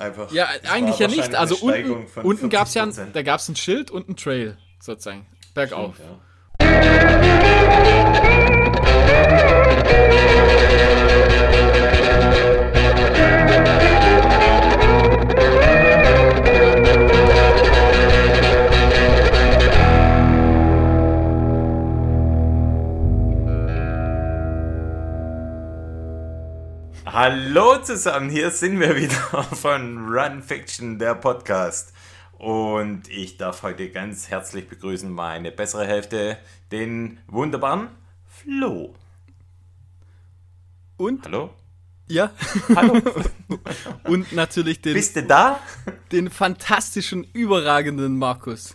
[0.00, 0.32] Einfach.
[0.32, 1.34] Ja, eigentlich ja nicht.
[1.34, 3.12] Also unten, unten gab es ja, 40%.
[3.12, 5.26] da gab es ein Schild und ein Trail, sozusagen.
[5.52, 5.94] Bergauf.
[5.98, 6.18] Ja.
[27.32, 31.92] Hallo zusammen, hier sind wir wieder von Run Fiction, der Podcast.
[32.32, 36.38] Und ich darf heute ganz herzlich begrüßen meine bessere Hälfte,
[36.72, 37.86] den wunderbaren
[38.26, 38.96] Flo.
[40.96, 41.54] Und, Hallo?
[42.08, 42.32] ja,
[42.74, 43.00] Hallo?
[44.08, 45.60] und natürlich den, Bist du da?
[46.10, 48.74] den fantastischen, überragenden Markus.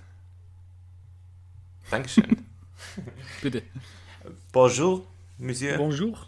[1.92, 2.46] Dankeschön.
[3.42, 3.64] Bitte.
[4.54, 5.06] Bonjour,
[5.40, 5.76] Monsieur.
[5.76, 6.26] Bonjour.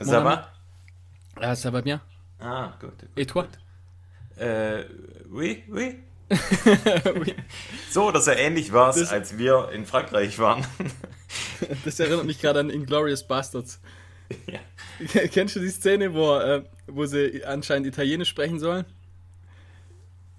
[0.00, 0.57] Ça va?
[1.40, 2.00] Ah, ça va bien.
[2.40, 2.90] Ah, gut.
[2.98, 3.08] gut.
[3.16, 3.46] Et toi?
[4.38, 4.84] Äh,
[5.30, 5.96] oui, oui.
[7.16, 7.34] Oui.
[7.90, 10.64] So oder so ähnlich war als wir in Frankreich waren.
[11.84, 13.80] Das erinnert mich gerade an Inglourious Bastards.
[14.46, 14.60] ja.
[15.32, 18.84] Kennst du die Szene, wo, äh, wo sie anscheinend Italienisch sprechen sollen?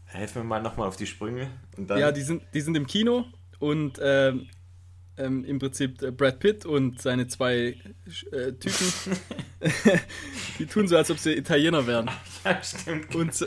[0.05, 1.49] Helfen wir mal nochmal auf die Sprünge.
[1.87, 3.25] Ja, die sind, die sind im Kino
[3.59, 4.47] und ähm,
[5.19, 7.75] ähm, im Prinzip äh, Brad Pitt und seine zwei
[8.31, 9.19] äh, Typen,
[10.59, 12.09] die tun so, als ob sie Italiener wären.
[12.45, 13.13] ja, stimmt.
[13.15, 13.45] Und, so-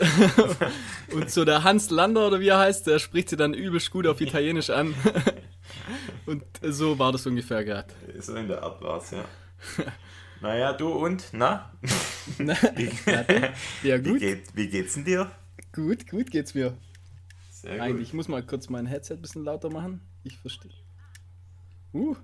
[1.13, 4.07] und so der Hans Lander oder wie er heißt, der spricht sie dann übelst gut
[4.07, 4.95] auf Italienisch an.
[6.27, 7.93] Und so war das ungefähr gerade.
[8.21, 9.25] So in der Art war es, ja.
[10.41, 11.25] naja, du und?
[11.33, 11.73] Na?
[12.39, 12.91] Wie,
[13.89, 14.21] Ja, wie, gut.
[14.21, 15.31] geht, wie geht's denn dir?
[15.73, 16.77] Gut, gut geht's mir.
[17.51, 20.01] Sehr Eigentlich, ich muss mal kurz mein Headset ein bisschen lauter machen.
[20.25, 20.73] Ich verstehe.
[21.93, 22.17] Uh,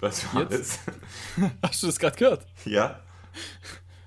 [0.00, 0.80] Was war Jetzt?
[0.86, 1.50] das?
[1.62, 2.46] hast du das gerade gehört?
[2.64, 3.00] Ja?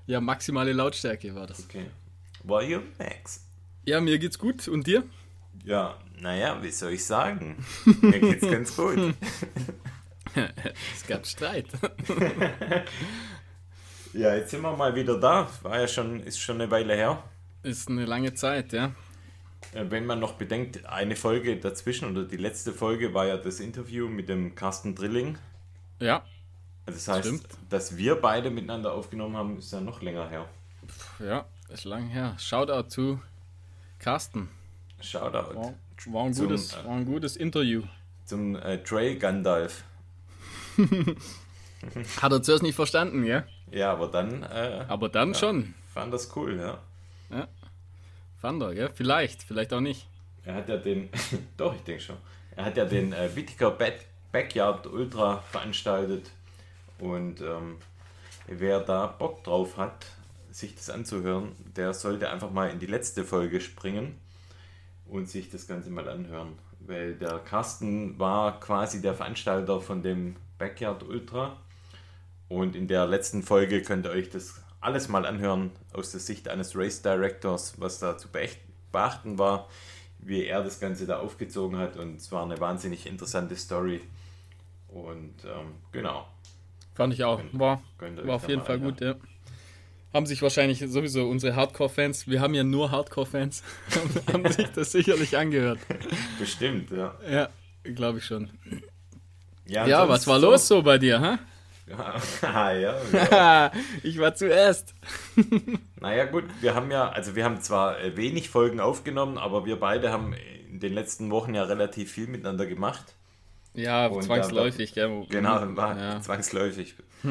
[0.05, 1.65] Ja, maximale Lautstärke war das.
[1.65, 1.85] Okay.
[2.43, 3.45] You Max?
[3.85, 4.67] Ja, mir geht's gut.
[4.67, 5.03] Und dir?
[5.63, 7.63] Ja, naja, wie soll ich sagen?
[8.01, 9.13] Mir geht's ganz gut.
[10.35, 11.65] Es gab Streit.
[14.13, 15.49] Ja, jetzt sind wir mal wieder da.
[15.63, 17.23] War ja schon, ist schon eine Weile her.
[17.63, 18.91] Ist eine lange Zeit, ja.
[19.73, 23.59] Äh, Wenn man noch bedenkt, eine Folge dazwischen oder die letzte Folge war ja das
[23.59, 25.37] Interview mit dem Carsten Drilling.
[25.99, 26.23] Ja,
[26.85, 27.45] Das heißt, Stimmt.
[27.69, 30.45] dass wir beide miteinander aufgenommen haben, ist ja noch länger her.
[31.19, 32.35] ja, ist lang her.
[32.39, 33.21] Shoutout zu
[33.99, 34.49] Carsten.
[35.01, 35.73] Shoutout War,
[36.07, 37.83] war, ein, Zum, gutes, äh, war ein gutes Interview.
[38.25, 39.83] zum äh, Trey Gandalf.
[42.21, 43.43] Hat er zuerst nicht verstanden, ja?
[43.71, 45.73] Ja, aber dann äh, Aber dann schon.
[45.93, 46.79] fand das cool, ja.
[47.29, 47.47] Fand
[48.41, 48.89] er, gell?
[48.93, 50.07] Vielleicht, vielleicht auch nicht.
[50.45, 51.09] Er hat ja den,
[51.57, 52.17] doch, ich denke schon.
[52.55, 56.31] Er hat ja den äh, Whittaker Back Backyard Ultra veranstaltet.
[56.99, 57.77] Und ähm,
[58.47, 60.05] wer da Bock drauf hat,
[60.51, 64.15] sich das anzuhören, der sollte einfach mal in die letzte Folge springen
[65.07, 66.57] und sich das Ganze mal anhören.
[66.79, 71.57] Weil der Carsten war quasi der Veranstalter von dem Backyard Ultra.
[72.47, 76.47] Und in der letzten Folge könnt ihr euch das alles mal anhören aus der Sicht
[76.47, 78.59] eines Race Directors, was da zu beacht-
[78.91, 79.67] beachten war,
[80.19, 81.97] wie er das Ganze da aufgezogen hat.
[81.97, 84.01] Und es war eine wahnsinnig interessante Story.
[84.87, 86.27] Und ähm, genau.
[86.95, 87.41] Fand ich auch.
[87.53, 87.81] War,
[88.23, 88.93] war auf jeden Fall anhören.
[88.93, 89.15] gut, ja.
[90.13, 93.61] Haben sich wahrscheinlich sowieso unsere Hardcore-Fans, wir haben ja nur Hardcore-Fans,
[94.33, 95.77] haben sich das sicherlich angehört.
[96.39, 97.13] Bestimmt, ja.
[97.29, 97.49] Ja,
[97.83, 98.49] glaube ich schon.
[99.67, 101.37] Ja, Ja, was war so- los so bei dir, hä?
[101.89, 102.15] Ja,
[102.73, 103.71] ja, ja.
[104.03, 104.93] ich war zuerst.
[106.01, 109.77] Naja, gut, wir haben ja, also wir haben zwar äh, wenig Folgen aufgenommen, aber wir
[109.77, 110.33] beide haben
[110.71, 113.03] in den letzten Wochen ja relativ viel miteinander gemacht.
[113.73, 115.25] Ja, Und zwangsläufig, gell?
[115.29, 116.21] Genau, war Ja.
[116.21, 116.95] zwangsläufig.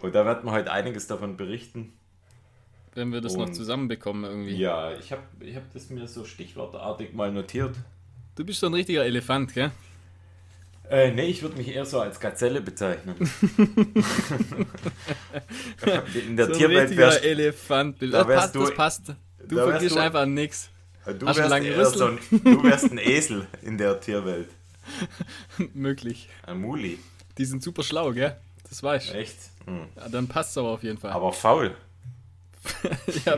[0.00, 1.92] Und da werden wir heute einiges davon berichten.
[2.94, 4.56] Wenn wir das noch Und- zusammenbekommen irgendwie.
[4.56, 7.76] Ja, ich habe ich hab das mir so stichwortartig mal notiert.
[8.34, 9.72] Du bist so ein richtiger Elefant, gell?
[10.90, 13.14] Äh, nee, ich würde mich eher so als Gazelle bezeichnen.
[16.26, 18.00] In der So ein Tierwelt wärst Elefant.
[18.02, 19.02] da Das wärst passt, du- das passt.
[19.46, 20.70] Du da vergisst du- einfach nix.
[21.04, 24.48] du Hast du wärst, so ein, du wärst ein Esel in der Tierwelt.
[25.74, 26.28] Möglich.
[26.46, 26.98] Ein Muli.
[27.36, 28.36] Die sind super schlau, gell?
[28.68, 29.14] Das weißt du.
[29.14, 29.36] Echt?
[29.66, 29.86] Hm.
[29.96, 31.12] Ja, dann passt aber auf jeden Fall.
[31.12, 31.74] Aber faul.
[33.24, 33.36] ja,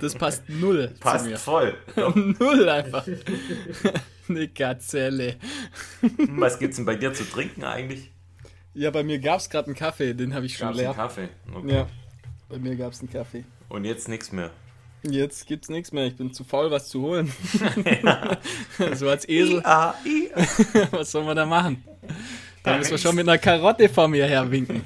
[0.00, 1.74] das passt null Passt voll.
[2.38, 3.06] null einfach.
[4.28, 5.36] Eine Gazelle.
[6.00, 8.10] Hm, Was gibt's denn bei dir zu trinken eigentlich?
[8.74, 10.94] Ja, bei mir gab es gerade einen Kaffee, den habe ich schon Gab's einen leer.
[10.94, 11.28] Kaffee?
[11.54, 11.74] Okay.
[11.74, 11.88] Ja,
[12.48, 13.44] bei mir gab es einen Kaffee.
[13.68, 14.50] Und jetzt nichts mehr.
[15.02, 16.06] Jetzt gibt's nichts mehr.
[16.06, 17.32] Ich bin zu faul, was zu holen.
[18.94, 19.62] so als Esel.
[19.64, 20.28] Ah, i.
[20.90, 21.84] Was soll man da machen?
[22.64, 24.82] Da müssen wir schon mit einer Karotte vor mir her winken.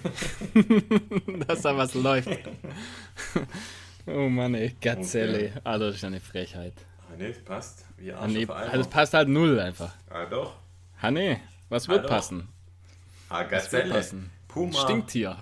[1.48, 2.28] Dass da was läuft.
[4.06, 5.48] Oh Mann, ey, Gazelle.
[5.50, 5.60] Okay.
[5.64, 6.74] Alter, das ist eine Frechheit.
[7.12, 7.84] Ah, nee, passt.
[7.98, 9.92] Wie ah, nee, also es passt halt null einfach.
[10.08, 10.54] Ah, doch.
[11.00, 12.48] Ah, nee, was wird ah, passen?
[13.28, 13.90] Ah, Gazelle.
[13.90, 14.30] Was passen?
[14.48, 14.78] Puma.
[14.78, 15.36] Stinktier.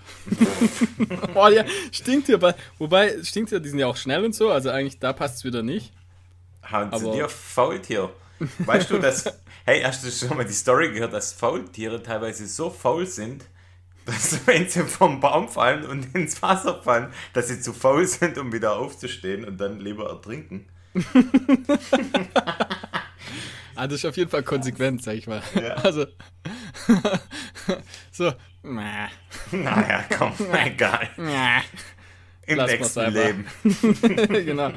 [1.34, 2.40] oh ja, Stinktier.
[2.78, 5.62] Wobei, Stinktier, die sind ja auch schnell und so, also eigentlich da passt es wieder
[5.62, 5.93] nicht.
[6.62, 8.11] Haben sie dir Faultier?
[8.58, 9.25] Weißt du, dass.
[9.64, 13.44] hey, hast du schon mal die Story gehört, dass Faultiere teilweise so faul sind,
[14.06, 18.38] dass wenn sie vom Baum fallen und ins Wasser fallen, dass sie zu faul sind,
[18.38, 20.66] um wieder aufzustehen und dann lieber ertrinken?
[23.75, 25.42] das ist auf jeden Fall konsequent, sag ich mal.
[25.54, 25.75] Ja.
[25.75, 26.06] Also,
[28.10, 28.32] so,
[28.62, 29.10] naja,
[30.16, 30.32] komm,
[30.64, 31.08] egal.
[32.46, 33.46] Im Lass nächsten Leben.
[34.31, 34.72] genau.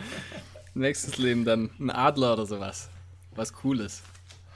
[0.75, 2.89] Nächstes Leben dann ein Adler oder sowas.
[3.35, 4.03] Was Cooles.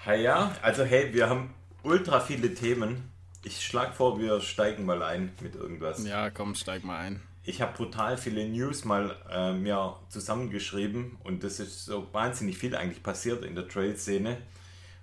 [0.06, 3.12] Ja, ja, also hey, wir haben ultra viele Themen.
[3.44, 6.06] Ich schlage vor, wir steigen mal ein mit irgendwas.
[6.06, 7.22] Ja, komm, steig mal ein.
[7.48, 12.76] Ich habe brutal viele News mal äh, mir zusammengeschrieben und das ist so wahnsinnig viel
[12.76, 14.38] eigentlich passiert in der Trail-Szene.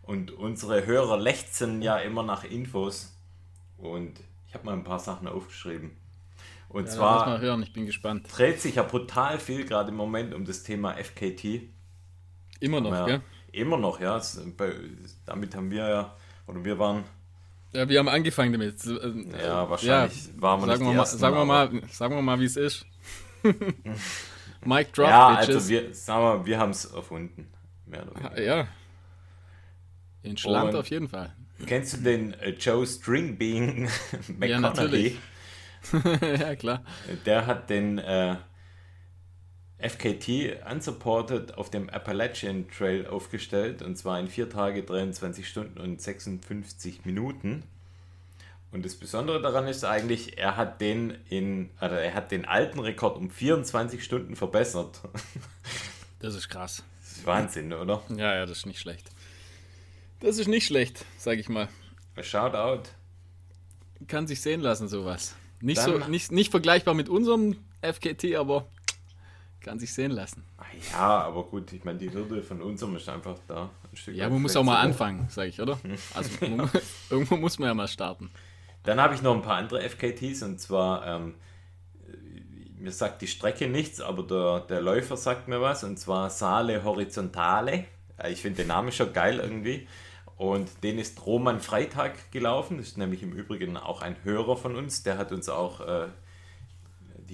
[0.02, 3.16] Und unsere Hörer lechzen ja immer nach Infos.
[3.78, 5.96] Und ich habe mal ein paar Sachen aufgeschrieben.
[6.68, 8.28] Und ja, zwar mal hören, ich bin gespannt.
[8.30, 11.62] dreht sich ja brutal viel gerade im Moment um das Thema FKT.
[12.60, 13.22] Immer noch, ja?
[13.52, 14.20] Immer noch, ja.
[15.24, 16.16] Damit haben wir ja,
[16.46, 17.04] oder wir waren.
[17.74, 18.76] Ja, wir haben angefangen damit.
[18.84, 22.40] Ja, wahrscheinlich ja, waren wir sagen nicht wir mal, Sagen wir mal, sagen wir mal,
[22.40, 22.86] wie es ist.
[24.64, 25.54] Mike Drop, Ja, Bitches.
[25.56, 27.48] also wir, sagen wir, wir haben es erfunden.
[28.36, 28.66] Ja.
[30.22, 31.34] In Schland auf jeden Fall.
[31.66, 33.82] Kennst du den äh, Joe Stringbean
[34.28, 34.48] McConaughey?
[34.48, 35.18] Ja, natürlich.
[36.40, 36.82] ja, klar.
[37.26, 38.36] Der hat den äh,
[39.78, 46.00] FKT unsupported auf dem Appalachian Trail aufgestellt und zwar in 4 Tage, 23 Stunden und
[46.00, 47.64] 56 Minuten.
[48.70, 52.80] Und das Besondere daran ist eigentlich, er hat den in, also er hat den alten
[52.80, 55.00] Rekord um 24 Stunden verbessert.
[56.20, 56.82] Das ist krass.
[57.02, 58.02] Das ist Wahnsinn, oder?
[58.08, 59.10] Ja, ja, das ist nicht schlecht.
[60.20, 61.68] Das ist nicht schlecht, sag ich mal.
[62.18, 62.88] Shoutout.
[64.08, 65.34] Kann sich sehen lassen, sowas.
[65.60, 68.68] Nicht, so, nicht, nicht vergleichbar mit unserem FKT, aber
[69.64, 70.44] kann sich sehen lassen.
[70.92, 73.70] Ja, aber gut, ich meine, die Hürde von unserem ist einfach da.
[74.06, 75.78] Ein ja, man muss auch mal anfangen, sage ich, oder?
[76.14, 76.70] Also man,
[77.10, 78.30] irgendwo muss man ja mal starten.
[78.84, 81.34] Dann habe ich noch ein paar andere FKTs und zwar, ähm,
[82.78, 86.84] mir sagt die Strecke nichts, aber der, der Läufer sagt mir was und zwar Saale
[86.84, 87.86] Horizontale.
[88.28, 89.88] Ich finde den Namen schon geil irgendwie.
[90.36, 92.78] Und den ist Roman Freitag gelaufen.
[92.78, 95.02] Das ist nämlich im Übrigen auch ein Hörer von uns.
[95.02, 96.08] Der hat uns auch äh,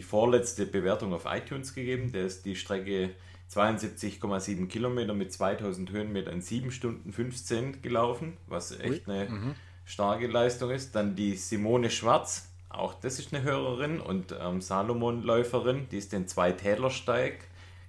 [0.00, 2.11] die vorletzte Bewertung auf iTunes gegeben.
[2.11, 3.11] Der ist die Strecke
[3.50, 9.55] 72,7 Kilometer mit 2000 Höhenmetern in 7 Stunden 15 gelaufen, was echt eine mhm.
[9.85, 10.94] starke Leistung ist.
[10.94, 16.26] Dann die Simone Schwarz, auch das ist eine Hörerin und ähm, Salomon-Läuferin, die ist den
[16.26, 17.41] Zwei-Täler-Steig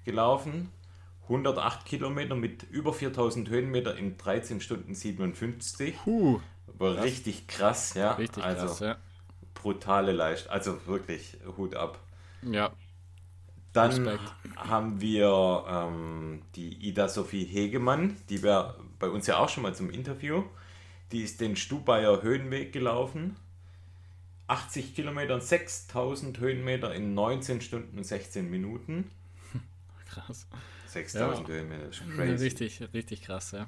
[0.03, 0.69] gelaufen
[1.29, 5.95] 108 Kilometer mit über 4000 Höhenmeter in 13 Stunden 57.
[6.03, 6.41] Puh,
[6.77, 8.11] richtig krass, ja.
[8.15, 8.97] Richtig also, krass, ja.
[9.61, 11.99] Brutale Leistung, also wirklich Hut ab.
[12.41, 12.71] Ja.
[13.73, 14.33] Dann Respekt.
[14.57, 19.73] haben wir ähm, die Ida Sophie Hegemann, die war bei uns ja auch schon mal
[19.73, 20.43] zum Interview.
[21.11, 23.35] Die ist den Stubaier Höhenweg gelaufen.
[24.47, 29.09] 80 Kilometer, 6000 Höhenmeter in 19 Stunden und 16 Minuten.
[30.09, 30.47] Krass.
[30.87, 31.53] 6000 ja.
[31.53, 32.43] Höhenmeter, das ist crazy.
[32.43, 33.67] Richtig, richtig krass, ja.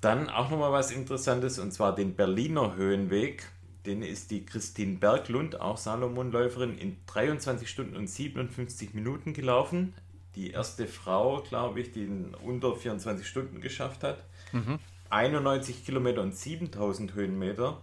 [0.00, 3.44] Dann auch nochmal was Interessantes und zwar den Berliner Höhenweg.
[3.86, 9.94] Den ist die Christine Berglund, auch Salomon-Läuferin, in 23 Stunden und 57 Minuten gelaufen.
[10.34, 14.24] Die erste Frau, glaube ich, die in unter 24 Stunden geschafft hat.
[14.52, 14.78] Mhm.
[15.08, 17.82] 91 Kilometer und 7000 Höhenmeter.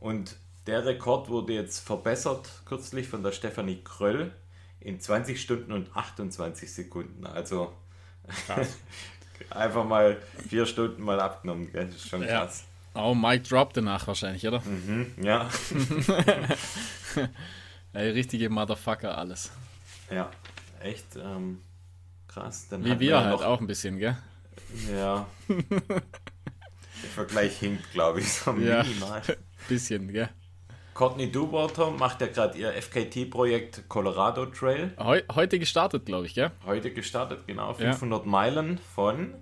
[0.00, 0.36] Und
[0.66, 4.32] der Rekord wurde jetzt verbessert kürzlich von der Stefanie Kröll
[4.80, 7.26] in 20 Stunden und 28 Sekunden.
[7.26, 7.72] Also
[9.50, 11.86] Einfach mal vier Stunden mal abgenommen, gell?
[11.86, 12.60] Das ist schon krass.
[12.60, 12.73] Ja.
[12.94, 14.60] Oh, Mike Drop danach wahrscheinlich, oder?
[14.60, 15.48] Mhm, ja.
[17.92, 19.50] Ey, richtige Motherfucker alles.
[20.10, 20.30] Ja,
[20.80, 21.60] echt ähm,
[22.28, 22.68] krass.
[22.68, 23.46] Dann Wie wir halt noch...
[23.46, 24.16] auch ein bisschen, gell?
[24.92, 25.26] Ja.
[25.48, 28.82] Der Vergleich hinkt, glaube ich, so ja.
[28.82, 29.22] minimal.
[29.68, 30.28] Bisschen, gell?
[30.94, 34.92] Courtney Duwater macht ja gerade ihr FKT-Projekt Colorado Trail.
[34.98, 36.52] Heu heute gestartet, glaube ich, gell?
[36.64, 37.74] Heute gestartet, genau.
[37.74, 38.30] 500 ja.
[38.30, 39.34] Meilen von.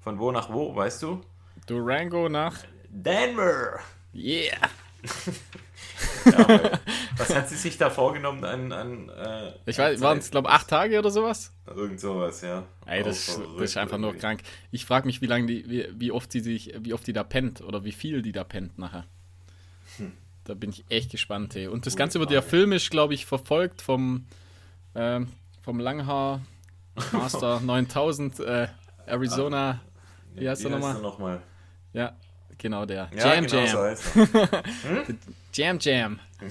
[0.00, 1.20] Von wo nach wo, weißt du?
[1.66, 2.58] Durango nach.
[2.90, 3.80] Denver!
[4.12, 4.68] Yeah!
[6.26, 6.78] ja,
[7.16, 8.72] was hat sie sich da vorgenommen an.
[8.72, 11.54] an äh, ich weiß, waren es, glaube ich, acht Tage oder sowas?
[11.66, 12.64] Irgend sowas, ja.
[12.84, 14.12] Ey, das, das ist einfach irgendwie.
[14.12, 14.42] nur krank.
[14.70, 17.24] Ich frage mich, wie lange die, wie, wie oft sie sich, wie oft die da
[17.24, 19.06] pennt oder wie viel die da pennt nachher.
[19.96, 20.12] Hm.
[20.44, 21.54] Da bin ich echt gespannt.
[21.54, 21.68] Hey.
[21.68, 24.26] Und das Gute Ganze wird ja filmisch, glaube ich, verfolgt vom,
[24.94, 25.20] äh,
[25.62, 26.42] vom Langhaar
[27.12, 28.68] Master 9000 äh,
[29.06, 29.80] Arizona.
[30.34, 31.00] Wie heißt der nochmal?
[31.00, 31.42] nochmal?
[31.92, 32.16] Ja,
[32.60, 33.10] genau der.
[33.16, 33.68] Ja, Jam genau Jam.
[33.68, 34.62] so heißt er.
[35.52, 36.20] Jam Jam.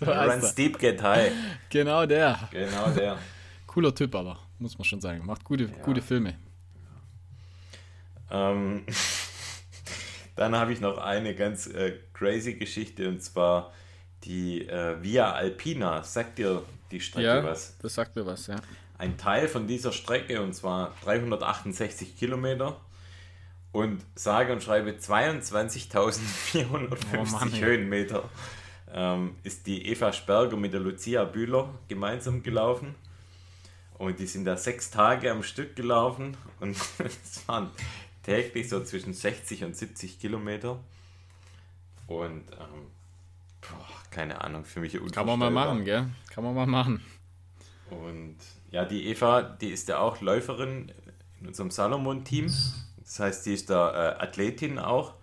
[0.00, 1.32] so Run steep, get high.
[1.70, 2.48] Genau der.
[2.50, 3.18] Genau der.
[3.66, 5.24] Cooler Typ aber, muss man schon sagen.
[5.24, 6.36] Macht gute, gute Filme.
[8.30, 8.84] Ähm,
[10.36, 13.72] dann habe ich noch eine ganz äh, crazy Geschichte und zwar
[14.24, 16.02] die äh, Via Alpina.
[16.02, 17.76] Sagt dir die Strecke Ja, was?
[17.78, 18.56] das sagt mir was, ja.
[18.96, 22.80] Ein Teil von dieser Strecke und zwar 368 Kilometer
[23.72, 26.66] und sage und schreibe 22.450
[27.18, 27.60] Oh Mann, ey.
[27.60, 28.28] Höhenmeter
[28.92, 32.94] ähm, ist die Eva Sperger mit der Lucia Bühler gemeinsam gelaufen.
[33.98, 37.70] Und die sind da sechs Tage am Stück gelaufen und es waren
[38.22, 40.78] täglich so zwischen 60 und 70 Kilometer.
[42.06, 42.86] Und ähm,
[43.60, 45.66] boah, keine Ahnung, für mich Kann man mal unvorstellbar.
[45.66, 46.06] machen, gell?
[46.30, 47.02] Kann man mal machen.
[47.90, 48.36] Und
[48.70, 50.92] ja, die Eva, die ist ja auch Läuferin
[51.40, 52.52] in unserem Salomon-Team.
[53.08, 55.14] Das heißt, die ist da äh, Athletin auch.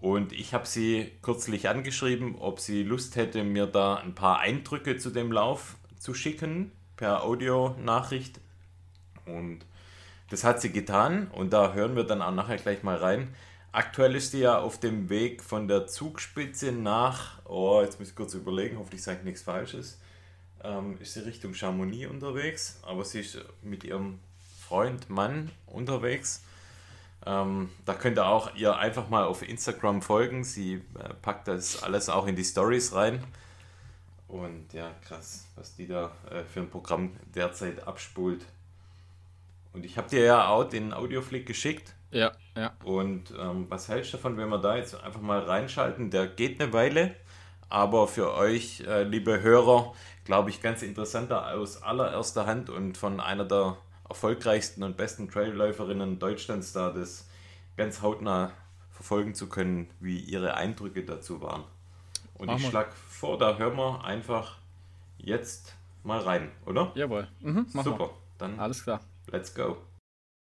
[0.00, 4.96] Und ich habe sie kürzlich angeschrieben, ob sie Lust hätte, mir da ein paar Eindrücke
[4.96, 8.40] zu dem Lauf zu schicken per Audionachricht.
[9.26, 9.66] Und
[10.30, 13.34] das hat sie getan und da hören wir dann auch nachher gleich mal rein.
[13.72, 18.14] Aktuell ist sie ja auf dem Weg von der Zugspitze nach, oh, jetzt muss ich
[18.16, 20.00] kurz überlegen, hoffentlich sage ich nichts Falsches,
[20.64, 24.20] ähm, ist sie Richtung Chamonix unterwegs, aber sie ist mit ihrem
[24.66, 26.42] Freund, Mann unterwegs.
[27.28, 30.44] Ähm, da könnt ihr auch ihr einfach mal auf Instagram folgen.
[30.44, 33.22] Sie äh, packt das alles auch in die Stories rein.
[34.28, 38.46] Und ja, krass, was die da äh, für ein Programm derzeit abspult.
[39.74, 41.94] Und ich habe dir ja auch den Audioflick geschickt.
[42.10, 42.72] Ja, ja.
[42.82, 46.10] Und ähm, was hältst du davon, wenn wir da jetzt einfach mal reinschalten?
[46.10, 47.14] Der geht eine Weile,
[47.68, 49.92] aber für euch, äh, liebe Hörer,
[50.24, 53.76] glaube ich, ganz interessanter aus allererster Hand und von einer der
[54.08, 57.28] erfolgreichsten und besten Trailläuferinnen Deutschlands da, das
[57.76, 58.52] ganz hautnah
[58.90, 61.64] verfolgen zu können, wie ihre Eindrücke dazu waren.
[62.36, 64.58] Und Machen ich schlage vor, da hören wir einfach
[65.18, 66.92] jetzt mal rein, oder?
[66.94, 67.28] Jawohl.
[67.40, 68.62] Mhm, Super, dann wir.
[68.62, 69.00] Alles klar.
[69.30, 69.76] let's go.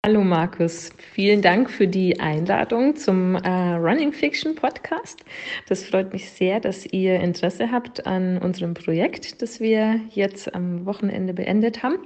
[0.05, 5.25] Hallo Markus, vielen Dank für die Einladung zum äh, Running Fiction Podcast.
[5.67, 10.86] Das freut mich sehr, dass ihr Interesse habt an unserem Projekt, das wir jetzt am
[10.86, 11.97] Wochenende beendet haben.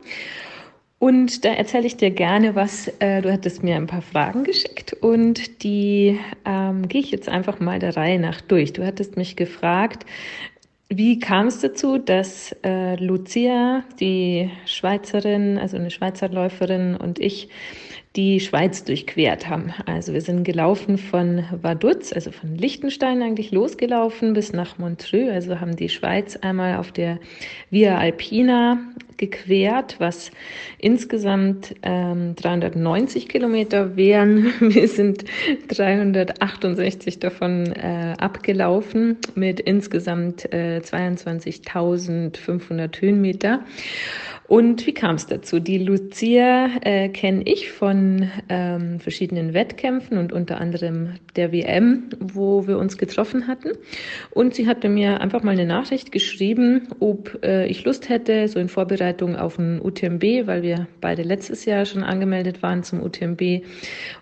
[1.01, 2.87] Und da erzähle ich dir gerne was.
[2.99, 7.59] Äh, du hattest mir ein paar Fragen geschickt und die ähm, gehe ich jetzt einfach
[7.59, 8.71] mal der Reihe nach durch.
[8.73, 10.05] Du hattest mich gefragt,
[10.89, 17.49] wie kam es dazu, dass äh, Lucia, die Schweizerin, also eine Schweizer Läuferin und ich
[18.15, 19.73] die Schweiz durchquert haben?
[19.87, 25.59] Also wir sind gelaufen von Vaduz, also von Liechtenstein eigentlich losgelaufen bis nach Montreux, also
[25.59, 27.17] haben die Schweiz einmal auf der
[27.71, 28.77] Via Alpina
[29.21, 30.31] gequert, was
[30.79, 34.51] insgesamt ähm, 390 Kilometer wären.
[34.59, 35.25] Wir sind
[35.69, 43.63] 368 davon äh, abgelaufen mit insgesamt äh, 22.500 Höhenmeter.
[44.47, 45.59] Und wie kam es dazu?
[45.59, 52.67] Die Lucia äh, kenne ich von ähm, verschiedenen Wettkämpfen und unter anderem der WM, wo
[52.67, 53.69] wir uns getroffen hatten.
[54.31, 58.59] Und sie hatte mir einfach mal eine Nachricht geschrieben, ob äh, ich Lust hätte, so
[58.59, 63.63] in Vorbereitung auf ein UTMB, weil wir beide letztes Jahr schon angemeldet waren zum UTMB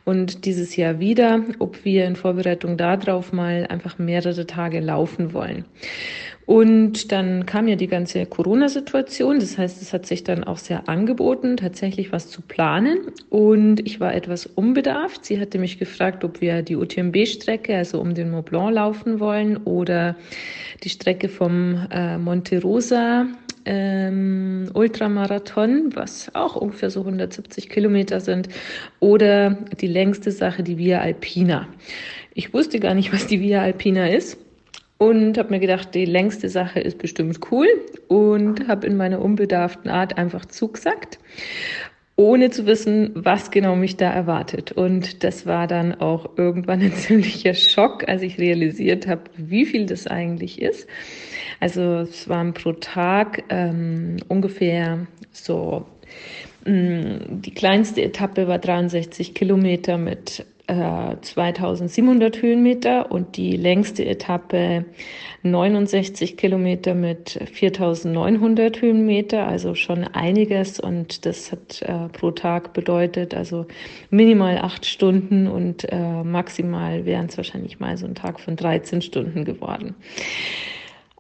[0.06, 5.66] und dieses Jahr wieder, ob wir in Vorbereitung darauf mal einfach mehrere Tage laufen wollen.
[6.50, 9.40] Und dann kam ja die ganze Corona-Situation.
[9.40, 12.98] Das heißt, es hat sich dann auch sehr angeboten, tatsächlich was zu planen.
[13.30, 15.24] Und ich war etwas unbedarft.
[15.24, 19.58] Sie hatte mich gefragt, ob wir die UTMB-Strecke, also um den Mont Blanc laufen wollen
[19.58, 20.16] oder
[20.84, 23.28] die Strecke vom äh, Monte Rosa
[23.66, 28.50] ähm, Ultramarathon, was auch ungefähr so 170 Kilometer sind,
[29.00, 31.68] oder die längste Sache, die Via Alpina.
[32.34, 34.38] Ich wusste gar nicht, was die Via Alpina ist
[35.00, 37.68] und habe mir gedacht, die längste Sache ist bestimmt cool
[38.10, 41.20] und habe in meiner unbedarften Art einfach zugesagt,
[42.18, 44.74] ohne zu wissen, was genau mich da erwartet.
[44.74, 49.86] Und das war dann auch irgendwann ein ziemlicher Schock, als ich realisiert habe, wie viel
[49.86, 50.86] das eigentlich ist.
[51.62, 55.86] Also es waren pro Tag ähm, ungefähr so,
[56.66, 64.86] mh, die kleinste Etappe war 63 Kilometer mit äh, 2700 Höhenmeter und die längste Etappe
[65.42, 73.34] 69 Kilometer mit 4900 Höhenmeter, also schon einiges und das hat äh, pro Tag bedeutet,
[73.34, 73.66] also
[74.12, 79.02] minimal acht Stunden und äh, maximal wären es wahrscheinlich mal so ein Tag von 13
[79.02, 79.96] Stunden geworden.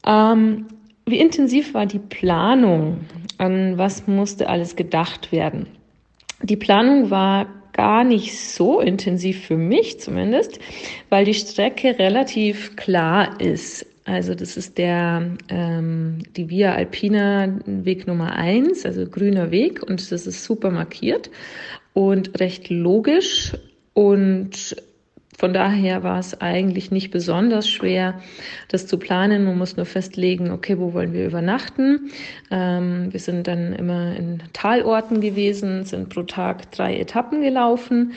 [0.05, 0.67] Ähm,
[1.05, 2.99] wie intensiv war die Planung?
[3.39, 5.67] An was musste alles gedacht werden?
[6.43, 10.59] Die Planung war gar nicht so intensiv für mich zumindest,
[11.09, 13.85] weil die Strecke relativ klar ist.
[14.05, 20.11] Also das ist der ähm, die Via Alpina Weg Nummer eins, also grüner Weg und
[20.11, 21.29] das ist super markiert
[21.93, 23.53] und recht logisch
[23.93, 24.75] und
[25.39, 28.19] von daher war es eigentlich nicht besonders schwer,
[28.67, 29.45] das zu planen.
[29.45, 32.11] Man muss nur festlegen, okay, wo wollen wir übernachten.
[32.51, 38.11] Ähm, wir sind dann immer in Talorten gewesen, sind pro Tag drei Etappen gelaufen.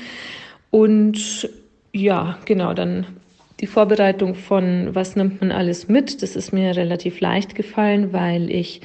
[0.73, 1.49] Und
[1.93, 3.07] ja, genau, dann
[3.61, 8.51] die Vorbereitung von, was nimmt man alles mit, das ist mir relativ leicht gefallen, weil
[8.51, 8.81] ich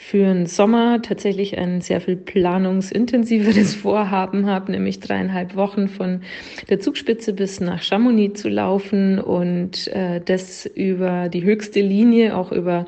[0.00, 6.22] für den Sommer tatsächlich ein sehr viel planungsintensiveres Vorhaben habe, nämlich dreieinhalb Wochen von
[6.70, 12.52] der Zugspitze bis nach Chamonix zu laufen und äh, das über die höchste Linie, auch
[12.52, 12.86] über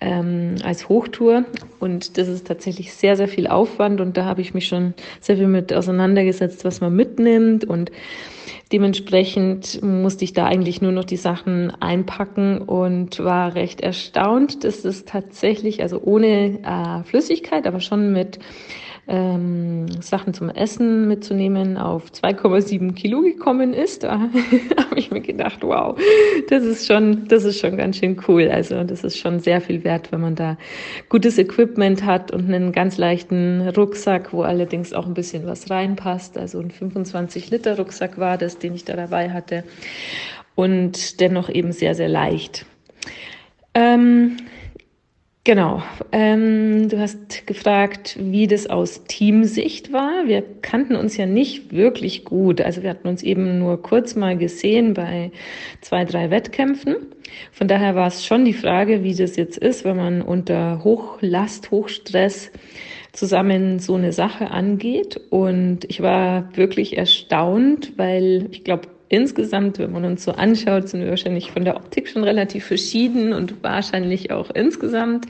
[0.00, 1.44] ähm, als Hochtour.
[1.80, 5.36] Und das ist tatsächlich sehr, sehr viel Aufwand und da habe ich mich schon sehr
[5.36, 7.90] viel mit auseinandergesetzt, was man mitnimmt und
[8.72, 14.84] Dementsprechend musste ich da eigentlich nur noch die Sachen einpacken und war recht erstaunt, dass
[14.84, 18.40] es tatsächlich, also ohne äh, Flüssigkeit, aber schon mit
[19.08, 24.04] ähm, Sachen zum Essen mitzunehmen, auf 2,7 Kilo gekommen ist.
[24.76, 25.98] Da habe ich mir gedacht, wow,
[26.48, 28.48] das ist schon, das ist schon ganz schön cool.
[28.48, 30.56] Also das ist schon sehr viel wert, wenn man da
[31.08, 36.38] gutes Equipment hat und einen ganz leichten Rucksack, wo allerdings auch ein bisschen was reinpasst.
[36.38, 39.64] Also ein 25 Liter Rucksack war das, den ich da dabei hatte
[40.54, 42.66] und dennoch eben sehr, sehr leicht.
[43.74, 44.36] Ähm,
[45.46, 45.80] Genau.
[46.10, 50.26] Ähm, du hast gefragt, wie das aus Teamsicht war.
[50.26, 52.60] Wir kannten uns ja nicht wirklich gut.
[52.60, 55.30] Also wir hatten uns eben nur kurz mal gesehen bei
[55.82, 56.96] zwei, drei Wettkämpfen.
[57.52, 61.70] Von daher war es schon die Frage, wie das jetzt ist, wenn man unter Hochlast,
[61.70, 62.50] Hochstress
[63.16, 65.20] zusammen so eine Sache angeht.
[65.30, 71.02] Und ich war wirklich erstaunt, weil ich glaube, insgesamt, wenn man uns so anschaut, sind
[71.02, 75.26] wir wahrscheinlich von der Optik schon relativ verschieden und wahrscheinlich auch insgesamt.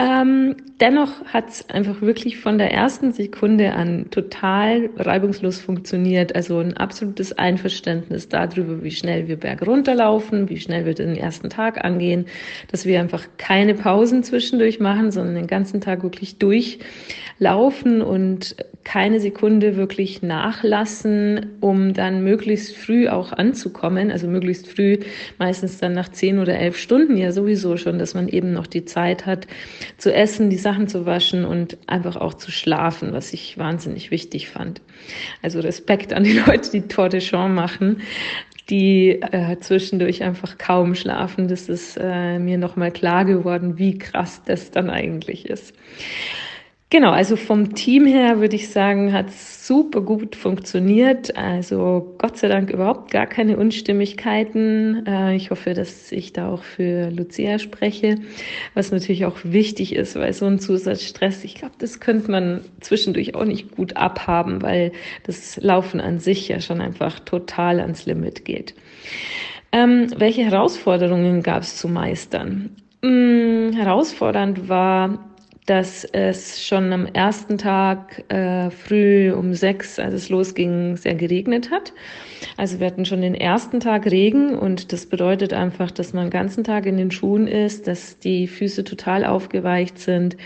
[0.00, 6.36] Ähm, dennoch hat es einfach wirklich von der ersten Sekunde an total reibungslos funktioniert.
[6.36, 11.50] Also ein absolutes Einverständnis darüber, wie schnell wir berg runterlaufen, wie schnell wir den ersten
[11.50, 12.26] Tag angehen,
[12.70, 19.18] dass wir einfach keine Pausen zwischendurch machen, sondern den ganzen Tag wirklich durchlaufen und keine
[19.18, 24.12] Sekunde wirklich nachlassen, um dann möglichst früh auch anzukommen.
[24.12, 24.98] Also möglichst früh,
[25.38, 28.84] meistens dann nach zehn oder elf Stunden ja sowieso schon, dass man eben noch die
[28.84, 29.48] Zeit hat
[29.96, 34.48] zu essen, die Sachen zu waschen und einfach auch zu schlafen, was ich wahnsinnig wichtig
[34.48, 34.80] fand.
[35.42, 38.02] Also Respekt an die Leute, die Tour de Champs machen
[38.70, 41.48] die äh, zwischendurch einfach kaum schlafen.
[41.48, 45.74] Das ist äh, mir nochmal klar geworden, wie krass das dann eigentlich ist.
[46.90, 49.30] Genau, also vom Team her würde ich sagen, hat
[49.68, 51.36] super gut funktioniert.
[51.36, 55.04] Also Gott sei Dank überhaupt gar keine Unstimmigkeiten.
[55.06, 58.16] Äh, ich hoffe, dass ich da auch für Lucia spreche,
[58.72, 63.34] was natürlich auch wichtig ist, weil so ein Zusatzstress, ich glaube, das könnte man zwischendurch
[63.34, 64.92] auch nicht gut abhaben, weil
[65.24, 68.74] das Laufen an sich ja schon einfach total ans Limit geht.
[69.70, 72.74] Ähm, welche Herausforderungen gab es zu meistern?
[73.02, 75.27] Hm, herausfordernd war
[75.68, 81.70] dass es schon am ersten Tag äh, früh um sechs, als es losging, sehr geregnet
[81.70, 81.92] hat.
[82.56, 86.30] Also wir hatten schon den ersten Tag Regen und das bedeutet einfach, dass man den
[86.30, 90.36] ganzen Tag in den Schuhen ist, dass die Füße total aufgeweicht sind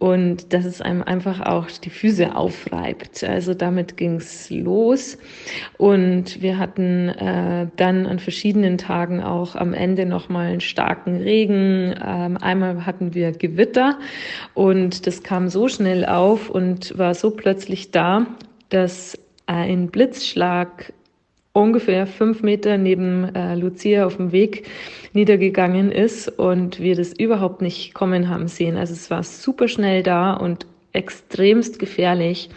[0.00, 3.22] und dass es einem einfach auch die Füße aufreibt.
[3.22, 5.18] Also damit ging's los
[5.78, 11.94] und wir hatten äh, dann an verschiedenen Tagen auch am Ende nochmal einen starken Regen.
[12.04, 13.98] Ähm, einmal hatten wir Gewitter
[14.64, 18.24] und das kam so schnell auf und war so plötzlich da,
[18.70, 20.94] dass ein Blitzschlag
[21.52, 24.66] ungefähr fünf Meter neben äh, Lucia auf dem Weg
[25.12, 28.78] niedergegangen ist und wir das überhaupt nicht kommen haben sehen.
[28.78, 32.48] Also es war super schnell da und extremst gefährlich.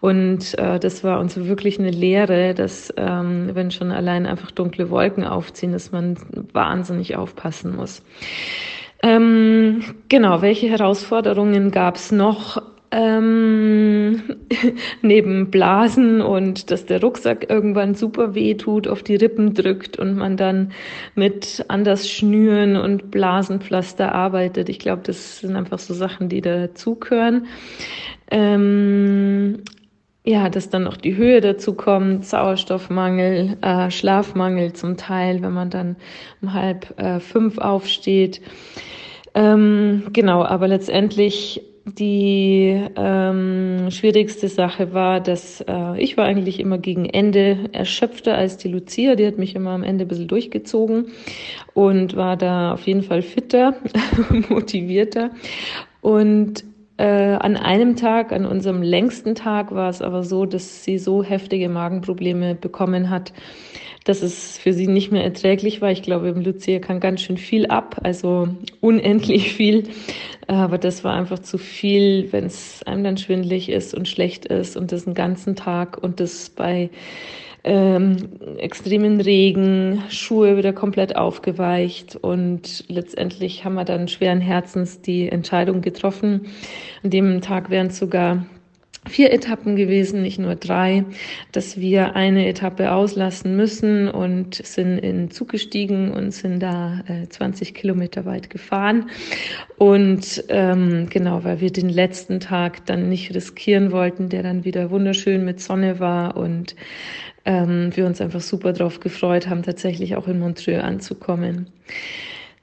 [0.00, 4.90] Und äh, das war uns wirklich eine Lehre, dass ähm, wenn schon allein einfach dunkle
[4.90, 6.16] Wolken aufziehen, dass man
[6.52, 8.02] wahnsinnig aufpassen muss.
[9.02, 12.62] Ähm, genau, welche Herausforderungen gab es noch?
[12.92, 14.22] Ähm,
[15.02, 20.16] neben Blasen und dass der Rucksack irgendwann super weh tut, auf die Rippen drückt und
[20.16, 20.72] man dann
[21.14, 24.68] mit anders Schnüren und Blasenpflaster arbeitet.
[24.68, 27.46] Ich glaube, das sind einfach so Sachen, die dazugehören.
[28.30, 29.62] Ähm,
[30.26, 35.70] ja, dass dann noch die Höhe dazu kommt, Sauerstoffmangel, äh, Schlafmangel zum Teil, wenn man
[35.70, 35.94] dann
[36.42, 38.40] um halb äh, fünf aufsteht.
[39.34, 46.78] Ähm, genau, aber letztendlich die ähm, schwierigste Sache war, dass äh, ich war eigentlich immer
[46.78, 49.14] gegen Ende erschöpfter als die Lucia.
[49.14, 51.06] Die hat mich immer am Ende ein bisschen durchgezogen
[51.72, 53.76] und war da auf jeden Fall fitter,
[54.48, 55.30] motivierter.
[56.00, 56.64] Und
[56.98, 61.22] äh, an einem Tag, an unserem längsten Tag, war es aber so, dass sie so
[61.22, 63.32] heftige Magenprobleme bekommen hat,
[64.04, 65.90] dass es für sie nicht mehr erträglich war.
[65.90, 68.48] Ich glaube, Lucia kann ganz schön viel ab, also
[68.80, 69.84] unendlich viel.
[70.46, 74.76] Aber das war einfach zu viel, wenn es einem dann schwindlig ist und schlecht ist
[74.76, 76.90] und das einen ganzen Tag und das bei
[77.66, 78.16] ähm,
[78.58, 85.82] extremen Regen, Schuhe wieder komplett aufgeweicht und letztendlich haben wir dann schweren Herzens die Entscheidung
[85.82, 86.46] getroffen.
[87.02, 88.46] An dem Tag wären sogar
[89.08, 91.04] vier Etappen gewesen, nicht nur drei,
[91.52, 97.28] dass wir eine Etappe auslassen müssen und sind in Zug gestiegen und sind da äh,
[97.28, 99.10] 20 Kilometer weit gefahren.
[99.78, 104.90] Und ähm, genau, weil wir den letzten Tag dann nicht riskieren wollten, der dann wieder
[104.90, 106.74] wunderschön mit Sonne war und
[107.46, 111.68] ähm, wir uns einfach super drauf gefreut haben, tatsächlich auch in Montreux anzukommen.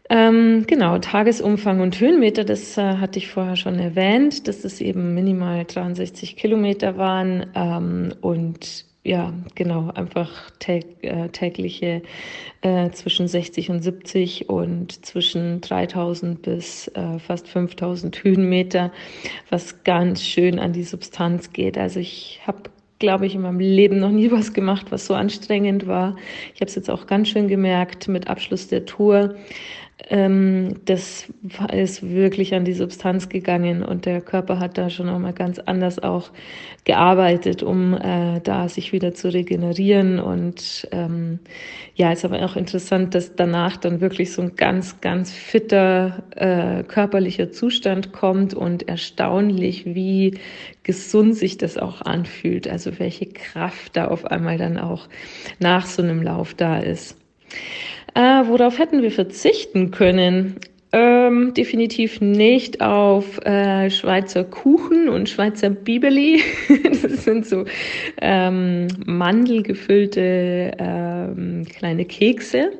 [0.10, 5.16] Ähm, genau, Tagesumfang und Höhenmeter, das äh, hatte ich vorher schon erwähnt, dass es eben
[5.16, 12.04] minimal 63 Kilometer waren ähm, und ja, genau, einfach täg äh, tägliche
[12.62, 18.92] äh, zwischen 60 und 70 und zwischen 3000 bis äh, fast 5000 Höhenmeter,
[19.50, 21.78] was ganz schön an die Substanz geht.
[21.78, 22.70] Also ich habe
[23.04, 26.16] glaube ich, in meinem Leben noch nie was gemacht, was so anstrengend war.
[26.56, 29.36] Ich habe es jetzt auch ganz schön gemerkt mit Abschluss der Tour.
[30.10, 31.32] Ähm, das
[31.72, 36.00] ist wirklich an die Substanz gegangen und der Körper hat da schon nochmal ganz anders
[36.00, 36.32] auch
[36.84, 40.20] gearbeitet, um äh, da sich wieder zu regenerieren.
[40.20, 41.40] Und ähm,
[41.96, 46.84] ja, ist aber auch interessant, dass danach dann wirklich so ein ganz, ganz fitter äh,
[46.84, 50.40] körperlicher Zustand kommt und erstaunlich, wie
[50.82, 52.68] gesund sich das auch anfühlt.
[52.68, 55.08] Also welche Kraft da auf einmal dann auch
[55.60, 57.16] nach so einem Lauf da ist.
[58.16, 60.60] Äh, worauf hätten wir verzichten können?
[60.96, 66.44] Ähm, definitiv nicht auf äh, Schweizer Kuchen und Schweizer Bibeli.
[67.02, 67.66] das sind so
[68.22, 72.74] ähm, mandelgefüllte ähm, kleine Kekse.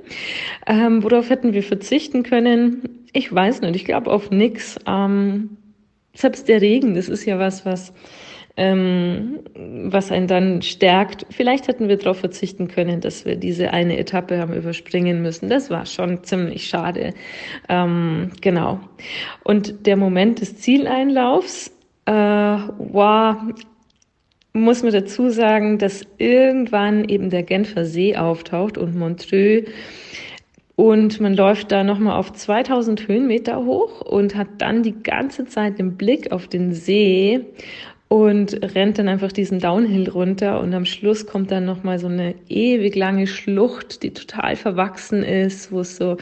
[0.68, 3.08] Ähm, worauf hätten wir verzichten können?
[3.14, 3.76] Ich weiß nicht.
[3.76, 4.78] Ich glaube auf nix.
[4.86, 5.58] Ähm,
[6.14, 7.94] selbst der Regen, das ist ja was, was
[8.56, 11.26] ähm, was einen dann stärkt.
[11.32, 15.50] Vielleicht hätten wir darauf verzichten können, dass wir diese eine Etappe haben überspringen müssen.
[15.50, 17.14] Das war schon ziemlich schade.
[17.68, 18.80] Ähm, genau.
[19.44, 21.72] Und der Moment des Zieleinlaufs
[22.06, 23.48] äh, war
[24.56, 29.68] muss man dazu sagen, dass irgendwann eben der Genfer See auftaucht und Montreux
[30.76, 35.78] und man läuft da nochmal auf 2000 Höhenmeter hoch und hat dann die ganze Zeit
[35.78, 37.46] den Blick auf den See
[38.14, 42.06] und rennt dann einfach diesen Downhill runter und am Schluss kommt dann noch mal so
[42.06, 46.18] eine ewig lange Schlucht, die total verwachsen ist, wo es so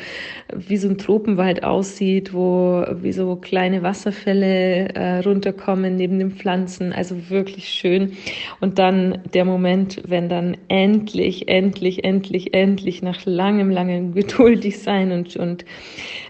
[0.56, 6.94] wie so ein Tropenwald aussieht, wo wie so kleine Wasserfälle äh, runterkommen neben den Pflanzen,
[6.94, 8.14] also wirklich schön.
[8.62, 15.12] Und dann der Moment, wenn dann endlich, endlich, endlich, endlich nach langem, langem geduldig sein
[15.12, 15.66] und und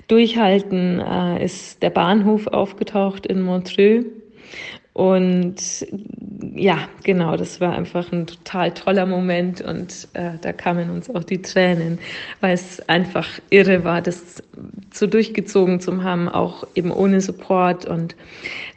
[0.07, 4.05] durchhalten äh, ist der Bahnhof aufgetaucht in Montreux
[4.93, 5.87] und
[6.53, 11.23] ja, genau, das war einfach ein total toller Moment und äh, da kamen uns auch
[11.23, 11.97] die Tränen,
[12.41, 14.43] weil es einfach irre war, das
[14.93, 18.17] so durchgezogen zu haben, auch eben ohne Support und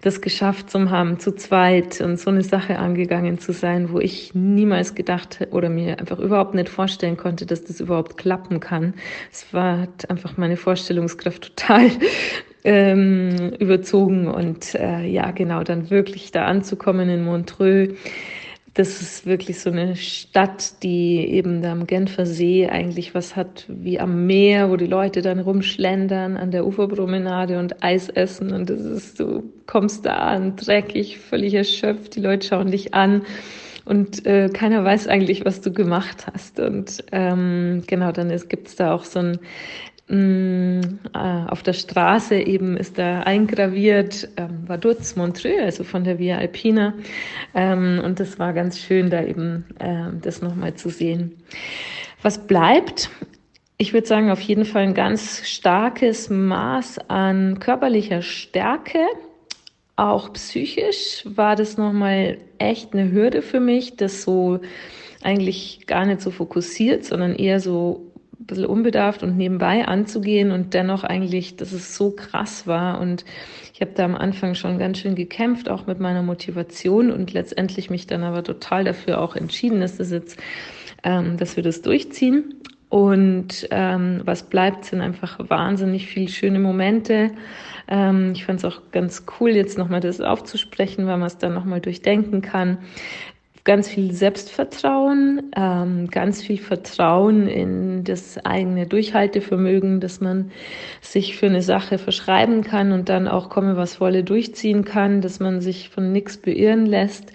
[0.03, 4.35] das geschafft zu haben, zu zweit und so eine Sache angegangen zu sein, wo ich
[4.35, 8.95] niemals gedacht oder mir einfach überhaupt nicht vorstellen konnte, dass das überhaupt klappen kann.
[9.33, 11.91] Es war einfach meine Vorstellungskraft total
[12.65, 17.95] ähm, überzogen und äh, ja, genau, dann wirklich da anzukommen in Montreux.
[18.73, 23.67] Das ist wirklich so eine Stadt, die eben da am Genfer See eigentlich was hat
[23.69, 28.71] wie am Meer, wo die Leute dann rumschlendern an der Uferpromenade und Eis essen und
[28.71, 33.23] das ist, du kommst da an, dreckig, völlig erschöpft, die Leute schauen dich an
[33.85, 36.59] und äh, keiner weiß eigentlich, was du gemacht hast.
[36.59, 39.39] Und ähm, genau, dann gibt es da auch so ein
[40.13, 44.67] auf der Straße eben ist da eingraviert ähm,
[45.17, 46.93] Montreux, also von der Via Alpina.
[47.55, 51.33] Ähm, und das war ganz schön, da eben äh, das nochmal zu sehen.
[52.21, 53.09] Was bleibt?
[53.79, 59.01] Ich würde sagen, auf jeden Fall ein ganz starkes Maß an körperlicher Stärke.
[59.97, 64.61] Auch psychisch war das nochmal echt eine Hürde für mich, das so
[65.23, 68.13] eigentlich gar nicht so fokussiert, sondern eher so
[68.45, 73.01] ein bisschen unbedarft und nebenbei anzugehen und dennoch eigentlich, dass es so krass war.
[73.01, 73.25] Und
[73.73, 77.89] ich habe da am Anfang schon ganz schön gekämpft, auch mit meiner Motivation und letztendlich
[77.89, 80.39] mich dann aber total dafür auch entschieden, dass das jetzt,
[81.05, 82.55] ähm, dass wir das durchziehen.
[82.91, 87.31] Und ähm, was bleibt, sind einfach wahnsinnig viele schöne Momente.
[87.89, 91.55] Ähm, ich fand es auch ganz cool, jetzt nochmal das aufzusprechen, weil man es dann
[91.55, 92.79] nochmal durchdenken kann
[93.65, 100.51] ganz viel Selbstvertrauen, ähm, ganz viel Vertrauen in das eigene Durchhaltevermögen, dass man
[101.01, 105.41] sich für eine Sache verschreiben kann und dann auch komme was wolle durchziehen kann, dass
[105.41, 107.33] man sich von nichts beirren lässt.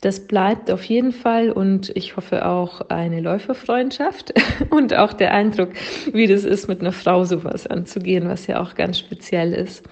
[0.00, 4.32] Das bleibt auf jeden Fall und ich hoffe auch eine Läuferfreundschaft
[4.70, 5.70] und auch der Eindruck,
[6.12, 9.84] wie das ist, mit einer Frau sowas anzugehen, was ja auch ganz speziell ist.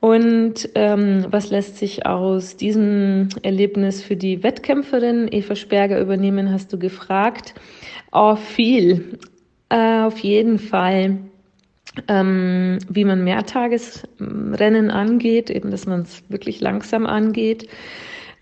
[0.00, 6.72] Und ähm, was lässt sich aus diesem Erlebnis für die Wettkämpferin Eva Sperger übernehmen, hast
[6.72, 7.54] du gefragt.
[8.10, 9.18] Oh, viel.
[9.68, 11.18] Äh, auf jeden Fall.
[12.06, 17.68] Ähm, wie man Mehrtagesrennen angeht, eben dass man es wirklich langsam angeht,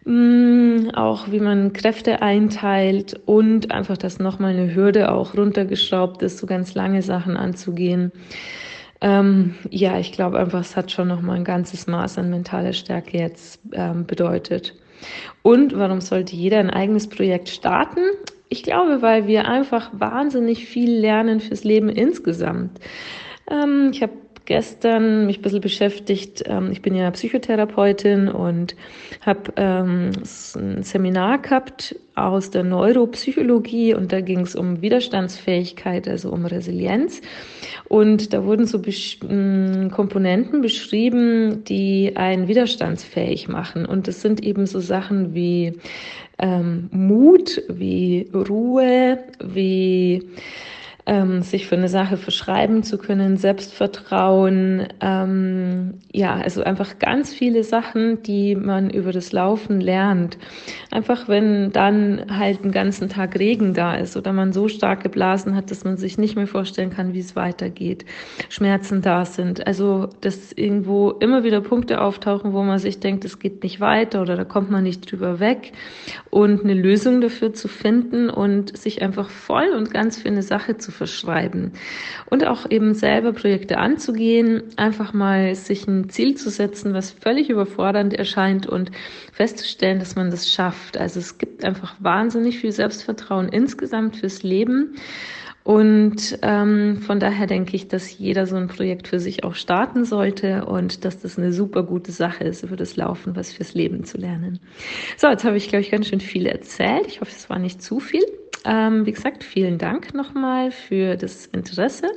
[0.06, 6.38] ähm, auch wie man Kräfte einteilt und einfach, dass nochmal eine Hürde auch runtergeschraubt ist,
[6.38, 8.12] so ganz lange Sachen anzugehen.
[9.00, 13.18] Ähm, ja, ich glaube einfach, es hat schon nochmal ein ganzes Maß an mentaler Stärke
[13.18, 14.74] jetzt ähm, bedeutet.
[15.42, 18.00] Und warum sollte jeder ein eigenes Projekt starten?
[18.48, 22.80] Ich glaube, weil wir einfach wahnsinnig viel lernen fürs Leben insgesamt.
[23.50, 24.12] Ähm, ich habe
[24.48, 26.42] gestern mich ein bisschen beschäftigt.
[26.46, 28.76] Ähm, ich bin ja Psychotherapeutin und
[29.20, 30.11] habe ähm,
[30.56, 37.20] ein Seminar gehabt aus der Neuropsychologie und da ging es um Widerstandsfähigkeit, also um Resilienz.
[37.88, 43.84] Und da wurden so Besch Komponenten beschrieben, die einen widerstandsfähig machen.
[43.84, 45.74] Und das sind eben so Sachen wie
[46.38, 50.22] ähm, Mut, wie Ruhe, wie
[51.08, 57.64] ähm, sich für eine Sache verschreiben zu können, Selbstvertrauen, ähm, ja, also einfach ganz viele
[57.64, 60.36] Sachen, die man über das Laufen lernt.
[60.90, 65.56] Einfach wenn dann halt einen ganzen Tag Regen da ist oder man so stark geblasen
[65.56, 68.04] hat, dass man sich nicht mehr vorstellen kann, wie es weitergeht,
[68.50, 69.66] Schmerzen da sind.
[69.66, 74.20] Also, dass irgendwo immer wieder Punkte auftauchen, wo man sich denkt, es geht nicht weiter
[74.20, 75.72] oder da kommt man nicht drüber weg
[76.28, 80.76] und eine Lösung dafür zu finden und sich einfach voll und ganz für eine Sache
[80.76, 81.72] zu verschreiben.
[82.26, 87.48] Und auch eben selber Projekte anzugehen, einfach mal sich ein Ziel zu setzen, was völlig
[87.48, 88.90] überfordernd erscheint und
[89.32, 90.98] festzustellen, dass man das schafft.
[90.98, 94.96] Also es gibt einfach wahnsinnig viel Selbstvertrauen insgesamt fürs Leben.
[95.68, 100.06] Und ähm, von daher denke ich, dass jeder so ein Projekt für sich auch starten
[100.06, 104.02] sollte und dass das eine super gute Sache ist, über das Laufen was fürs Leben
[104.04, 104.61] zu lernen.
[105.18, 107.06] So, jetzt habe ich, glaube ich, ganz schön viel erzählt.
[107.08, 108.24] Ich hoffe, es war nicht zu viel.
[108.64, 112.08] Ähm, wie gesagt, vielen Dank nochmal für das Interesse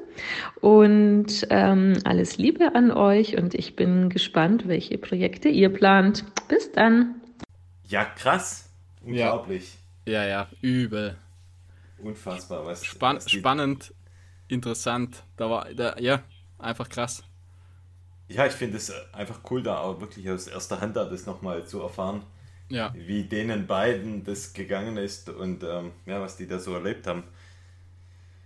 [0.60, 6.26] und ähm, alles Liebe an euch und ich bin gespannt, welche Projekte ihr plant.
[6.48, 7.22] Bis dann.
[7.88, 8.70] Ja, krass.
[9.04, 9.78] Unglaublich.
[10.06, 11.18] Ja, ja, ja übel.
[12.02, 12.66] Unfassbar.
[12.66, 13.94] Was, Spann was spannend,
[14.48, 15.24] interessant.
[15.38, 16.22] Da war, da, ja,
[16.58, 17.24] einfach krass.
[18.28, 21.66] Ja, ich finde es einfach cool, da auch wirklich aus erster Hand da das nochmal
[21.66, 22.24] zu erfahren
[22.72, 22.94] ja.
[22.96, 27.24] wie denen beiden das gegangen ist und ähm, ja, was die da so erlebt haben.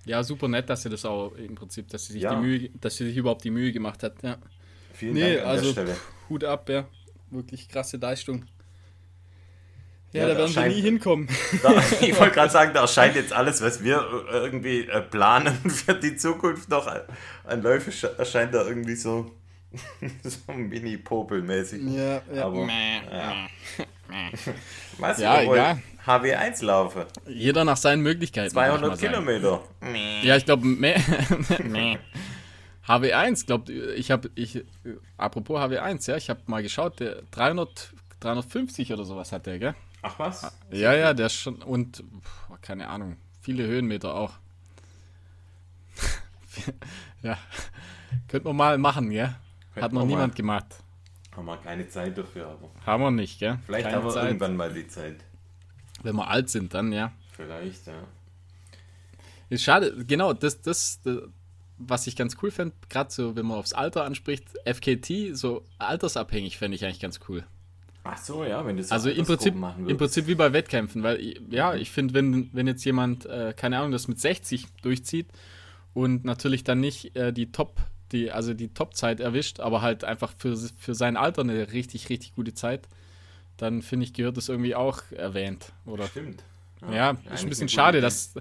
[0.06, 2.36] Ja, super nett, dass sie das auch im Prinzip, dass sie sich ja.
[2.36, 4.22] die Mühe, dass sie sich überhaupt die Mühe gemacht hat.
[4.22, 4.38] Ja.
[4.94, 5.98] Vielen nee, Dank an also, der Stelle.
[6.30, 6.88] Hut ab, ja.
[7.32, 8.46] Wirklich krasse Leistung.
[10.14, 11.28] Ja, ja da werden wir nie hinkommen.
[11.62, 15.96] Da, ich wollte gerade sagen, da erscheint jetzt alles, was wir irgendwie äh, planen für
[15.96, 16.88] die Zukunft noch
[17.44, 19.32] an Läufe, erscheint da irgendwie so,
[20.24, 21.82] so mini-popelmäßig.
[21.84, 22.46] Ja, ja.
[22.46, 23.48] Aber, ja.
[24.98, 25.20] Was?
[25.20, 25.82] Ja, egal.
[26.06, 27.08] HW1 laufe.
[27.28, 28.52] Jeder nach seinen Möglichkeiten.
[28.52, 29.62] 200 Kilometer.
[30.22, 31.00] Ja, ich glaube, mehr.
[32.88, 34.64] HW1, glaubt, ich habe, ich,
[35.18, 39.76] apropos HW1, ja, ich habe mal geschaut, der 300, 350 oder sowas hat der, gell?
[40.04, 40.56] Ach was?
[40.72, 42.04] Ja, ja, der ist schon, und,
[42.62, 44.34] keine Ahnung, viele Höhenmeter auch.
[47.24, 47.40] ja,
[48.28, 49.36] könnte man mal machen, gell?
[49.76, 50.38] Hat noch niemand mal.
[50.38, 50.85] gemacht.
[51.36, 52.70] Haben wir keine Zeit dafür, aber.
[52.86, 53.60] Haben wir nicht, gell?
[53.66, 54.26] Vielleicht keine haben wir Zeit.
[54.28, 55.18] irgendwann mal die Zeit.
[56.04, 57.12] Wenn wir alt sind, dann ja.
[57.32, 58.04] Vielleicht, ja.
[59.50, 61.20] Ist schade, genau, das, das, das
[61.78, 66.58] was ich ganz cool fände, gerade so, wenn man aufs Alter anspricht, FKT, so altersabhängig
[66.58, 67.44] fände ich eigentlich ganz cool.
[68.04, 71.20] Ach so, ja, wenn du so Also im Prinzip, im Prinzip wie bei Wettkämpfen, weil,
[71.50, 75.28] ja, ich finde, wenn, wenn jetzt jemand, äh, keine Ahnung, das mit 60 durchzieht
[75.94, 80.34] und natürlich dann nicht äh, die Top- die, also die Top-Zeit erwischt, aber halt einfach
[80.38, 82.88] für, für sein Alter eine richtig, richtig gute Zeit,
[83.58, 85.72] dann finde ich, gehört das irgendwie auch erwähnt.
[85.86, 86.08] Oder?
[86.08, 86.44] Stimmt.
[86.82, 88.34] Ja, ja ist ein bisschen schade, dass,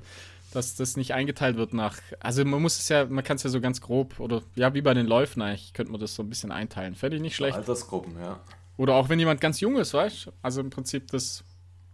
[0.52, 1.98] dass das nicht eingeteilt wird nach.
[2.20, 4.82] Also man muss es ja, man kann es ja so ganz grob oder ja, wie
[4.82, 6.94] bei den Läufen eigentlich, könnte man das so ein bisschen einteilen.
[6.94, 7.56] Fände ich nicht schlecht.
[7.56, 8.40] Altersgruppen, ja.
[8.76, 10.32] Oder auch wenn jemand ganz jung ist, weißt du?
[10.42, 11.44] Also im Prinzip das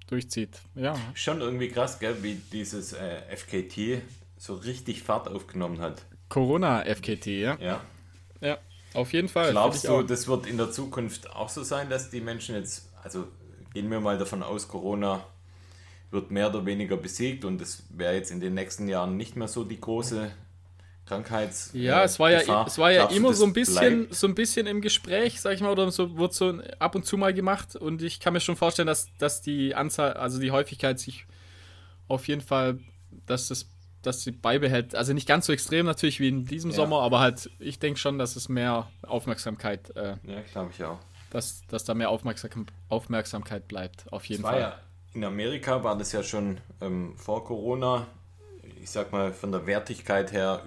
[0.07, 0.61] durchzieht.
[0.75, 0.97] Ja.
[1.15, 4.03] Schon irgendwie krass, gell, wie dieses äh, FKT
[4.39, 6.03] so richtig Fahrt aufgenommen hat.
[6.31, 7.59] Corona-FKT, ja?
[7.61, 7.81] Ja.
[8.41, 8.59] Ja,
[8.95, 9.51] auf jeden Fall.
[9.51, 13.29] Glaubst du, das wird in der Zukunft auch so sein, dass die Menschen jetzt, also
[13.75, 15.23] gehen wir mal davon aus, Corona
[16.11, 19.47] wird mehr oder weniger besiegt und es wäre jetzt in den nächsten Jahren nicht mehr
[19.47, 20.31] so die große
[21.07, 21.71] Krankheits.
[21.73, 24.81] Ja, es war ja, es war ja immer so ein bisschen, so ein bisschen im
[24.81, 28.19] Gespräch, sag ich mal, oder so wird so ab und zu mal gemacht und ich
[28.21, 31.27] kann mir schon vorstellen, dass, dass die Anzahl, also die Häufigkeit sich
[32.09, 32.79] auf jeden Fall,
[33.27, 33.69] dass das
[34.03, 34.95] dass sie beibehält.
[34.95, 36.77] Also nicht ganz so extrem natürlich wie in diesem ja.
[36.77, 39.95] Sommer, aber halt, ich denke schon, dass es mehr Aufmerksamkeit.
[39.97, 40.99] Äh, ja, glaube ich auch.
[41.31, 44.61] Dass, dass da mehr Aufmerksam Aufmerksamkeit bleibt, auf jeden Fall.
[44.61, 44.81] Ja,
[45.15, 48.07] in Amerika war das ja schon ähm, vor Corona,
[48.83, 50.63] ich sag mal, von der Wertigkeit her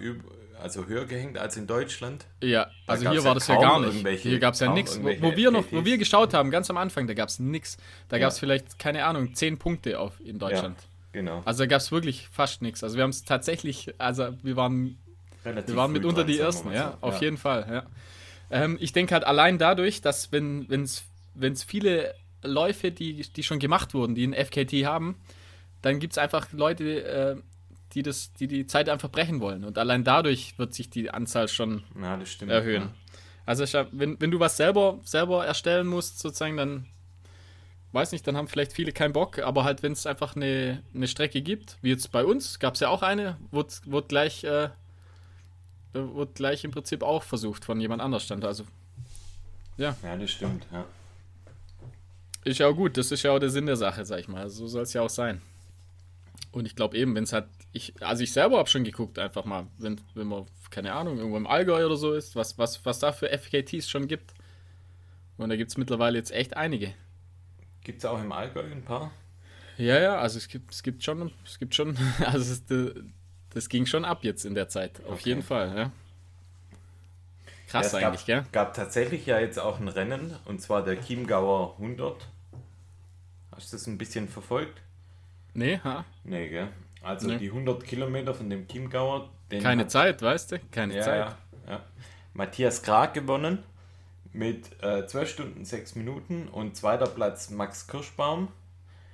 [0.61, 2.25] also höher gehängt als in Deutschland.
[2.41, 4.21] Ja, also hier war ja das ja gar nicht.
[4.21, 4.97] Hier gab es ja nichts.
[5.01, 7.77] Wo, wo, wir noch, wo wir geschaut haben, ganz am Anfang, da gab es nichts.
[8.07, 10.77] Da gab es vielleicht, keine Ahnung, zehn Punkte auf, in Deutschland.
[10.79, 10.92] Ja.
[11.13, 11.41] Genau.
[11.45, 12.83] Also da gab es wirklich fast nichts.
[12.83, 14.97] Also wir haben es tatsächlich, also wir waren,
[15.45, 17.07] Relativ wir waren mitunter die Ersten, ja, so.
[17.07, 17.21] auf ja.
[17.21, 17.83] jeden Fall, ja.
[18.51, 23.93] Ähm, ich denke halt allein dadurch, dass wenn es viele Läufe, die, die schon gemacht
[23.93, 25.15] wurden, die ein FKT haben,
[25.81, 27.35] dann gibt es einfach Leute, äh,
[27.93, 29.63] die, das, die die Zeit einfach brechen wollen.
[29.63, 32.83] Und allein dadurch wird sich die Anzahl schon ja, stimmt, erhöhen.
[32.83, 32.93] Ja.
[33.45, 36.85] Also wenn, wenn du was selber, selber erstellen musst, sozusagen, dann
[37.93, 41.07] weiß nicht, dann haben vielleicht viele keinen Bock, aber halt, wenn es einfach eine, eine
[41.07, 44.69] Strecke gibt, wie jetzt bei uns, gab es ja auch eine, wurde, wurde gleich, äh,
[45.93, 48.43] wurde gleich im Prinzip auch versucht von jemand anders stand.
[48.45, 48.65] Also,
[49.77, 49.95] ja.
[50.03, 50.85] Ja, das stimmt, ja.
[52.43, 54.49] Ist ja auch gut, das ist ja auch der Sinn der Sache, sag ich mal.
[54.49, 55.41] So soll es ja auch sein.
[56.51, 59.45] Und ich glaube eben, wenn es halt, ich, also ich selber habe schon geguckt, einfach
[59.45, 62.99] mal, wenn, wenn man, keine Ahnung, irgendwo im Allgäu oder so ist, was, was, was
[62.99, 64.33] da für FKTs schon gibt.
[65.37, 66.93] Und da gibt es mittlerweile jetzt echt einige.
[67.83, 69.11] Gibt es auch im Allgäu ein paar?
[69.77, 72.63] Ja, ja, also es gibt, es gibt schon, es gibt schon, also es,
[73.53, 75.29] das ging schon ab jetzt in der Zeit, auf okay.
[75.29, 75.91] jeden Fall, ja.
[77.67, 78.45] Krass ja, eigentlich, gab, gell?
[78.51, 82.27] gab tatsächlich ja jetzt auch ein Rennen, und zwar der Chiemgauer 100.
[83.51, 84.79] Hast du das ein bisschen verfolgt?
[85.55, 86.05] Nee, ha?
[86.23, 86.69] Nee, gell?
[87.01, 87.37] Also nee.
[87.37, 89.29] die 100 Kilometer von dem Chiemgauer.
[89.49, 90.59] Keine hat, Zeit, weißt du?
[90.71, 91.35] Keine ja, Zeit.
[91.67, 91.83] Ja, ja.
[92.33, 93.63] Matthias Krag gewonnen
[94.33, 98.49] mit äh, 12 Stunden 6 Minuten und zweiter Platz Max Kirschbaum.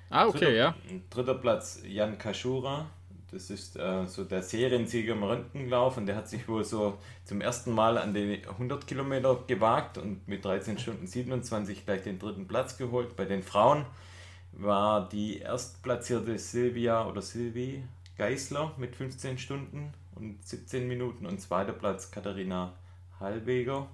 [0.09, 0.75] Ah, okay, dritter, ja.
[1.09, 2.89] Dritter Platz Jan Kaschura.
[3.31, 7.41] Das ist äh, so der Seriensieger im Röntgenlauf und der hat sich wohl so zum
[7.41, 12.47] ersten Mal an die 100 Kilometer gewagt und mit 13 Stunden 27 gleich den dritten
[12.47, 13.15] Platz geholt.
[13.15, 13.85] Bei den Frauen
[14.51, 17.83] war die erstplatzierte Silvia oder Silvi
[18.17, 22.73] Geisler mit 15 Stunden und 17 Minuten und zweiter Platz Katharina
[23.19, 23.87] Hallweger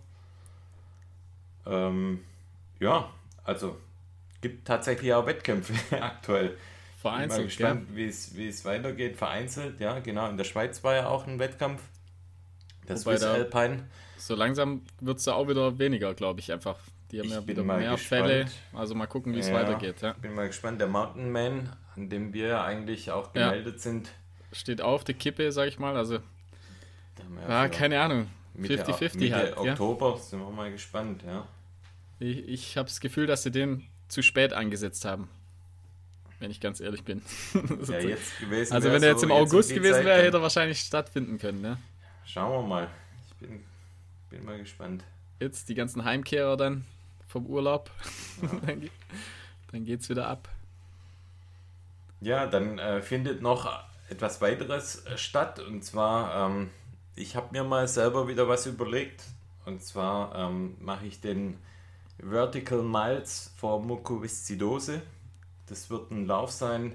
[1.65, 2.23] ähm,
[2.79, 3.09] ja,
[3.43, 3.77] also
[4.41, 6.57] gibt tatsächlich auch Wettkämpfe aktuell.
[7.01, 7.47] Vereinzelt.
[7.47, 9.15] Ich bin mal gespannt, wie es weitergeht.
[9.15, 10.29] Vereinzelt, ja, genau.
[10.29, 11.81] In der Schweiz war ja auch ein Wettkampf.
[12.87, 13.87] Das Swiss Alpine.
[14.17, 16.77] So langsam wird es da auch wieder weniger, glaube ich, einfach.
[17.11, 18.27] Die haben ich ja wieder mehr gespannt.
[18.27, 18.45] Fälle.
[18.73, 20.01] Also mal gucken, wie es ja, weitergeht.
[20.01, 20.13] Ja.
[20.13, 20.81] Bin mal gespannt.
[20.81, 23.79] Der Mountain Man, an dem wir ja eigentlich auch gemeldet ja.
[23.79, 24.11] sind.
[24.51, 25.95] Steht auf der Kippe, sag ich mal.
[25.95, 26.19] Also,
[27.47, 28.27] ja, keine Ahnung.
[28.59, 29.57] 50-50 halt.
[29.57, 31.47] Oktober sind wir mal gespannt, ja.
[32.19, 35.29] Ich, ich habe das Gefühl, dass sie den zu spät eingesetzt haben.
[36.39, 37.21] Wenn ich ganz ehrlich bin.
[37.87, 40.41] ja, jetzt gewesen also wenn er jetzt so, im August jetzt gewesen wäre, hätte er
[40.41, 41.61] wahrscheinlich stattfinden können.
[41.61, 41.77] Ne?
[42.25, 42.89] Schauen wir mal.
[43.27, 43.63] Ich bin,
[44.29, 45.03] bin mal gespannt.
[45.39, 46.85] Jetzt die ganzen Heimkehrer dann
[47.27, 47.89] vom Urlaub.
[48.41, 48.49] Ja.
[48.65, 48.89] dann,
[49.71, 50.49] dann geht's wieder ab.
[52.21, 53.69] Ja, dann äh, findet noch
[54.09, 55.59] etwas weiteres äh, statt.
[55.59, 56.69] Und zwar, ähm,
[57.15, 59.23] ich habe mir mal selber wieder was überlegt.
[59.65, 61.57] Und zwar ähm, mache ich den
[62.17, 65.01] Vertical Miles for Mukoviszidose.
[65.67, 66.93] Das wird ein Lauf sein,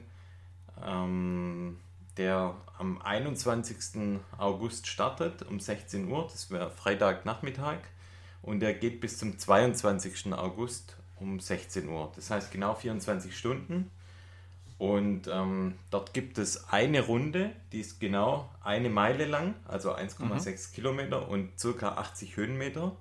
[0.84, 1.78] ähm,
[2.16, 4.20] der am 21.
[4.38, 6.28] August startet um 16 Uhr.
[6.30, 7.78] Das wäre Freitagnachmittag.
[8.42, 10.32] Und der geht bis zum 22.
[10.32, 12.10] August um 16 Uhr.
[12.16, 13.90] Das heißt genau 24 Stunden.
[14.78, 20.18] Und ähm, dort gibt es eine Runde, die ist genau eine Meile lang, also 1,6
[20.48, 20.74] mhm.
[20.74, 22.96] Kilometer und circa 80 Höhenmeter.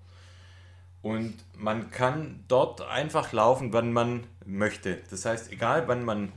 [1.01, 4.99] Und man kann dort einfach laufen, wann man möchte.
[5.09, 6.33] Das heißt, egal wann man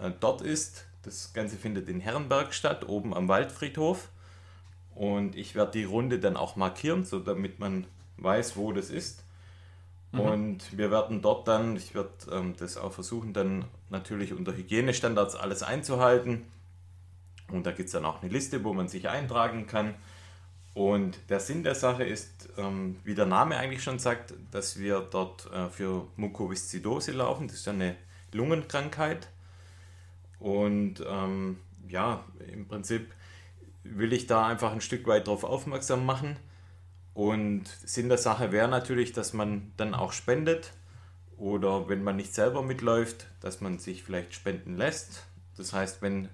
[0.00, 4.08] äh, dort ist, das Ganze findet in Herrenberg statt, oben am Waldfriedhof.
[4.94, 7.86] Und ich werde die Runde dann auch markieren, so damit man
[8.18, 9.24] weiß, wo das ist.
[10.12, 10.20] Mhm.
[10.20, 15.34] Und wir werden dort dann, ich werde ähm, das auch versuchen, dann natürlich unter Hygienestandards
[15.34, 16.44] alles einzuhalten.
[17.50, 19.94] Und da gibt es dann auch eine Liste, wo man sich eintragen kann.
[20.74, 25.00] Und der Sinn der Sache ist, ähm, wie der Name eigentlich schon sagt, dass wir
[25.00, 27.48] dort äh, für Mukoviszidose laufen.
[27.48, 27.96] Das ist eine
[28.32, 29.28] Lungenkrankheit.
[30.38, 31.58] Und ähm,
[31.88, 33.12] ja, im Prinzip
[33.84, 36.36] will ich da einfach ein Stück weit darauf aufmerksam machen.
[37.14, 40.72] Und Sinn der Sache wäre natürlich, dass man dann auch spendet
[41.36, 45.24] oder wenn man nicht selber mitläuft, dass man sich vielleicht spenden lässt.
[45.56, 46.28] Das heißt, wenn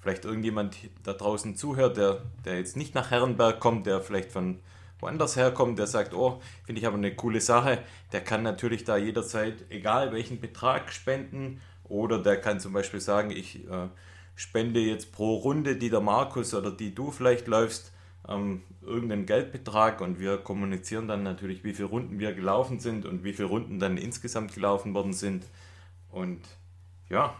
[0.00, 4.60] vielleicht irgendjemand da draußen zuhört, der, der jetzt nicht nach Herrenberg kommt, der vielleicht von
[4.98, 7.78] woanders herkommt, der sagt, oh, finde ich aber eine coole Sache,
[8.12, 11.60] der kann natürlich da jederzeit, egal welchen Betrag, spenden.
[11.84, 13.88] Oder der kann zum Beispiel sagen, ich äh,
[14.36, 17.92] spende jetzt pro Runde, die der Markus oder die du vielleicht läufst,
[18.28, 23.24] ähm, irgendeinen Geldbetrag und wir kommunizieren dann natürlich, wie viele Runden wir gelaufen sind und
[23.24, 25.46] wie viele Runden dann insgesamt gelaufen worden sind.
[26.10, 26.40] Und
[27.08, 27.34] ja,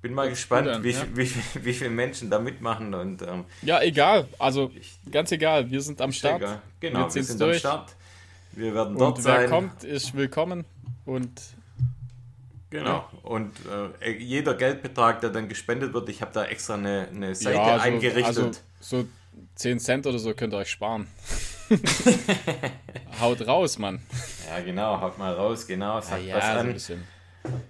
[0.00, 1.04] bin mal gespannt, an, wie, ja.
[1.14, 2.94] wie, wie, wie, viele Menschen da mitmachen.
[2.94, 4.28] Und, ähm, ja, egal.
[4.38, 4.70] Also
[5.10, 5.70] ganz egal.
[5.70, 6.42] Wir sind am Start.
[6.42, 6.62] Egal.
[6.80, 7.56] Genau, wir, wir sind durch.
[7.56, 7.96] am Start.
[8.52, 9.40] Wir werden dort und wer sein.
[9.42, 10.64] Wer kommt, ist willkommen.
[11.04, 11.40] Und
[12.70, 13.08] Genau.
[13.22, 13.54] Und
[14.00, 17.78] äh, jeder Geldbetrag, der dann gespendet wird, ich habe da extra eine, eine Seite ja,
[17.78, 18.26] so, eingerichtet.
[18.26, 19.06] Also so
[19.54, 21.06] 10 Cent oder so könnt ihr euch sparen.
[23.20, 24.00] haut raus, Mann.
[24.48, 27.04] Ja, genau, haut mal raus, genau, sagt ja, was ja, an.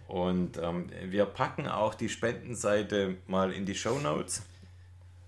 [0.07, 4.43] Und ähm, wir packen auch die Spendenseite mal in die Show Notes.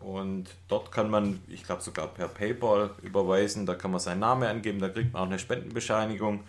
[0.00, 4.44] Und dort kann man, ich glaube sogar per PayPal überweisen, da kann man seinen Namen
[4.44, 6.42] angeben, da kriegt man auch eine Spendenbescheinigung.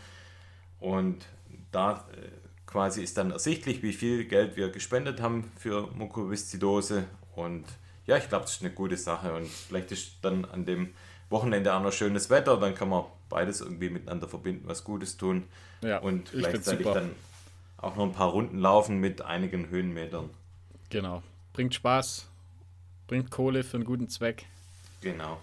[0.79, 1.25] Und
[1.71, 2.27] da äh,
[2.65, 7.03] quasi ist dann ersichtlich, wie viel Geld wir gespendet haben für Mukoviszidose.
[7.35, 7.65] Und
[8.07, 9.33] ja, ich glaube, das ist eine gute Sache.
[9.33, 10.93] Und vielleicht ist dann an dem
[11.29, 15.43] Wochenende auch noch schönes Wetter, dann kann man beides irgendwie miteinander verbinden, was Gutes tun.
[15.81, 17.11] Ja, und gleichzeitig dann
[17.81, 20.29] auch noch ein paar Runden laufen mit einigen Höhenmetern.
[20.89, 21.23] Genau.
[21.53, 22.27] Bringt Spaß,
[23.07, 24.45] bringt Kohle für einen guten Zweck.
[25.01, 25.39] Genau.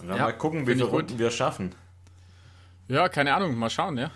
[0.00, 1.74] Und dann ja, mal gucken, wie viele Runden wir schaffen.
[2.88, 4.10] Ja, keine Ahnung, mal schauen, ja.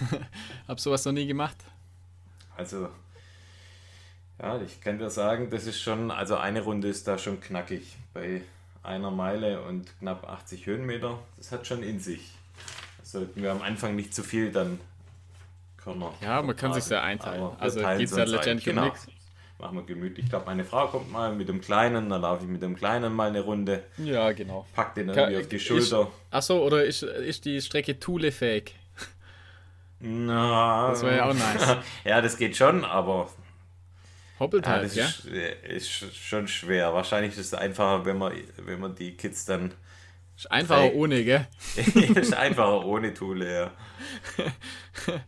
[0.68, 1.56] Hab sowas noch nie gemacht.
[2.56, 2.88] Also,
[4.38, 7.96] ja, ich kann dir sagen, das ist schon, also eine Runde ist da schon knackig.
[8.12, 8.42] Bei
[8.82, 12.30] einer Meile und knapp 80 Höhenmeter, das hat schon in sich.
[13.02, 14.78] sollten wir am Anfang nicht zu viel dann
[15.82, 17.50] können Ja, man kann sich sehr einteilen.
[17.58, 18.82] Also geht es ja letztendlich genau.
[18.82, 19.06] um nichts.
[19.58, 20.24] Machen wir gemütlich.
[20.24, 23.12] Ich glaube, meine Frau kommt mal mit dem Kleinen, dann laufe ich mit dem Kleinen
[23.14, 23.84] mal eine Runde.
[23.98, 24.66] Ja, genau.
[24.74, 26.10] Pack den irgendwie auf die Schulter.
[26.30, 28.74] achso, oder ist, ist die Strecke Thule-fähig?
[30.00, 31.76] Na, das wäre ja auch nice.
[32.04, 33.30] ja, das geht schon, aber.
[34.38, 35.04] Hoppelt halt, das ja?
[35.04, 36.94] Ist, ist, schon schwer.
[36.94, 39.74] Wahrscheinlich ist es einfacher, wenn man, wenn man die Kids dann.
[40.38, 40.96] Ist einfacher trägt.
[40.96, 41.46] ohne, gell?
[42.14, 43.70] ist einfacher ohne Thule, ja.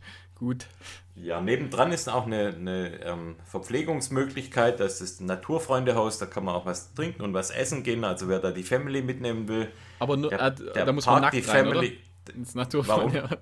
[0.43, 0.67] Gut.
[1.15, 4.81] Ja, nebendran ist auch eine, eine ähm, Verpflegungsmöglichkeit.
[4.81, 8.03] Das ist ein Naturfreundehaus, da kann man auch was trinken und was essen gehen.
[8.03, 9.71] Also wer da die Family mitnehmen will.
[10.01, 12.01] Aber nur, der, äh, der da muss man nackt die rein, Family.
[12.27, 12.35] Oder?
[12.35, 13.39] Ins Naturfreundehaus.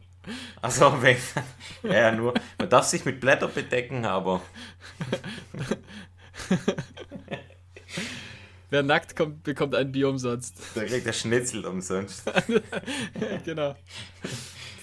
[0.60, 0.94] Also,
[1.84, 4.42] ja, nur, man darf sich mit Blätter bedecken, aber.
[8.70, 10.56] Wer nackt kommt, bekommt ein Bier umsonst.
[10.74, 12.22] Da kriegt er Schnitzel umsonst.
[13.44, 13.74] genau.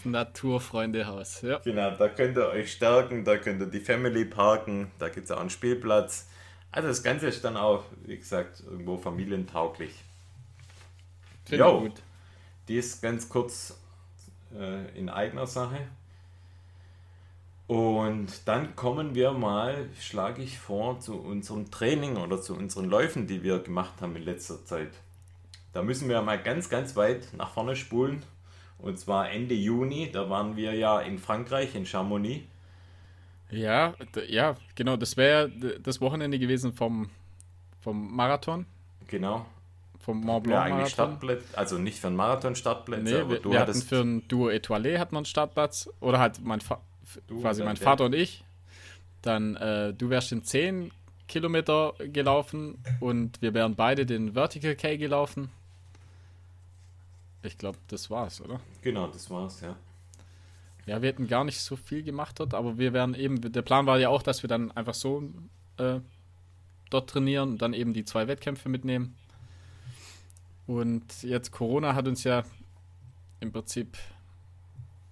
[0.03, 1.41] Naturfreundehaus.
[1.41, 1.59] Ja.
[1.59, 5.31] Genau, da könnt ihr euch stärken, da könnt ihr die Family parken, da gibt es
[5.31, 6.27] auch einen Spielplatz.
[6.71, 9.93] Also das Ganze ist dann auch, wie gesagt, irgendwo familientauglich.
[11.45, 12.01] Finde jo, gut.
[12.67, 13.77] Die ist ganz kurz
[14.53, 15.87] äh, in eigener Sache.
[17.67, 23.27] Und dann kommen wir mal, schlage ich vor, zu unserem Training oder zu unseren Läufen,
[23.27, 24.91] die wir gemacht haben in letzter Zeit.
[25.73, 28.23] Da müssen wir mal ganz, ganz weit nach vorne spulen.
[28.79, 32.45] Und zwar Ende Juni, da waren wir ja in Frankreich, in Chamonix.
[33.49, 33.95] Ja,
[34.27, 37.09] ja, genau, das wäre das Wochenende gewesen vom,
[37.81, 38.65] vom Marathon.
[39.07, 39.45] Genau
[40.07, 40.69] vom Mont Blanc.
[40.69, 43.81] Ja, eigentlich Startplatz, also nicht für einen Marathon Startplätze, nee, aber wir, du wir hatten
[43.81, 46.79] für ein Duo Etoile hat man einen Startplatz oder halt mein Fa
[47.41, 48.43] quasi mein Vater und ich.
[49.21, 50.91] Dann äh, du wärst den 10
[51.27, 55.49] Kilometer gelaufen und wir wären beide den Vertical K gelaufen.
[57.43, 58.59] Ich glaube, das war's, oder?
[58.81, 59.75] Genau, das war's, ja.
[60.85, 63.85] Ja, wir hätten gar nicht so viel gemacht dort, aber wir wären eben, der Plan
[63.85, 65.21] war ja auch, dass wir dann einfach so
[65.77, 65.99] äh,
[66.89, 69.15] dort trainieren und dann eben die zwei Wettkämpfe mitnehmen.
[70.65, 72.43] Und jetzt Corona hat uns ja
[73.39, 73.97] im Prinzip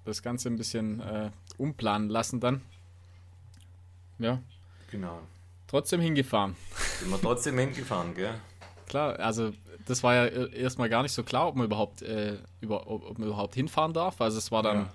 [0.06, 2.62] das Ganze ein bisschen äh, umplanen lassen dann.
[4.20, 4.40] Ja.
[4.92, 5.20] Genau.
[5.68, 6.56] Trotzdem hingefahren.
[7.00, 8.36] Sind wir trotzdem hingefahren, gell?
[8.88, 9.52] Klar, also
[9.86, 13.20] das war ja erstmal gar nicht so klar, ob man überhaupt, äh, über, ob, ob,
[13.20, 14.22] man überhaupt hinfahren darf.
[14.22, 14.94] Also es war dann, ja.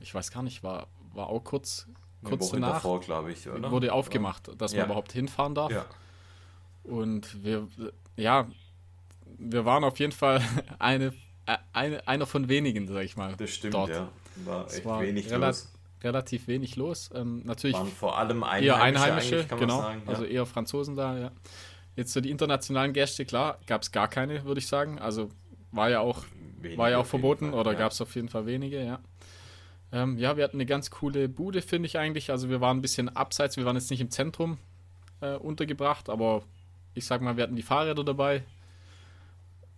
[0.00, 1.86] ich weiß gar nicht, war, war auch kurz
[2.24, 4.80] kurz danach davor, ich, wurde aufgemacht, dass ja.
[4.80, 5.70] man überhaupt hinfahren darf.
[5.70, 5.84] Ja.
[6.82, 7.68] Und wir,
[8.16, 8.48] ja,
[9.38, 10.40] wir waren auf jeden Fall
[10.78, 11.12] eine,
[11.72, 13.34] eine, einer von wenigen, sag ich mal.
[13.36, 13.90] Das stimmt, dort.
[13.90, 14.08] ja.
[14.44, 15.70] War echt war wenig rela los.
[16.02, 17.10] Relativ wenig los.
[17.14, 19.80] Ähm, natürlich waren vor allem Einheimische, eher Einheimische genau.
[19.80, 20.12] Sagen, ja.
[20.12, 21.30] Also eher Franzosen da, ja.
[21.96, 24.98] Jetzt so die internationalen Gäste, klar, gab es gar keine, würde ich sagen.
[24.98, 25.30] Also
[25.72, 26.24] war ja auch,
[26.76, 27.78] war ja auch verboten Fall, oder ja.
[27.78, 29.00] gab es auf jeden Fall wenige, ja.
[29.92, 32.30] Ähm, ja, wir hatten eine ganz coole Bude, finde ich eigentlich.
[32.30, 34.58] Also wir waren ein bisschen abseits, wir waren jetzt nicht im Zentrum
[35.20, 36.42] äh, untergebracht, aber
[36.94, 38.42] ich sag mal, wir hatten die Fahrräder dabei.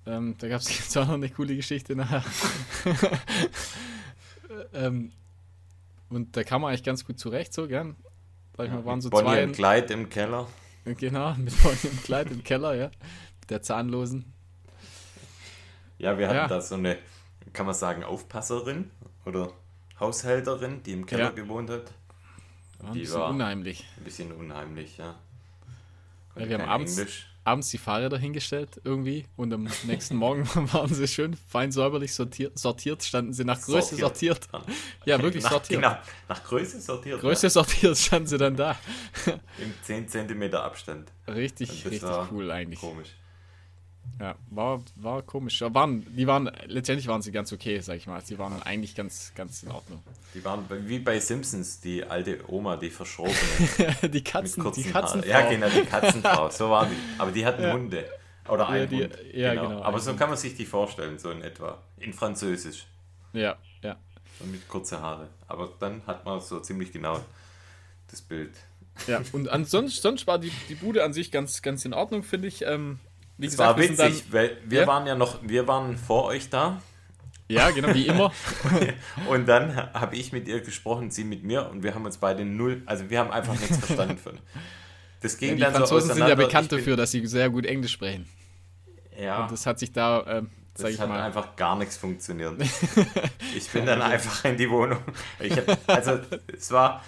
[0.07, 2.25] Ähm, da gab es jetzt auch noch eine coole Geschichte nachher.
[4.73, 5.13] Ähm,
[6.09, 7.97] und da kam man eigentlich ganz gut zurecht, so gern.
[8.57, 9.47] Sag ich mal, waren so Bonnie zwei.
[9.53, 10.49] Kleid im Keller.
[10.85, 12.91] Genau, mit Bonnie im Kleid im Keller, ja.
[13.49, 14.33] Der Zahnlosen.
[15.99, 16.49] Ja, wir hatten ja.
[16.49, 16.99] da so eine,
[17.53, 18.91] kann man sagen, Aufpasserin
[19.25, 19.53] oder
[19.99, 21.31] Haushälterin, die im Keller ja.
[21.31, 21.93] gewohnt hat.
[22.79, 23.87] War ein die bisschen war unheimlich.
[23.97, 25.15] Ein bisschen unheimlich, ja.
[26.37, 27.01] ja wir haben abends,
[27.47, 32.59] abends die Fahrräder hingestellt irgendwie und am nächsten Morgen waren sie schön fein säuberlich sortiert,
[32.59, 34.49] sortiert standen sie nach Größe sortiert.
[34.51, 34.67] sortiert.
[35.05, 35.81] Ja, wirklich nach, sortiert.
[35.81, 35.97] Genau,
[36.29, 37.21] nach Größe sortiert.
[37.21, 37.51] Größe ja.
[37.51, 38.77] sortiert standen sie dann da.
[39.59, 41.13] Im 10 cm Abstand.
[41.29, 42.81] Richtig, richtig cool eigentlich.
[42.81, 43.11] Komisch.
[44.19, 45.61] Ja, war, war komisch.
[45.61, 48.23] Waren, die waren, letztendlich waren sie ganz okay, sag ich mal.
[48.23, 50.03] Sie waren eigentlich ganz, ganz in Ordnung.
[50.35, 53.37] Die waren wie bei Simpsons, die alte Oma, die verschrobene.
[54.11, 55.29] die Katzen, die Katzenfrau.
[55.29, 56.97] Ja, genau, die Katzenfrau, so war die.
[57.19, 57.73] Aber die hatten ja.
[57.73, 58.07] Hunde.
[58.49, 59.19] Oder ein ja, die, Hund.
[59.35, 59.69] Ja, genau.
[59.69, 59.83] genau.
[59.83, 61.83] Aber so kann man sich die vorstellen, so in etwa.
[61.99, 62.87] In Französisch.
[63.33, 63.97] Ja, ja.
[64.41, 65.29] Und mit kurzen Haare.
[65.47, 67.21] Aber dann hat man so ziemlich genau
[68.11, 68.55] das Bild.
[69.07, 72.49] Ja, und ansonsten sonst war die, die Bude an sich ganz, ganz in Ordnung, finde
[72.49, 72.63] ich.
[72.63, 72.99] Ähm,
[73.39, 74.87] wie es war witzig, dann, weil wir ja?
[74.87, 76.81] waren ja noch, wir waren vor euch da.
[77.49, 78.33] Ja, genau, wie immer.
[79.29, 82.45] und dann habe ich mit ihr gesprochen, sie mit mir und wir haben uns beide
[82.45, 84.39] null, also wir haben einfach nichts verstanden von.
[85.23, 87.65] Das ging ja, die dann Franzosen so sind ja bekannt dafür, dass sie sehr gut
[87.65, 88.29] Englisch sprechen.
[89.19, 89.43] Ja.
[89.43, 91.21] Und das hat sich da, ähm, sag ich hat mal.
[91.21, 92.55] einfach gar nichts funktioniert.
[93.57, 94.99] ich bin dann einfach in die Wohnung.
[95.41, 96.21] Hab, also
[96.55, 97.03] es war,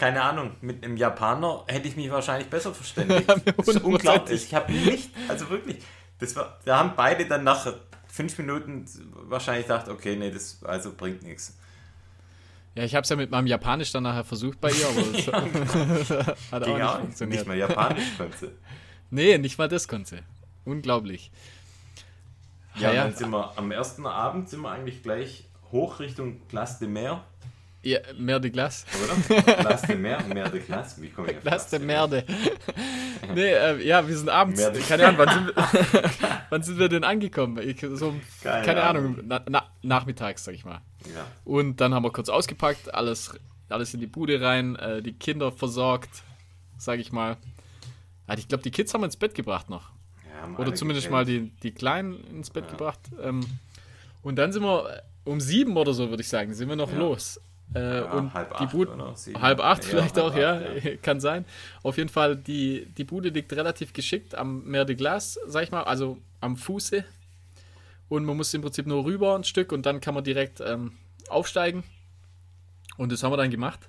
[0.00, 3.28] keine Ahnung, mit einem Japaner hätte ich mich wahrscheinlich besser verständigt.
[3.56, 4.44] das ist unglaublich.
[4.46, 5.76] Ich habe nicht, also wirklich,
[6.18, 7.70] das war, da haben beide dann nach
[8.08, 8.86] fünf Minuten
[9.28, 11.54] wahrscheinlich gedacht, okay, nee, das also bringt nichts.
[12.74, 15.26] Ja, ich habe es ja mit meinem Japanisch dann nachher versucht bei ihr, aber das
[16.50, 17.40] hat auch nicht funktioniert.
[17.40, 18.52] Nicht mal Japanisch konnte.
[19.10, 20.22] nee, nicht mal das konnte.
[20.64, 21.30] Unglaublich.
[22.76, 26.78] Ja, ja, dann sind wir am ersten Abend sind wir eigentlich gleich hoch Richtung Glace
[26.78, 27.22] de Mer.
[27.82, 28.84] Ja, Mer de Glace.
[29.02, 29.62] Oder?
[29.62, 31.00] Lass de Mer, Mer de Glace.
[31.00, 32.24] Wie komme ich auf Lass de Merde.
[33.34, 34.62] nee, äh, ja, wir sind abends.
[34.86, 36.10] Keine Ahnung, wann sind, wir,
[36.50, 37.58] wann sind wir denn angekommen?
[37.66, 40.82] Ich, so, keine, keine Ahnung, na, na, nachmittags, sag ich mal.
[41.14, 41.26] Ja.
[41.44, 43.32] Und dann haben wir kurz ausgepackt, alles,
[43.70, 46.22] alles in die Bude rein, äh, die Kinder versorgt,
[46.76, 47.38] sag ich mal.
[48.26, 49.90] Also ich glaube, die Kids haben wir ins Bett gebracht noch.
[50.28, 51.28] Ja, Oder zumindest gekannt.
[51.28, 52.70] mal die, die Kleinen ins Bett ja.
[52.72, 53.00] gebracht.
[53.22, 53.40] Ähm,
[54.22, 57.40] und dann sind wir um sieben oder so, würde ich sagen, sind wir noch los.
[57.74, 61.20] Äh, ja, und halb die Bude, halb acht vielleicht ja, auch, ja, acht, ja, kann
[61.20, 61.44] sein.
[61.82, 65.70] Auf jeden Fall, die, die Bude liegt relativ geschickt am Mer de Glace, sag ich
[65.70, 67.04] mal, also am Fuße.
[68.08, 70.94] Und man muss im Prinzip nur rüber ein Stück und dann kann man direkt ähm,
[71.28, 71.84] aufsteigen.
[72.96, 73.88] Und das haben wir dann gemacht.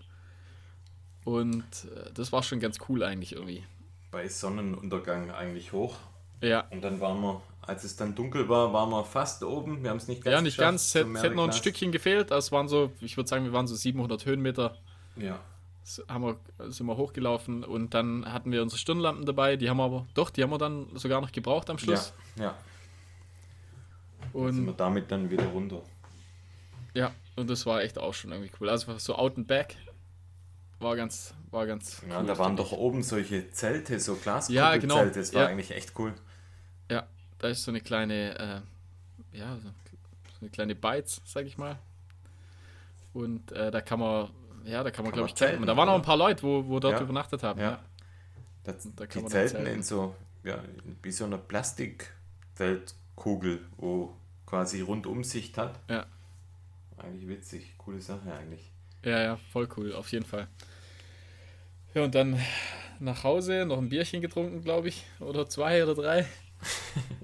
[1.24, 3.64] Und äh, das war schon ganz cool eigentlich irgendwie.
[4.12, 5.98] Bei Sonnenuntergang eigentlich hoch.
[6.42, 6.68] Ja.
[6.70, 9.84] Und dann waren wir als es dann dunkel war, waren wir fast oben.
[9.84, 10.96] Wir haben es nicht ganz Ja, nicht ganz.
[10.96, 12.32] Es hätte, noch ein Stückchen gefehlt.
[12.32, 14.78] Das waren so, ich würde sagen, wir waren so 700 Höhenmeter.
[15.16, 15.39] Ja.
[15.84, 19.58] Das haben wir, sind wir hochgelaufen und dann hatten wir unsere Stirnlampen dabei.
[19.58, 22.14] Die haben wir aber, doch, die haben wir dann sogar noch gebraucht am Schluss.
[22.36, 22.44] Ja.
[22.44, 22.56] ja.
[24.34, 25.82] Und dann sind wir damit dann wieder runter.
[26.94, 28.70] Ja, und das war echt auch schon irgendwie cool.
[28.70, 29.76] Also so out and back
[30.80, 32.02] war ganz, war ganz.
[32.10, 34.54] Ja, cool, da waren doch oben solche Zelte, so Glaskuppelzelte.
[34.54, 35.06] Ja, genau.
[35.06, 35.48] Das war ja.
[35.48, 36.14] eigentlich echt cool.
[37.42, 38.62] Ja, da ist so eine kleine, äh,
[39.38, 39.70] ja, so
[40.42, 41.78] eine kleine Beiz, sag ich mal.
[43.14, 44.30] Und äh, da kann man,
[44.64, 45.66] ja, da kann man, glaube ich, campen.
[45.66, 47.02] Da waren auch ein paar Leute, wo, wo dort ja.
[47.02, 47.60] übernachtet haben.
[47.60, 47.80] Ja.
[48.64, 50.64] Das, da kann die man zelten in so, ja,
[51.02, 54.16] wie so einer Plastikzeltkugel, wo
[54.46, 55.80] quasi Rundumsicht hat.
[55.89, 56.06] Ja.
[56.98, 58.72] Eigentlich witzig, coole Sache eigentlich.
[59.04, 60.48] Ja, ja, voll cool, auf jeden Fall.
[61.96, 62.39] Ja, und dann
[63.00, 66.28] nach Hause, noch ein Bierchen getrunken, glaube ich, oder zwei oder drei.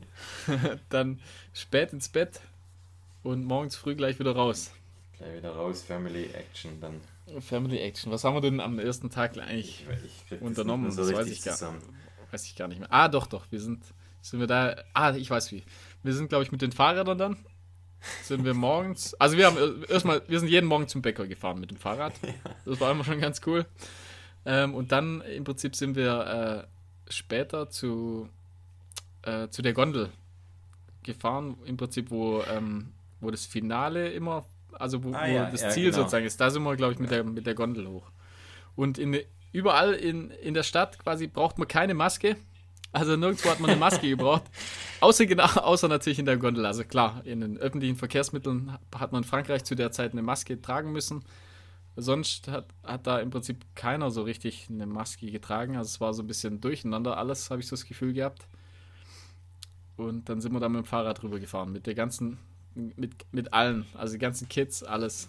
[0.90, 1.20] dann
[1.54, 2.42] spät ins Bett
[3.24, 4.72] und morgens früh gleich wieder raus.
[5.18, 7.02] Gleich wieder raus, Family Action dann.
[7.42, 8.12] Family Action.
[8.12, 10.86] Was haben wir denn am ersten Tag eigentlich ich, ich unternommen?
[10.86, 11.58] Das, so das weiß, ich gar,
[12.32, 12.92] weiß ich gar nicht mehr.
[12.92, 13.46] Ah, doch, doch.
[13.50, 13.84] Wir sind,
[14.22, 14.76] sind wir da.
[14.94, 15.64] Ah, ich weiß wie.
[16.04, 17.38] Wir sind, glaube ich, mit den Fahrrädern dann
[18.24, 21.60] sind wir morgens, also wir haben äh, erstmal, wir sind jeden Morgen zum Bäcker gefahren
[21.60, 22.14] mit dem Fahrrad.
[22.66, 23.66] Das war immer schon ganz cool.
[24.46, 28.30] Ähm, und dann im Prinzip sind wir äh, später zu,
[29.24, 30.10] äh, zu der Gondel
[31.08, 35.70] gefahren, im Prinzip, wo, ähm, wo das Finale immer, also wo, ah, ja, das ja,
[35.70, 35.98] Ziel genau.
[35.98, 36.40] sozusagen ist.
[36.40, 37.18] Da sind wir, glaube ich, mit, ja.
[37.18, 38.12] der, mit der Gondel hoch.
[38.76, 39.18] Und in,
[39.52, 42.36] überall in, in der Stadt quasi braucht man keine Maske.
[42.92, 44.44] Also nirgendwo hat man eine Maske gebraucht.
[45.02, 46.66] Außer, genau, außer natürlich in der Gondel.
[46.66, 50.62] Also klar, in den öffentlichen Verkehrsmitteln hat man in Frankreich zu der Zeit eine Maske
[50.62, 51.24] tragen müssen.
[51.96, 55.76] Sonst hat, hat da im Prinzip keiner so richtig eine Maske getragen.
[55.76, 58.48] Also es war so ein bisschen durcheinander alles, habe ich so das Gefühl gehabt.
[59.98, 61.72] Und dann sind wir da mit dem Fahrrad rüber gefahren.
[61.72, 62.38] Mit der ganzen,
[62.76, 65.28] mit, mit allen, also die ganzen Kids, alles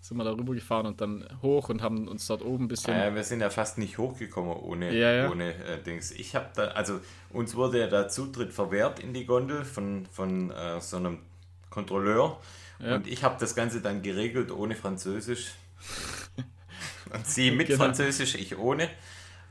[0.00, 2.92] sind wir da rüber gefahren und dann hoch und haben uns dort oben ein bisschen.
[2.92, 5.30] Ah ja, wir sind ja fast nicht hochgekommen ohne, ja, ja.
[5.30, 6.10] ohne äh, Dings.
[6.10, 10.50] Ich habe da, also uns wurde ja der Zutritt verwehrt in die Gondel von, von
[10.50, 11.20] äh, so einem
[11.70, 12.38] Kontrolleur.
[12.80, 12.96] Ja.
[12.96, 15.52] Und ich habe das Ganze dann geregelt ohne Französisch.
[17.12, 17.84] und sie mit genau.
[17.84, 18.90] Französisch, ich ohne.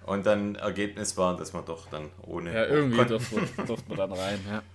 [0.06, 2.54] Und dann Ergebnis war, dass man doch dann ohne.
[2.54, 4.62] Ja, irgendwie durfte man dann rein, ja.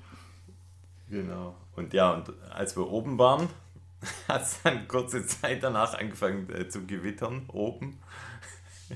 [1.11, 1.55] Genau.
[1.75, 3.49] Und ja, und als wir oben waren,
[4.29, 7.99] hat es dann kurze Zeit danach angefangen äh, zu gewittern oben.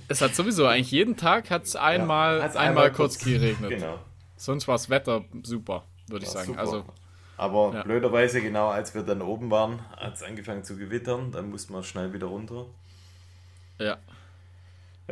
[0.08, 3.70] Es hat sowieso eigentlich jeden Tag hat's einmal, ja, einmal, einmal kurz, kurz geregnet.
[3.78, 3.98] Genau.
[4.36, 6.48] Sonst war das Wetter super, würde ich sagen.
[6.48, 6.60] Super.
[6.60, 6.84] Also,
[7.36, 7.82] Aber ja.
[7.82, 11.30] blöderweise, genau als wir dann oben waren, hat es angefangen zu gewittern.
[11.30, 12.66] Dann mussten wir schnell wieder runter.
[13.78, 13.98] Ja.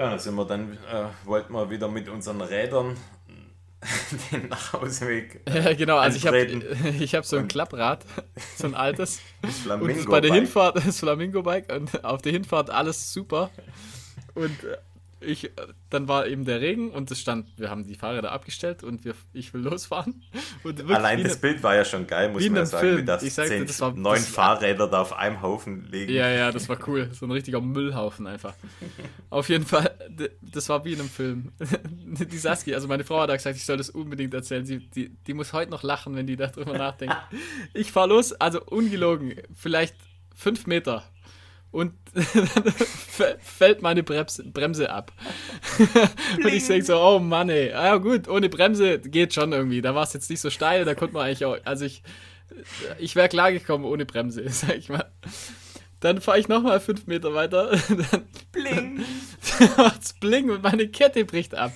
[0.00, 2.96] Ja, dann sind wir dann, äh, wollten wir wieder mit unseren Rädern
[4.32, 5.42] den Nachhauseweg.
[5.46, 6.38] Ja, genau, also ich habe
[7.00, 8.06] ich hab so ein Klapprad,
[8.56, 9.20] so ein altes.
[9.42, 13.50] Das Flamingo und bei der Hinfahrt, das Flamingo-Bike und auf der Hinfahrt alles super.
[14.34, 14.78] Und äh,
[15.20, 15.50] ich,
[15.90, 19.14] dann war eben der Regen und es stand, wir haben die Fahrräder abgestellt und wir,
[19.32, 20.22] ich will losfahren.
[20.88, 23.06] Allein das Bild war ja schon geil, muss man ja sagen, Film.
[23.06, 26.12] wie ich sagte, zehn, das war, neun das Fahrräder da auf einem Haufen liegen.
[26.12, 27.10] Ja, ja, das war cool.
[27.12, 28.54] So ein richtiger Müllhaufen einfach.
[29.28, 29.94] auf jeden Fall,
[30.40, 31.52] das war wie in einem Film.
[32.04, 34.64] die Saskia, also meine Frau hat gesagt, ich soll das unbedingt erzählen.
[34.64, 37.16] Sie, die, die muss heute noch lachen, wenn die darüber nachdenkt.
[37.74, 39.94] ich fahre los, also ungelogen, vielleicht
[40.34, 41.04] fünf Meter
[41.72, 42.72] und dann
[43.40, 45.12] fällt meine Bremse, Bremse ab.
[46.38, 47.72] und ich denke so, oh Mann, ey.
[47.72, 49.80] Ah, ja gut, ohne Bremse geht schon irgendwie.
[49.80, 52.02] Da war es jetzt nicht so steil, da konnte man eigentlich auch, also ich,
[52.98, 55.10] ich wäre klargekommen ohne Bremse, sag ich mal.
[56.00, 57.76] Dann fahre ich nochmal fünf Meter weiter.
[57.88, 59.04] Dann bling.
[59.76, 61.72] macht's bling und meine Kette bricht ab.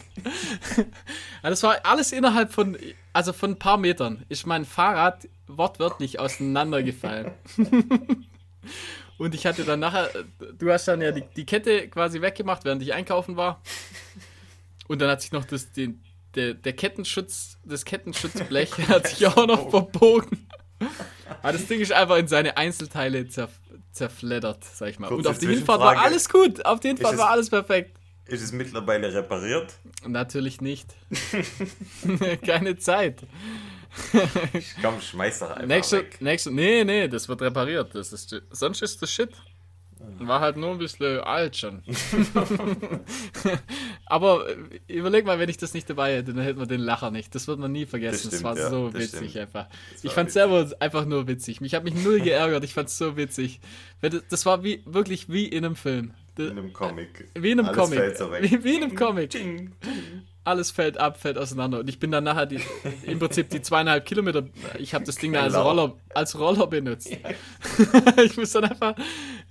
[1.42, 2.76] das war alles innerhalb von,
[3.12, 4.24] also von ein paar Metern.
[4.30, 7.32] Ist mein Fahrrad wortwörtlich auseinandergefallen.
[9.18, 10.10] Und ich hatte dann nachher,
[10.58, 13.62] du hast dann ja die, die Kette quasi weggemacht, während ich einkaufen war.
[14.88, 16.02] Und dann hat sich noch das, den,
[16.34, 20.46] der, der Kettenschutz, das Kettenschutzblech hat sich auch noch verbogen.
[21.42, 23.52] Aber das Ding ist einfach in seine Einzelteile zerf
[23.92, 25.06] zerfleddert, sag ich mal.
[25.06, 26.66] Kurze und auf die Hinfahrt war alles gut.
[26.66, 27.96] Auf die Hinfahrt war alles perfekt.
[28.26, 29.74] Ist es mittlerweile repariert?
[30.04, 30.88] Natürlich nicht.
[32.44, 33.22] Keine Zeit.
[34.82, 36.20] Komm, schmeiß doch einfach nächste, weg.
[36.20, 37.94] Nächste, nee, nee, das wird repariert.
[37.94, 39.30] Das ist, sonst ist das Shit.
[40.18, 41.82] War halt nur ein bisschen alt schon.
[44.06, 44.56] Aber äh,
[44.88, 47.34] überleg mal, wenn ich das nicht dabei hätte, dann hätten wir den Lacher nicht.
[47.34, 48.30] Das wird man nie vergessen.
[48.30, 49.36] Das, stimmt, das war ja, so das witzig stimmt.
[49.36, 49.68] einfach.
[50.02, 51.60] Ich fand es selber einfach nur witzig.
[51.60, 52.64] Mich hat mich null geärgert.
[52.64, 53.60] Ich fand es so witzig.
[54.28, 56.12] Das war wie wirklich wie in einem Film.
[56.36, 57.28] In einem Comic.
[57.34, 58.42] Wie in einem Alles Comic.
[58.42, 59.34] Wie, wie in einem Comic.
[60.46, 61.80] Alles fällt ab, fällt auseinander.
[61.80, 62.60] Und ich bin dann nachher die,
[63.04, 64.44] im Prinzip die zweieinhalb Kilometer,
[64.78, 67.10] ich habe das Ding dann als Roller, als Roller benutzt.
[68.22, 68.94] ich muss dann einfach,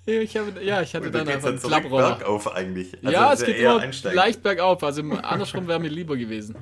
[0.06, 2.16] ich habe, ja, ich hatte dann einfach einen Klapproller.
[2.16, 2.94] bergauf eigentlich.
[3.04, 4.16] Also ja, es geht nur einsteigen.
[4.16, 6.56] leicht bergauf, also andersrum wäre mir lieber gewesen.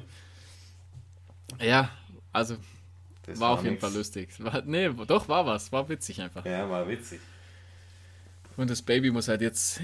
[1.59, 1.89] Ja,
[2.31, 2.55] also
[3.25, 3.83] das war, war auf jeden nix.
[3.83, 4.29] Fall lustig.
[4.39, 6.45] War, nee, doch, war was, war witzig einfach.
[6.45, 7.19] Ja, war witzig.
[8.57, 9.81] Und das Baby muss halt jetzt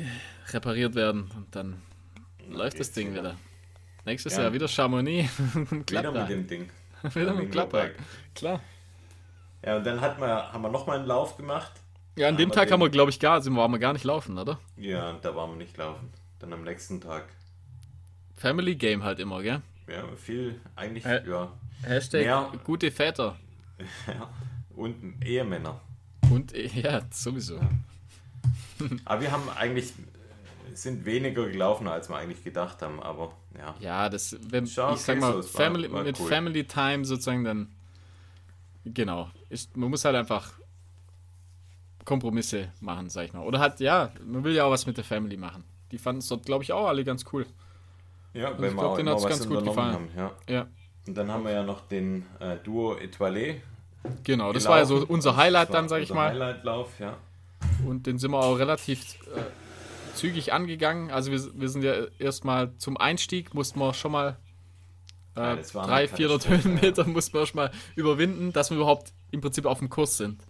[0.52, 1.82] repariert werden und dann
[2.50, 3.36] läuft das Ding wieder.
[4.08, 4.44] Nächstes ja.
[4.44, 5.30] Jahr wieder Chamonix.
[5.90, 6.70] wieder mit dem Ding.
[7.14, 7.90] wieder mit dem Klapper.
[8.34, 8.62] Klar.
[9.66, 11.74] Ja, und dann hat man, haben wir nochmal einen Lauf gemacht.
[12.16, 14.06] Ja, an dem Tag haben wir, glaube ich, gar, sind wir, waren wir gar nicht
[14.06, 14.62] laufen, oder?
[14.78, 16.10] Ja, da waren wir nicht laufen.
[16.40, 17.26] Dann am nächsten Tag.
[18.34, 19.62] Family Game halt immer, gell?
[19.90, 21.52] Ja, viel, eigentlich, ha ja.
[21.84, 23.36] Hashtag mehr, gute Väter.
[24.08, 24.30] ja,
[24.74, 25.82] und Ehemänner.
[26.32, 27.56] Und, ja, sowieso.
[27.56, 27.70] Ja.
[29.04, 29.92] Aber wir haben eigentlich
[30.82, 33.76] sind weniger gelaufen, als wir eigentlich gedacht haben, aber ja.
[33.80, 36.28] Ja, das, wenn, ich sag mal, Family, war, war mit cool.
[36.28, 37.70] Family Time sozusagen dann,
[38.86, 40.54] genau, ist, man muss halt einfach
[42.06, 43.46] Kompromisse machen, sag ich mal.
[43.46, 45.64] Oder halt, ja, man will ja auch was mit der Family machen.
[45.92, 47.46] Die fanden es dort, glaube ich, auch alle ganz cool.
[48.34, 49.94] Ja, also wenn ich glaube, denen hat es ganz gut gefallen.
[49.94, 50.32] Haben, ja.
[50.48, 50.68] ja.
[51.08, 53.62] Und dann haben wir ja noch den äh, Duo Etoile
[54.24, 54.90] Genau, das gelaufen.
[54.90, 56.30] war ja so unser Highlight dann, sag ich mal.
[56.30, 57.18] Highlightlauf, ja.
[57.86, 59.42] Und den sind wir auch relativ äh,
[60.18, 61.12] zügig angegangen.
[61.12, 64.38] Also wir, wir sind ja erstmal zum Einstieg, mussten wir schon mal
[65.36, 67.08] äh, ja, 300, 400 Höhenmeter ja.
[67.08, 70.42] mussten wir schon mal überwinden, dass wir überhaupt im Prinzip auf dem Kurs sind.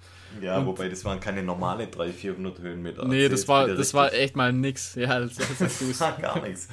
[0.41, 3.05] Ja, und wobei das waren keine normale 300, 400 Höhenmeter.
[3.05, 4.95] Nee, das war, das war echt mal nix.
[4.95, 6.68] Ja, das, das ist gar nichts.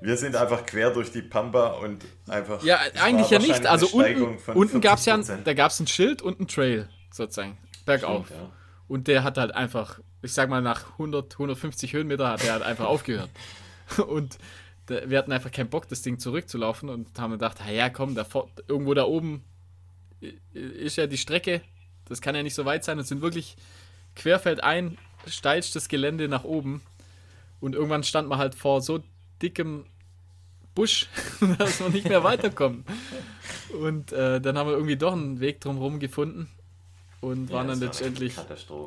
[0.00, 2.62] Wir sind einfach quer durch die Pampa und einfach.
[2.62, 3.66] Ja, eigentlich ja nicht.
[3.66, 6.88] Also unten, unten gab es ja ein, da gab es ein Schild und ein Trail
[7.10, 8.26] sozusagen bergauf.
[8.26, 8.50] Stimmt, ja.
[8.90, 12.64] Und der hat halt einfach, ich sag mal nach 100, 150 Höhenmeter hat er halt
[12.64, 13.30] einfach aufgehört.
[14.04, 14.36] Und
[14.88, 18.26] wir hatten einfach keinen Bock, das Ding zurückzulaufen und haben gedacht, ja komm, da
[18.66, 19.44] irgendwo da oben
[20.52, 21.60] ist ja die Strecke,
[22.06, 22.98] das kann ja nicht so weit sein.
[22.98, 23.54] Es sind wirklich
[24.16, 26.82] querfeldein steilstes Gelände nach oben.
[27.60, 29.04] Und irgendwann stand man halt vor so
[29.40, 29.86] dickem
[30.74, 31.06] Busch,
[31.58, 32.88] dass man nicht mehr weiterkommt.
[33.80, 36.50] Und äh, dann haben wir irgendwie doch einen Weg drumherum gefunden
[37.20, 38.34] und ja, waren dann letztendlich.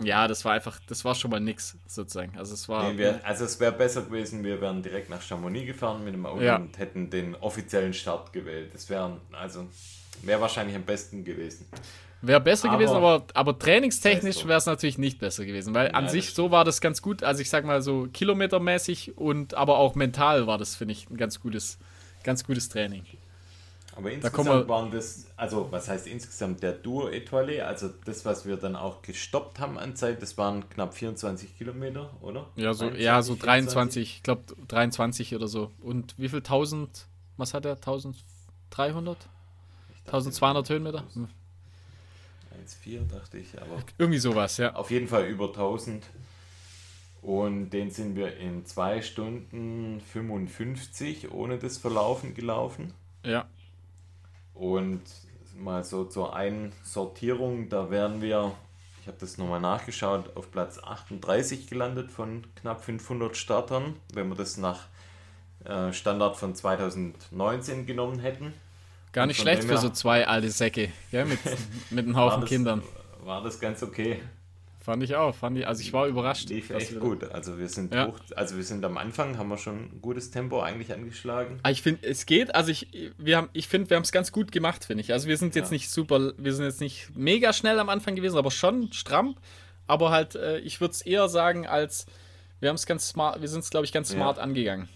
[0.03, 2.37] Ja, das war einfach, das war schon mal nix sozusagen.
[2.37, 2.91] Also es war.
[2.91, 6.25] Nee, wir, also es wäre besser gewesen, wir wären direkt nach Chamonix gefahren mit dem
[6.25, 6.55] Auto ja.
[6.55, 8.73] und hätten den offiziellen Start gewählt.
[8.73, 9.67] Das wäre also
[10.23, 11.67] wäre wahrscheinlich am besten gewesen.
[12.21, 16.07] Wäre besser aber, gewesen, aber, aber trainingstechnisch wäre es natürlich nicht besser gewesen, weil an
[16.07, 17.21] sich so war das ganz gut.
[17.21, 21.17] Also ich sag mal so kilometermäßig und aber auch mental war das, finde ich, ein
[21.17, 21.77] ganz gutes,
[22.23, 23.03] ganz gutes Training.
[23.95, 28.57] Aber insgesamt waren das, also was heißt insgesamt der Duo Etoile, also das, was wir
[28.57, 32.49] dann auch gestoppt haben an Zeit, das waren knapp 24 Kilometer, oder?
[32.55, 35.71] Ja, so, 23, ja, so 23, ich glaube 23 oder so.
[35.81, 37.05] Und wie viel 1000,
[37.37, 37.73] was hat er?
[37.73, 39.17] 1300?
[40.05, 41.03] 1200 Höhenmeter?
[41.05, 43.83] 1,4 dachte ich, aber.
[43.99, 44.75] Irgendwie sowas, ja.
[44.75, 46.03] Auf jeden Fall über 1000.
[47.21, 52.93] Und den sind wir in 2 Stunden 55 ohne das Verlaufen gelaufen.
[53.23, 53.47] Ja.
[54.53, 55.01] Und
[55.57, 58.53] mal so zur Einsortierung, da wären wir,
[59.01, 64.35] ich habe das nochmal nachgeschaut, auf Platz 38 gelandet von knapp 500 Startern, wenn wir
[64.35, 64.87] das nach
[65.65, 68.53] äh, Standard von 2019 genommen hätten.
[69.11, 71.39] Gar nicht schlecht für so zwei alte Säcke, gell, mit,
[71.91, 72.83] mit einem Haufen war das, Kindern.
[73.23, 74.21] War das ganz okay.
[74.83, 76.49] Fand ich auch, fand ich, also ich war überrascht.
[76.49, 77.23] Lief echt gut.
[77.31, 78.07] Also wir sind ja.
[78.07, 81.61] hoch, also wir sind am Anfang, haben wir schon ein gutes Tempo eigentlich angeschlagen.
[81.63, 84.33] Ah, ich finde, es geht, also ich, wir haben, ich finde, wir haben es ganz
[84.33, 85.13] gut gemacht, finde ich.
[85.13, 85.75] Also wir sind jetzt ja.
[85.75, 89.37] nicht super, wir sind jetzt nicht mega schnell am Anfang gewesen, aber schon stramm.
[89.87, 92.05] Aber halt, äh, ich würde es eher sagen, als
[92.59, 94.43] wir haben es ganz smart, wir sind es, glaube ich, ganz smart ja.
[94.43, 94.89] angegangen.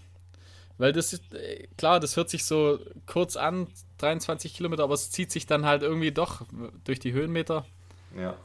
[0.76, 5.10] Weil das ist, äh, klar, das hört sich so kurz an, 23 Kilometer, aber es
[5.10, 6.42] zieht sich dann halt irgendwie doch
[6.84, 7.64] durch die Höhenmeter.
[8.14, 8.36] Ja.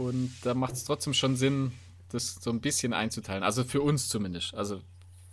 [0.00, 1.72] Und da macht es trotzdem schon Sinn,
[2.08, 3.42] das so ein bisschen einzuteilen.
[3.42, 4.54] Also für uns zumindest.
[4.54, 4.80] Also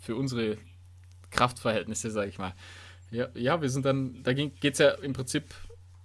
[0.01, 0.57] für unsere
[1.29, 2.53] Kraftverhältnisse, sage ich mal.
[3.09, 5.45] Ja, ja, wir sind dann, da geht es ja im Prinzip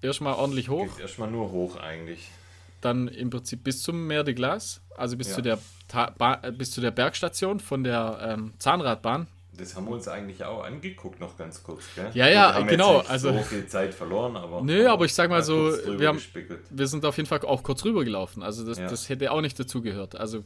[0.00, 0.94] erstmal ordentlich hoch.
[0.94, 2.30] Geht erstmal nur hoch eigentlich.
[2.80, 5.34] Dann im Prinzip bis zum Mer de Glace, also bis, ja.
[5.34, 5.58] zu, der
[6.52, 9.26] bis zu der Bergstation von der ähm, Zahnradbahn.
[9.55, 12.11] Das haben wir uns eigentlich auch angeguckt, noch ganz kurz, gell?
[12.14, 13.00] Ja, ja, wir genau.
[13.00, 14.62] also so viel Zeit verloren, aber.
[14.62, 16.22] Nö, aber ich sag mal so, wir, haben,
[16.70, 18.42] wir sind auf jeden Fall auch kurz rüber gelaufen.
[18.42, 18.86] Also das, ja.
[18.86, 20.16] das hätte auch nicht dazugehört.
[20.16, 20.42] Also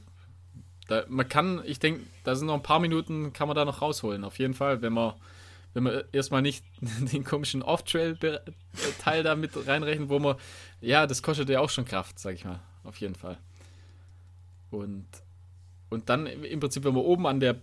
[0.89, 3.81] da, man kann, ich denke, da sind noch ein paar Minuten, kann man da noch
[3.81, 5.15] rausholen, auf jeden Fall, wenn man,
[5.75, 6.65] wenn man erstmal nicht
[7.13, 10.37] den komischen Off-Trail-Teil da mit reinrechnet, wo man,
[10.81, 13.39] ja, das kostet ja auch schon Kraft, sag ich mal, auf jeden Fall.
[14.71, 15.07] Und,
[15.91, 17.57] und dann im Prinzip, wenn man oben an der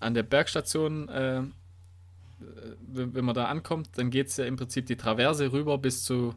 [0.00, 1.42] an der Bergstation, äh,
[2.92, 6.34] wenn man da ankommt, dann geht es ja im Prinzip die Traverse rüber bis zu,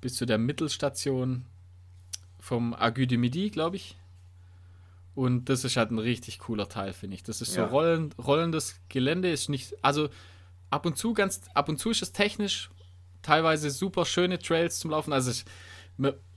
[0.00, 1.46] bis zu der Mittelstation
[2.38, 3.96] vom Agu du Midi, glaube ich.
[5.14, 7.22] Und das ist halt ein richtig cooler Teil, finde ich.
[7.22, 7.66] Das ist so ja.
[7.66, 10.08] rollen, rollendes Gelände, ist nicht, also
[10.70, 12.70] ab und zu ganz, ab und zu ist es technisch,
[13.20, 15.12] teilweise super schöne Trails zum Laufen.
[15.12, 15.44] Also ich,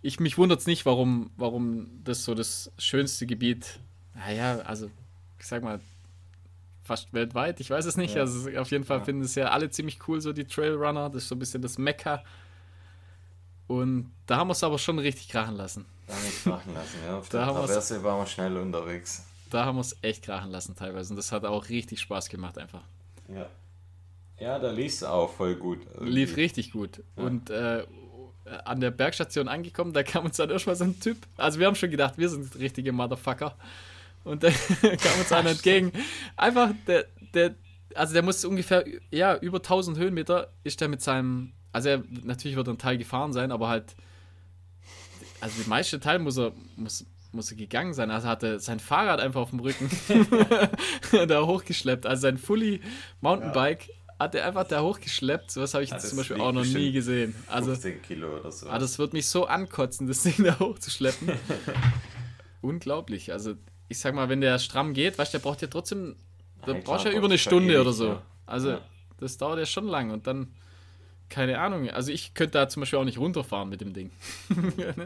[0.01, 3.79] ich mich wundert es nicht, warum, warum das so das schönste Gebiet,
[4.13, 4.89] naja, also
[5.39, 5.79] ich sag mal,
[6.85, 8.15] fast weltweit, ich weiß es nicht.
[8.15, 8.21] Ja.
[8.21, 9.03] Also auf jeden Fall ja.
[9.03, 11.09] finden es ja alle ziemlich cool, so die Trailrunner.
[11.09, 12.23] Das ist so ein bisschen das Mekka.
[13.67, 15.85] Und da haben wir es aber schon richtig krachen lassen.
[16.07, 17.17] Da haben wir es krachen lassen, ja.
[17.17, 19.25] Auf da der Traverse waren wir schnell unterwegs.
[19.49, 21.11] Da haben wir es echt krachen lassen teilweise.
[21.11, 22.83] Und das hat auch richtig Spaß gemacht einfach.
[23.27, 23.47] Ja.
[24.37, 25.79] Ja, da lief es auch voll gut.
[25.93, 26.11] Irgendwie.
[26.11, 27.01] Lief richtig gut.
[27.17, 27.23] Ja.
[27.23, 27.85] Und äh,
[28.65, 31.17] an der Bergstation angekommen, da kam uns dann erstmal so ein Typ.
[31.37, 33.55] Also wir haben schon gedacht, wir sind richtige Motherfucker.
[34.25, 35.93] Und dann kam uns einer entgegen.
[36.35, 37.55] Einfach, der, der,
[37.93, 42.57] also der muss ungefähr, ja, über 1000 Höhenmeter ist der mit seinem, also er, natürlich
[42.57, 43.95] wird er ein Teil gefahren sein, aber halt,
[45.39, 48.09] also der meiste Teil muss er, muss, muss er gegangen sein.
[48.09, 49.89] Also hatte sein Fahrrad einfach auf dem Rücken
[51.27, 52.07] da hochgeschleppt.
[52.07, 52.81] Also sein Fully
[53.21, 53.93] Mountainbike ja.
[54.19, 55.51] hat der einfach da hochgeschleppt.
[55.51, 57.35] So was habe ich ja, zum Beispiel auch noch nie gesehen.
[57.47, 58.69] Also, 15 Kilo oder so.
[58.69, 61.33] Ah, das wird mich so ankotzen, das Ding da hochzuschleppen.
[62.61, 63.31] Unglaublich.
[63.31, 63.55] Also,
[63.87, 66.15] ich sag mal, wenn der stramm geht, weißt du, der braucht ja trotzdem,
[66.65, 68.07] da brauchst du ja über eine Stunde ewig, oder so.
[68.07, 68.21] Ja.
[68.45, 68.81] Also, ja.
[69.19, 70.53] das dauert ja schon lang und dann,
[71.29, 71.89] keine Ahnung.
[71.89, 74.11] Also, ich könnte da zum Beispiel auch nicht runterfahren mit dem Ding.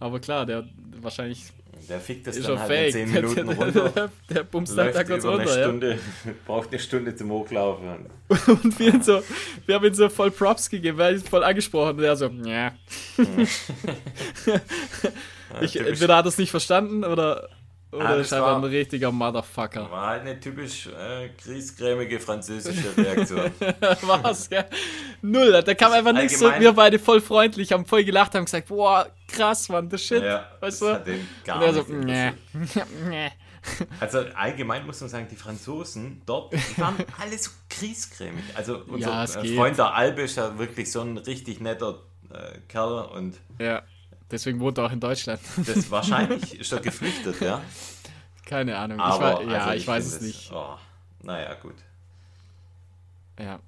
[0.00, 0.64] Aber klar, der
[1.00, 1.46] wahrscheinlich.
[1.88, 2.94] Der fickt das dann halt fake.
[2.94, 3.88] in 10 Minuten runter.
[3.90, 5.40] der, der bumst dann da kurz runter.
[5.40, 6.32] Eine Stunde, ja.
[6.46, 8.06] Braucht eine Stunde zum Hochlaufen.
[8.28, 9.22] und wir, so,
[9.66, 12.72] wir haben ihm so voll Props gegeben, weil ich voll angesprochen und er so, ja.
[15.60, 17.48] ich, entweder hat er es nicht verstanden oder
[17.90, 19.90] oder ist einfach ein richtiger Motherfucker.
[19.90, 23.50] War halt eine typisch äh, griesgrämige französische Reaktion.
[24.02, 24.66] War's, gell?
[25.22, 26.50] Null, da kam einfach nichts so.
[26.58, 30.22] Wir beide voll freundlich, haben voll gelacht, haben gesagt, boah, krass, Mann, das Shit.
[30.22, 31.18] Ja, weißt das du?
[31.44, 32.32] Gar Und so, nee.
[34.00, 38.44] Also allgemein muss man sagen, die Franzosen dort waren alle so griesgrämig.
[38.54, 42.58] Also unser ja, äh, Freund der Albe ist ja wirklich so ein richtig netter äh,
[42.68, 43.82] Kerl und ja.
[44.30, 45.40] Deswegen wohnt er auch in Deutschland.
[45.66, 47.62] Das wahrscheinlich ist er geflüchtet, ja.
[48.44, 49.00] Keine Ahnung.
[49.00, 50.52] Aber, ich war, ja, also ich, ich weiß es nicht.
[50.52, 50.76] Oh,
[51.22, 51.74] naja, gut.
[53.38, 53.58] Ja.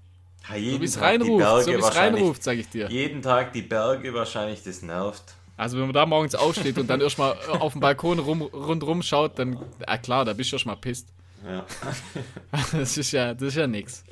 [0.48, 2.88] ja jeden so wie es reinruft, so reinruft, sag ich dir.
[2.90, 5.34] Jeden Tag die Berge wahrscheinlich, das nervt.
[5.56, 9.38] Also wenn man da morgens aufsteht und dann erstmal auf dem Balkon rum, rundrum schaut,
[9.38, 11.08] dann, ja klar, da bist du erstmal pisst.
[11.44, 11.66] Ja.
[12.72, 14.02] das ist ja, das ist ja nix.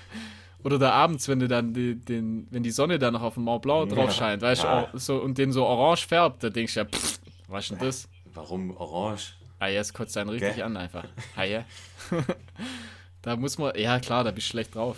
[0.68, 3.43] Oder da abends, wenn du dann die, den, wenn die Sonne dann noch auf dem
[3.43, 4.89] Mont Blanc drauf scheint, weißt du, ja.
[4.95, 8.09] so, und den so orange färbt, da denkst du ja, pff, was ist denn das?
[8.34, 9.38] Warum orange?
[9.59, 10.63] Ah ja, es kotzt einen richtig okay.
[10.63, 11.05] an einfach.
[11.38, 11.63] Ah ja.
[13.22, 14.97] da muss man, ja klar, da bist du schlecht drauf.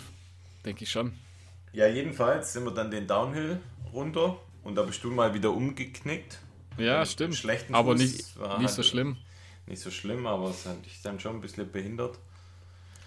[0.64, 1.12] Denke ich schon.
[1.72, 3.60] Ja, jedenfalls sind wir dann den Downhill
[3.92, 6.40] runter und da bist du mal wieder umgeknickt.
[6.78, 7.36] Ja, stimmt.
[7.36, 9.18] Schlechten aber Fuß nicht, nicht halt so schlimm.
[9.68, 12.18] Nicht so schlimm, aber es hat dich dann schon ein bisschen behindert.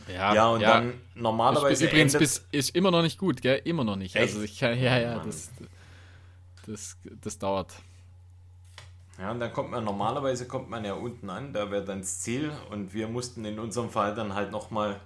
[0.07, 0.73] Ja, ja und ja.
[0.73, 1.85] dann normalerweise.
[1.85, 3.61] Ich, übrigens bis, ist immer noch nicht gut, gell?
[3.63, 4.15] Immer noch nicht.
[4.15, 4.33] Echt?
[4.33, 5.51] Also ich kann, ja, ja, das,
[6.65, 7.73] das, das dauert.
[9.19, 12.19] Ja, und dann kommt man normalerweise kommt man ja unten an, da wäre dann das
[12.21, 14.99] Ziel und wir mussten in unserem Fall dann halt nochmal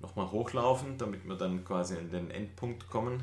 [0.00, 3.22] noch mal hochlaufen, damit wir dann quasi in den Endpunkt kommen.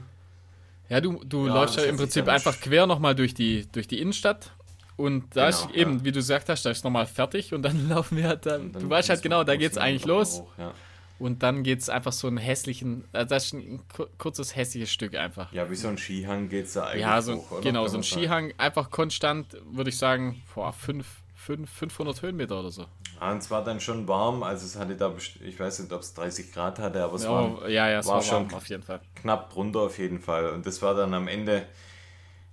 [0.88, 4.00] Ja, du, du ja, läufst ja im Prinzip einfach quer nochmal durch die, durch die
[4.00, 4.52] Innenstadt
[4.98, 6.04] und da genau, ist eben, ja.
[6.06, 8.82] wie du gesagt hast, da ist nochmal fertig und dann laufen wir halt dann, dann
[8.82, 10.40] du weißt halt genau, da geht es eigentlich los.
[10.40, 10.74] Hoch, ja.
[11.20, 13.82] Und dann geht es einfach so einen hässlichen, also das ist ein
[14.18, 15.52] kurzes hässliches Stück einfach.
[15.52, 17.62] Ja, wie so ein Skihang geht es da eigentlich Ja, so, hoch, oder?
[17.62, 22.86] genau, so ein Skihang, einfach konstant, würde ich sagen, vor 500 Höhenmeter oder so.
[23.20, 25.14] Ja, und es war dann schon warm, also es hatte da,
[25.46, 28.08] ich weiß nicht, ob es 30 Grad hatte, aber es ja, war, ja, ja, es
[28.08, 29.02] war, war schon auf jeden Fall.
[29.16, 30.50] knapp drunter auf jeden Fall.
[30.52, 31.66] Und das war dann am Ende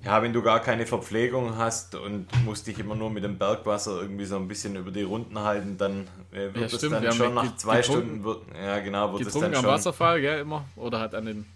[0.05, 4.01] ja, wenn du gar keine Verpflegung hast und musst dich immer nur mit dem Bergwasser
[4.01, 7.35] irgendwie so ein bisschen über die Runden halten, dann äh, wird ja, es dann schon
[7.35, 9.65] nach zwei Stunden, wird, ja genau, wird es dann schon...
[9.65, 10.65] am Wasserfall, gell, immer?
[10.77, 11.47] Oder hat an den...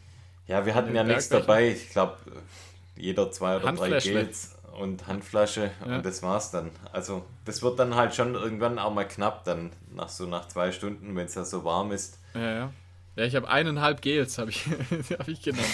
[0.47, 1.69] Ja, wir hatten ja nichts dabei.
[1.69, 2.17] Ich glaube,
[2.97, 5.97] jeder zwei oder drei Gels und Handflasche ja.
[5.97, 6.71] und das war's dann.
[6.93, 10.73] Also das wird dann halt schon irgendwann auch mal knapp dann, nach so nach zwei
[10.73, 12.19] Stunden, wenn es ja so warm ist.
[12.35, 12.73] Ja, ja.
[13.17, 14.67] Ja, ich habe eineinhalb Gels, habe ich,
[15.19, 15.65] hab ich genommen.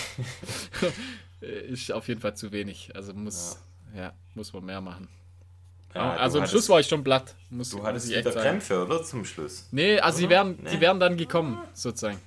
[1.42, 2.90] Äh, ist auf jeden Fall zu wenig.
[2.94, 3.58] Also muss,
[3.94, 5.08] ja, ja muss man mehr machen.
[5.94, 7.34] Ja, also am Schluss war ich schon platt.
[7.48, 9.02] Muss, du hattest wieder Krämpfe, oder?
[9.02, 9.66] Zum Schluss.
[9.70, 10.70] Nee, also die werden, nee.
[10.70, 12.18] die werden dann gekommen, sozusagen.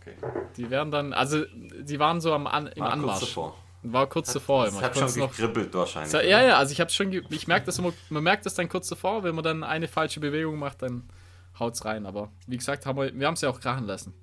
[0.00, 0.14] Okay.
[0.56, 3.18] Die werden dann, also die waren so am An, im war Anmarsch.
[3.18, 3.56] Kurz davor.
[3.82, 4.80] War kurz hat, davor immer.
[4.80, 6.12] Das hat schon gekribbelt wahrscheinlich.
[6.12, 8.88] Ja, ja, also ich habe schon, ich merke das immer, man merkt das dann kurz
[8.88, 11.08] davor, wenn man dann eine falsche Bewegung macht, dann
[11.58, 12.06] haut's rein.
[12.06, 14.14] Aber wie gesagt, haben wir, wir haben es ja auch krachen lassen.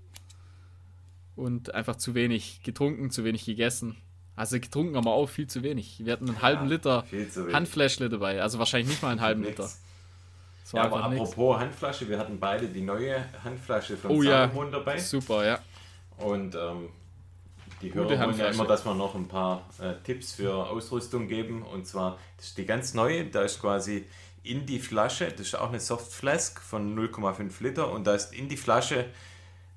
[1.35, 3.97] Und einfach zu wenig getrunken, zu wenig gegessen.
[4.39, 5.97] Also getrunken haben wir auch viel zu wenig.
[6.05, 7.03] Wir hatten einen halben ja, Liter
[7.51, 8.41] Handfläschle dabei.
[8.41, 9.69] Also wahrscheinlich nicht mal einen halben Liter.
[10.71, 11.59] ja, aber apropos nix.
[11.59, 14.71] Handflasche, wir hatten beide die neue Handflasche von oh, Salomon ja.
[14.71, 14.97] dabei.
[14.97, 15.59] Super, ja.
[16.19, 16.87] Und ähm,
[17.81, 21.27] die Gute Hörer wollen ja immer, dass wir noch ein paar äh, Tipps für Ausrüstung
[21.27, 21.61] geben.
[21.63, 24.05] Und zwar, das ist die ganz neue, da ist quasi
[24.43, 28.33] in die Flasche, das ist auch eine Soft Flask von 0,5 Liter und da ist
[28.33, 29.03] in die Flasche,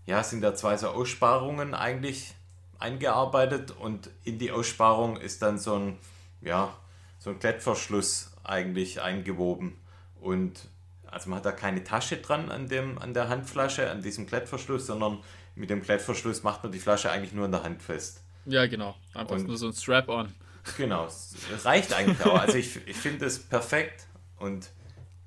[0.07, 2.37] ja, sind da zwei so Aussparungen eigentlich
[2.83, 5.99] eingearbeitet und in die Aussparung ist dann so ein,
[6.41, 6.77] ja,
[7.19, 9.79] so ein Klettverschluss eigentlich eingewoben.
[10.21, 10.69] Und
[11.07, 14.87] also man hat da keine Tasche dran an, dem, an der Handflasche, an diesem Klettverschluss,
[14.87, 15.19] sondern
[15.55, 18.23] mit dem Klettverschluss macht man die Flasche eigentlich nur in der Hand fest.
[18.47, 18.97] Ja, genau.
[19.15, 20.33] Einfach und, nur so ein Strap-on.
[20.77, 22.39] Genau, es reicht eigentlich auch.
[22.39, 24.07] Also ich, ich finde es perfekt
[24.39, 24.71] und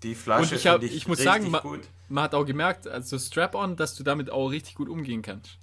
[0.04, 1.62] die Flasche finde ich, ich, ich muss sagen, man,
[2.10, 5.58] man, hat auch gemerkt, also Strap-on, dass du damit auch richtig gut umgehen kannst.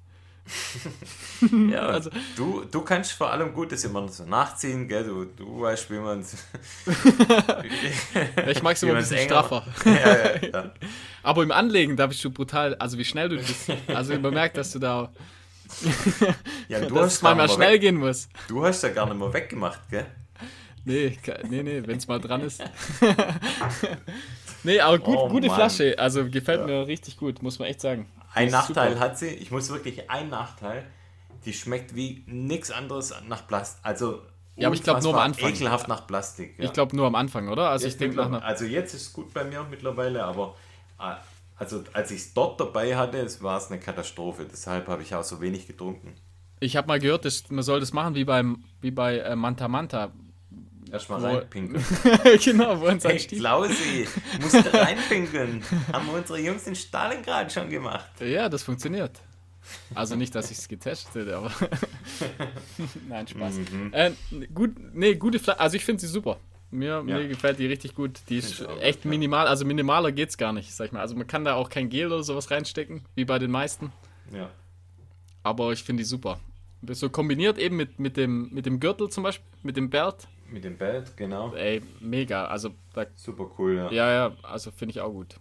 [1.71, 5.05] Ja, also du, du kannst vor allem gut das immer so nachziehen, gell?
[5.05, 6.37] Du, du weißt, wie man es.
[8.49, 9.65] ich mag es immer ein bisschen straffer.
[9.85, 10.73] ja, ja, ja.
[11.23, 13.71] Aber im Anlegen, da bist du brutal, also wie schnell du bist.
[13.87, 15.13] Also man merkt, dass du da.
[16.69, 17.81] ja, du dass es mal schnell weg.
[17.81, 18.29] gehen muss.
[18.49, 20.07] Du hast ja gar nicht mehr weggemacht, gell?
[20.85, 21.17] Nee,
[21.49, 22.63] nee, nee, wenn es mal dran ist.
[24.65, 25.57] nee, aber gut, oh, gute Mann.
[25.57, 25.97] Flasche.
[25.97, 26.67] Also gefällt ja.
[26.67, 28.09] mir richtig gut, muss man echt sagen.
[28.35, 29.01] Ein Nachteil super.
[29.01, 30.87] hat sie, ich muss wirklich ein Nachteil,
[31.45, 33.85] die schmeckt wie nichts anderes nach Plastik.
[33.85, 34.23] Also
[34.57, 35.51] ja, aber ich glaube nur am Anfang.
[35.51, 36.59] Ekelhaft nach Plastik.
[36.59, 36.65] Ja.
[36.65, 37.71] Ich glaube nur am Anfang, oder?
[37.71, 38.43] Also jetzt ich denke nach.
[38.43, 40.55] Also jetzt ist es gut bei mir mittlerweile, aber
[40.99, 41.15] äh,
[41.57, 44.47] also als ich es dort dabei hatte, war es eine Katastrophe.
[44.51, 46.15] Deshalb habe ich auch so wenig getrunken.
[46.61, 49.69] Ich habe mal gehört, dass man soll das machen wie beim wie bei äh, Manta
[49.69, 50.13] Manta.
[50.93, 51.83] Erstmal reinpinkeln.
[52.45, 54.07] genau, wo uns hey, Klausi,
[54.43, 55.63] musst reinpinkeln.
[55.91, 58.11] Haben unsere Jungs in Stalingrad schon gemacht.
[58.21, 59.19] Ja, das funktioniert.
[59.95, 61.51] Also nicht, dass ich es getestet hätte, aber.
[63.09, 63.55] Nein, Spaß.
[63.55, 63.91] Mhm.
[63.93, 64.13] Äh,
[64.53, 65.61] gut, nee, gute Flasche.
[65.61, 66.39] Also ich finde sie super.
[66.71, 67.03] Mir, ja.
[67.03, 68.21] mir gefällt die richtig gut.
[68.29, 71.01] Die ist echt minimal, also minimaler geht es gar nicht, sag ich mal.
[71.01, 73.93] Also man kann da auch kein Gel oder sowas reinstecken, wie bei den meisten.
[74.31, 74.51] Ja.
[75.43, 76.39] Aber ich finde die super.
[76.87, 80.17] So kombiniert eben mit, mit, dem, mit dem Gürtel zum Beispiel, mit dem Belt,
[80.53, 81.55] mit dem Belt, genau.
[81.55, 82.47] Ey, mega.
[82.47, 83.91] Also, da, Super cool, ja.
[83.91, 85.37] Ja, ja, also finde ich auch gut.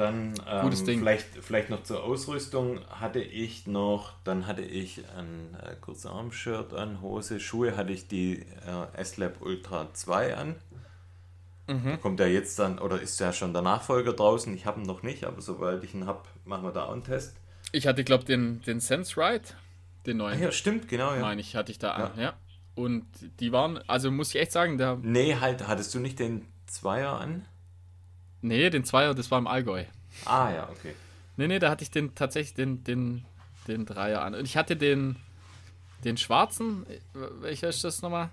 [0.00, 5.74] Dann ähm, Vielleicht, vielleicht noch zur Ausrüstung hatte ich noch, dann hatte ich ein äh,
[5.78, 10.54] Kurzarm-Shirt an, Hose, Schuhe hatte ich die äh, S-Lab Ultra 2 an.
[11.68, 12.00] Mhm.
[12.00, 14.54] Kommt ja jetzt dann, oder ist ja schon der Nachfolger draußen.
[14.54, 17.04] Ich habe ihn noch nicht, aber sobald ich ihn habe, machen wir da auch einen
[17.04, 17.36] Test.
[17.72, 19.44] Ich hatte, glaube ich, den, den Sense Ride,
[20.06, 20.40] den neuen.
[20.40, 21.12] Ah, ja, stimmt, genau.
[21.12, 21.20] Ja.
[21.20, 22.32] Meine ich, hatte ich da an, ja.
[22.74, 23.04] Und
[23.40, 24.96] die waren, also muss ich echt sagen, der.
[25.02, 27.44] Nee, halt, hattest du nicht den Zweier an?
[28.42, 29.84] Nee, den Zweier, das war im Allgäu.
[30.24, 30.94] Ah ja, okay.
[31.36, 33.24] Nee, nee, da hatte ich den tatsächlich den, den,
[33.68, 34.34] den Dreier an.
[34.34, 35.16] Und ich hatte den,
[36.04, 36.86] den schwarzen,
[37.40, 38.30] welcher ist das nochmal?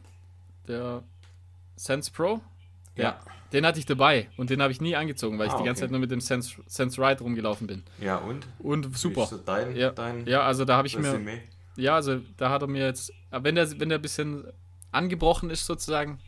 [0.68, 1.04] Der
[1.76, 2.42] Sense Pro?
[2.96, 3.04] Ja.
[3.04, 3.20] ja.
[3.54, 5.82] Den hatte ich dabei und den habe ich nie angezogen, weil ah, ich die ganze
[5.82, 7.84] Zeit nur mit dem Sense, Sense Ride rumgelaufen bin.
[8.00, 8.46] Ja, und?
[8.60, 9.26] Und super.
[9.26, 11.36] So dein, ja, dein ja, also da habe ich Resümee?
[11.36, 11.42] mir
[11.78, 14.46] ja, also da hat er mir jetzt, wenn der, wenn der ein bisschen
[14.92, 16.20] angebrochen ist sozusagen,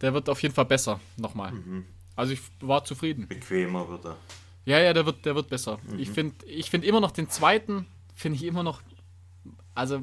[0.00, 1.52] der wird auf jeden Fall besser nochmal.
[1.52, 1.84] Mhm.
[2.16, 3.28] Also ich war zufrieden.
[3.28, 4.16] Bequemer wird er.
[4.64, 5.78] Ja, ja, der wird, der wird besser.
[5.88, 5.98] Mhm.
[5.98, 8.82] Ich finde ich find immer noch den zweiten, finde ich immer noch,
[9.74, 10.02] also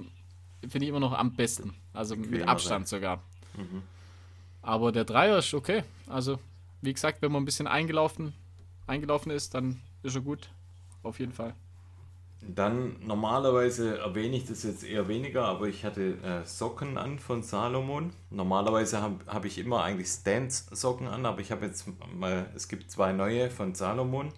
[0.62, 1.74] finde ich immer noch am besten.
[1.94, 3.00] Also Bequemer mit Abstand sein.
[3.00, 3.24] sogar.
[3.58, 3.84] Mhm.
[4.62, 5.84] Aber der Dreier ist okay.
[6.08, 6.40] Also,
[6.82, 8.34] wie gesagt, wenn man ein bisschen eingelaufen,
[8.88, 10.50] eingelaufen ist, dann ist er gut.
[11.04, 11.54] Auf jeden Fall.
[12.48, 17.42] Dann normalerweise erwähne ich das jetzt eher weniger, aber ich hatte äh, Socken an von
[17.42, 18.14] Salomon.
[18.30, 22.92] Normalerweise habe hab ich immer eigentlich Stance-Socken an, aber ich habe jetzt mal, es gibt
[22.92, 24.32] zwei neue von Salomon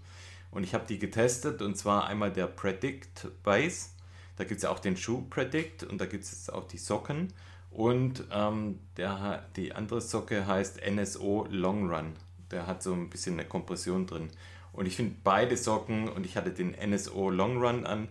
[0.51, 3.93] und ich habe die getestet und zwar einmal der Predict Weiß.
[4.37, 6.77] Da gibt es ja auch den Schuh Predict und da gibt es jetzt auch die
[6.77, 7.33] Socken.
[7.71, 12.13] Und ähm, der, die andere Socke heißt NSO Long Run.
[12.51, 14.29] Der hat so ein bisschen eine Kompression drin.
[14.77, 18.07] Und ich finde beide Socken und ich hatte den NSO Long Run an.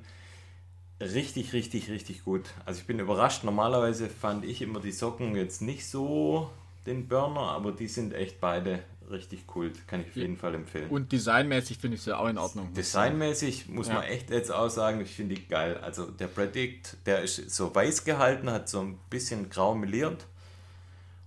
[1.01, 2.43] Richtig, richtig, richtig gut.
[2.65, 3.45] Also ich bin überrascht.
[3.45, 6.51] Normalerweise fand ich immer die Socken jetzt nicht so
[6.85, 9.73] den Burner, aber die sind echt beide richtig cool.
[9.87, 10.91] Kann ich auf jeden Fall empfehlen.
[10.91, 12.75] Und designmäßig finde ich sie auch in Ordnung.
[12.75, 13.95] Designmäßig muss ja.
[13.95, 15.77] man echt jetzt auch sagen, ich finde die geil.
[15.77, 20.27] Also der Predict, der ist so weiß gehalten, hat so ein bisschen grau meliert.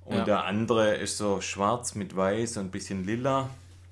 [0.04, 0.26] Und ja.
[0.26, 3.50] der andere ist so schwarz mit weiß und ein bisschen lila.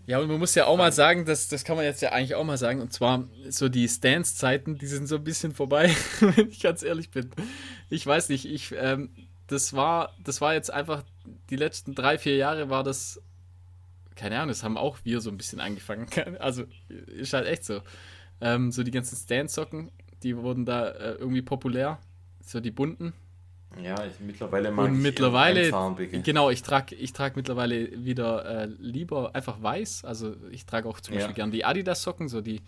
[0.08, 2.34] Ja, und man muss ja auch mal sagen, das, das kann man jetzt ja eigentlich
[2.34, 6.50] auch mal sagen, und zwar so die Stance-Zeiten, die sind so ein bisschen vorbei, wenn
[6.50, 7.30] ich ganz ehrlich bin.
[7.90, 9.10] Ich weiß nicht, ich, ähm,
[9.48, 11.04] das war, das war jetzt einfach,
[11.50, 13.22] die letzten drei, vier Jahre war das,
[14.16, 16.08] keine Ahnung, das haben auch wir so ein bisschen angefangen.
[16.40, 17.82] Also, ist halt echt so.
[18.40, 19.92] Ähm, so die ganzen Stance-Socken,
[20.24, 22.00] die wurden da äh, irgendwie populär.
[22.42, 23.12] So die bunten,
[23.84, 25.72] ja, ich, mittlerweile mag und ich mittlerweile,
[26.24, 30.06] genau, ich trage ich trag mittlerweile wieder äh, lieber einfach weiß.
[30.06, 31.20] Also ich trage auch zum ja.
[31.20, 32.62] Beispiel gern die Adidas-Socken, so die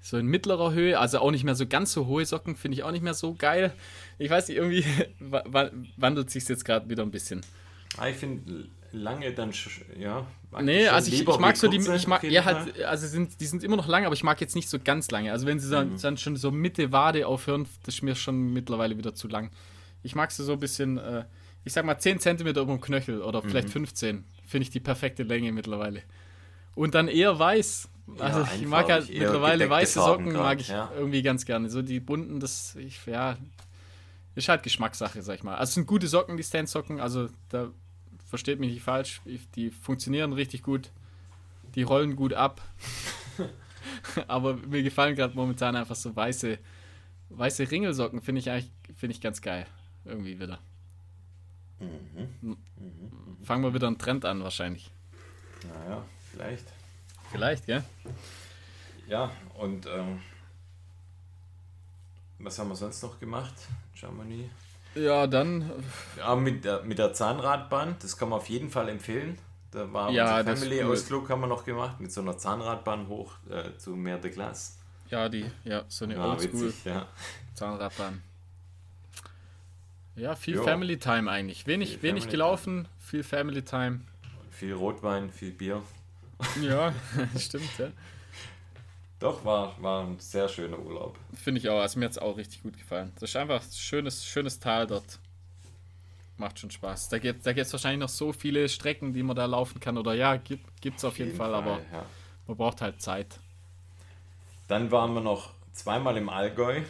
[0.00, 2.84] so in mittlerer Höhe, also auch nicht mehr so ganz so hohe Socken, finde ich
[2.84, 3.72] auch nicht mehr so geil.
[4.18, 4.84] Ich weiß nicht, irgendwie
[5.96, 7.40] wandelt sich jetzt gerade wieder ein bisschen.
[7.98, 9.52] Ah, ich finde lange dann,
[9.98, 10.26] ja.
[10.60, 13.62] Nee, also ich, ich mag so die, ich mag, ja halt, also sind, die sind
[13.62, 15.32] immer noch lang, aber ich mag jetzt nicht so ganz lange.
[15.32, 16.00] Also wenn sie dann, mhm.
[16.00, 19.50] dann schon so Mitte Wade aufhören, das ist mir schon mittlerweile wieder zu lang.
[20.02, 21.24] Ich mag sie so ein bisschen, äh,
[21.64, 23.72] ich sag mal 10 cm um den Knöchel oder vielleicht mhm.
[23.72, 24.24] 15.
[24.46, 26.02] Finde ich die perfekte Länge mittlerweile.
[26.74, 27.88] Und dann eher weiß.
[28.18, 30.92] Also ja, ich mag halt mittlerweile weiße Socken, grad, mag ich ja.
[30.96, 31.68] irgendwie ganz gerne.
[31.68, 33.36] So die bunten, das, ich, ja,
[34.36, 35.56] ist halt Geschmackssache, sag ich mal.
[35.56, 37.70] Also es sind gute Socken, die Stand-Socken, also da
[38.28, 39.20] versteht mich nicht falsch.
[39.56, 40.90] Die funktionieren richtig gut.
[41.74, 42.60] Die rollen gut ab.
[44.28, 46.58] Aber mir gefallen gerade momentan einfach so weiße,
[47.30, 49.66] weiße Ringelsocken, finde ich eigentlich find ich ganz geil.
[50.06, 50.58] Irgendwie wieder.
[51.80, 52.34] Mhm.
[52.40, 52.56] Mhm.
[53.44, 54.90] Fangen wir wieder einen Trend an, wahrscheinlich.
[55.68, 56.64] Naja, vielleicht.
[57.30, 57.82] Vielleicht, gell?
[59.08, 60.20] Ja, und ähm,
[62.38, 63.54] was haben wir sonst noch gemacht?
[63.98, 64.48] Germany.
[64.94, 65.70] Ja, dann.
[66.16, 69.38] Ja, mit der, mit der Zahnradbahn, das kann man auf jeden Fall empfehlen.
[69.70, 71.28] Da war ja, unser Family-Ausflug cool.
[71.30, 74.78] haben wir noch gemacht, mit so einer Zahnradbahn hoch äh, zu Meer de Glace.
[75.10, 77.06] Ja, die, ja, so eine ja, Oldschool ja.
[77.54, 78.22] Zahnradbahn.
[80.16, 80.64] Ja, viel jo.
[80.64, 81.66] Family Time eigentlich.
[81.66, 82.88] Wenig, viel wenig gelaufen, Time.
[82.98, 84.00] viel Family Time.
[84.50, 85.82] Viel Rotwein, viel Bier.
[86.62, 86.94] Ja,
[87.38, 87.88] stimmt, ja.
[89.18, 91.18] Doch, war, war ein sehr schöner Urlaub.
[91.34, 91.80] Finde ich auch.
[91.80, 93.12] Also mir hat es auch richtig gut gefallen.
[93.18, 95.18] Das ist einfach ein schönes, schönes Tal dort.
[96.36, 97.08] Macht schon Spaß.
[97.08, 99.96] Da gibt es da wahrscheinlich noch so viele Strecken, die man da laufen kann.
[99.96, 100.66] Oder ja, gibt
[100.98, 102.04] es auf jeden, jeden Fall, Fall, aber ja.
[102.46, 103.38] man braucht halt Zeit.
[104.68, 106.82] Dann waren wir noch zweimal im Allgäu.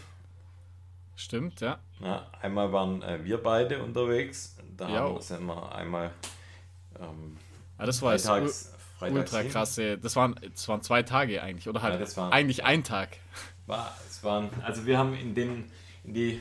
[1.16, 1.78] Stimmt, ja.
[2.00, 4.56] ja einmal waren äh, wir beide unterwegs.
[4.76, 5.00] Da ja.
[5.00, 6.12] haben, sind wir einmal
[7.00, 7.36] ähm,
[7.78, 9.98] ja, das war freitags, ultra krasse.
[9.98, 13.18] Das waren, das waren zwei Tage eigentlich, oder halt ja, eigentlich ein Tag.
[13.66, 15.70] War, es waren, also wir haben in den,
[16.04, 16.40] in die,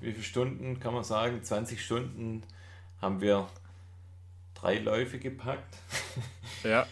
[0.00, 2.42] wie viele Stunden kann man sagen, 20 Stunden
[3.00, 3.46] haben wir
[4.54, 5.76] drei Läufe gepackt.
[6.62, 6.86] Ja.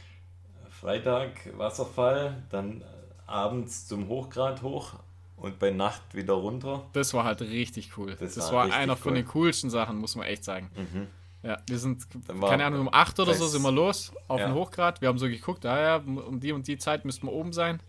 [0.83, 2.85] Freitag Wasserfall, dann
[3.27, 4.97] abends zum Hochgrad hoch
[5.43, 6.83] und bei Nacht wieder runter.
[6.93, 8.17] Das war halt richtig cool.
[8.19, 8.99] Das, das war, war einer cool.
[8.99, 10.71] von den coolsten Sachen, muss man echt sagen.
[10.77, 11.07] Mhm.
[11.43, 12.07] Ja, wir sind,
[12.41, 14.47] keine Ahnung, um 8 oder so sind wir los auf ja.
[14.47, 15.01] den Hochgrad.
[15.01, 17.81] Wir haben so geguckt, ah ja, um die und die Zeit müssten wir oben sein.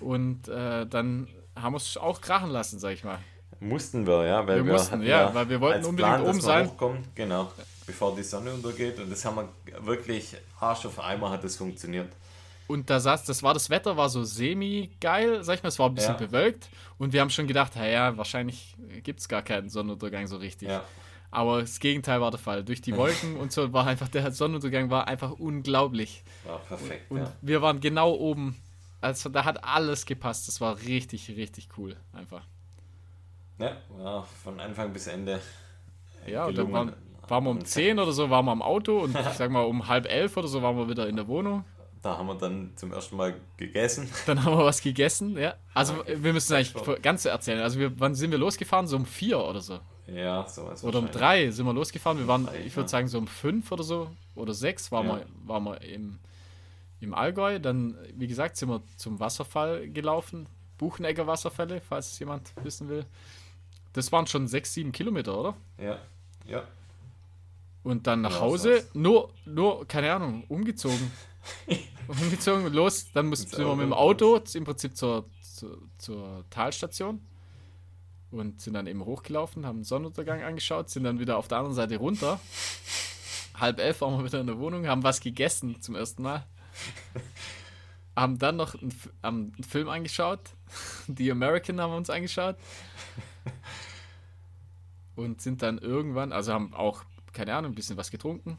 [0.00, 3.18] Und äh, dann haben wir es auch krachen lassen, sag ich mal.
[3.60, 6.66] Mussten wir, ja, weil wir, wir mussten, ja, weil wir wollten unbedingt Plan, oben sein.
[6.66, 7.52] Hochkommen, genau,
[7.86, 8.98] bevor die Sonne untergeht.
[8.98, 12.08] Und das haben wir wirklich Arsch auf Eimer hat das funktioniert.
[12.68, 15.88] Und da saß, das war das Wetter, war so semi-geil, sag ich mal, es war
[15.88, 16.26] ein bisschen ja.
[16.26, 16.68] bewölkt.
[16.98, 20.68] Und wir haben schon gedacht, naja, wahrscheinlich gibt es gar keinen Sonnenuntergang so richtig.
[20.68, 20.82] Ja.
[21.30, 22.64] Aber das Gegenteil war der Fall.
[22.64, 26.24] Durch die Wolken und so war einfach der Sonnenuntergang war einfach unglaublich.
[26.44, 27.10] War perfekt.
[27.10, 27.32] Und ja.
[27.42, 28.56] wir waren genau oben.
[29.00, 30.48] Also da hat alles gepasst.
[30.48, 31.96] Das war richtig, richtig cool.
[32.12, 32.42] Einfach.
[33.58, 35.40] Ja, ja von Anfang bis Ende.
[36.26, 36.92] Ja, und dann waren,
[37.28, 39.86] waren wir um 10 oder so, waren wir am Auto und ich sag mal um
[39.86, 41.64] halb elf oder so waren wir wieder in der Wohnung.
[42.06, 44.08] Da haben wir dann zum ersten Mal gegessen.
[44.26, 45.54] Dann haben wir was gegessen, ja.
[45.74, 47.58] Also ja, wir müssen eigentlich ganz erzählen.
[47.58, 48.86] Also wir, wann sind wir losgefahren?
[48.86, 49.80] So um vier oder so.
[50.06, 50.84] Ja, sowas.
[50.84, 52.20] Oder um drei sind wir losgefahren.
[52.20, 55.16] Wir waren, ich würde sagen, so um fünf oder so oder sechs waren, ja.
[55.16, 56.20] wir, waren wir im,
[57.00, 57.58] im Allgäu.
[57.58, 60.46] Dann, wie gesagt, sind wir zum Wasserfall gelaufen.
[60.78, 63.04] Buchenegger Wasserfälle, falls es jemand wissen will.
[63.94, 65.56] Das waren schon sechs, sieben Kilometer, oder?
[65.82, 65.98] Ja,
[66.46, 66.62] ja.
[67.82, 71.10] Und dann nach ja, Hause, nur, nur, keine Ahnung, umgezogen.
[72.08, 73.10] umgezogen, los.
[73.12, 77.20] Dann mussten wir mit dem Auto im Prinzip zur, zur, zur Talstation
[78.30, 81.74] und sind dann eben hochgelaufen, haben den Sonnenuntergang angeschaut, sind dann wieder auf der anderen
[81.74, 82.40] Seite runter.
[83.54, 86.46] Halb elf waren wir wieder in der Wohnung, haben was gegessen zum ersten Mal.
[88.16, 90.40] haben dann noch einen, einen Film angeschaut.
[91.14, 92.56] The American haben wir uns angeschaut.
[95.14, 97.02] Und sind dann irgendwann, also haben auch,
[97.32, 98.58] keine Ahnung, ein bisschen was getrunken.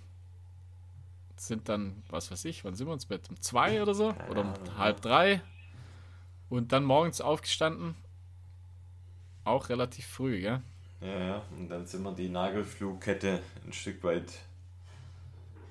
[1.38, 3.30] Sind dann, was weiß ich, wann sind wir ins Bett?
[3.30, 4.14] Um zwei oder so?
[4.30, 5.42] Oder um halb drei.
[6.50, 7.96] Und dann morgens aufgestanden
[9.48, 10.62] auch relativ früh, gell?
[11.02, 11.42] Ja, ja.
[11.58, 14.34] Und dann sind wir die Nagelflugkette ein Stück weit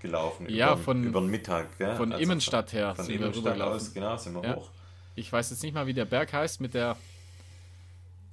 [0.01, 0.49] gelaufen.
[0.49, 1.95] Ja, über, von, über den Mittag, gell?
[1.97, 2.95] Von also Immenstadt her.
[2.95, 4.57] Von sind Immenstadt aus, genau, sind wir ja.
[4.57, 4.71] hoch.
[5.15, 6.97] Ich weiß jetzt nicht mal, wie der Berg heißt, mit der.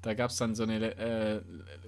[0.01, 1.41] Da gab es dann so eine äh,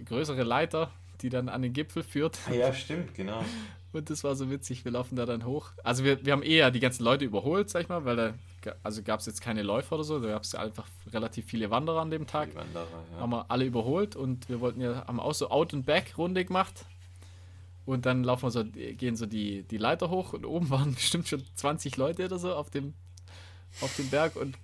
[0.06, 0.92] größere Leiter,
[1.22, 2.40] die dann an den Gipfel führt.
[2.48, 3.44] Ah, ja, stimmt, genau.
[3.96, 5.72] Und das war so witzig, wir laufen da dann hoch.
[5.84, 8.34] Also wir, wir haben eher die ganzen Leute überholt, sag ich mal, weil da
[8.84, 12.02] also gab es jetzt keine Läufer oder so, da gab es einfach relativ viele Wanderer
[12.02, 12.54] an dem Tag.
[12.56, 13.20] Wanderer, ja.
[13.20, 16.86] Haben wir alle überholt und wir wollten ja, haben auch so Out- and Back-Runde gemacht.
[17.86, 21.28] Und dann laufen wir so, gehen so die, die Leiter hoch und oben waren bestimmt
[21.28, 22.96] schon 20 Leute oder so auf dem,
[23.82, 24.56] auf dem Berg und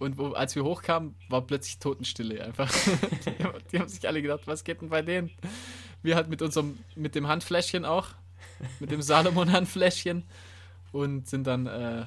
[0.00, 2.72] und wo, als wir hochkamen, war plötzlich Totenstille einfach.
[3.26, 5.28] die, haben, die, haben, sich alle gedacht, was geht denn bei denen?
[6.02, 8.14] Wir halt mit unserem, mit dem Handfläschchen auch,
[8.80, 10.24] mit dem Salomon-Handfläschchen
[10.92, 12.04] und sind dann, äh,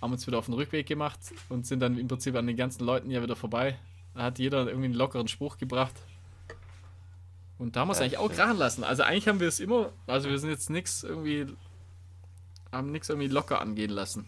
[0.00, 2.84] haben uns wieder auf den Rückweg gemacht und sind dann im Prinzip an den ganzen
[2.84, 3.78] Leuten ja wieder vorbei.
[4.14, 5.94] Da hat jeder irgendwie einen lockeren Spruch gebracht.
[7.58, 8.84] Und da haben wir es ja, eigentlich auch krachen lassen.
[8.84, 11.46] Also eigentlich haben wir es immer, also wir sind jetzt nichts irgendwie,
[12.72, 14.26] haben nichts irgendwie locker angehen lassen.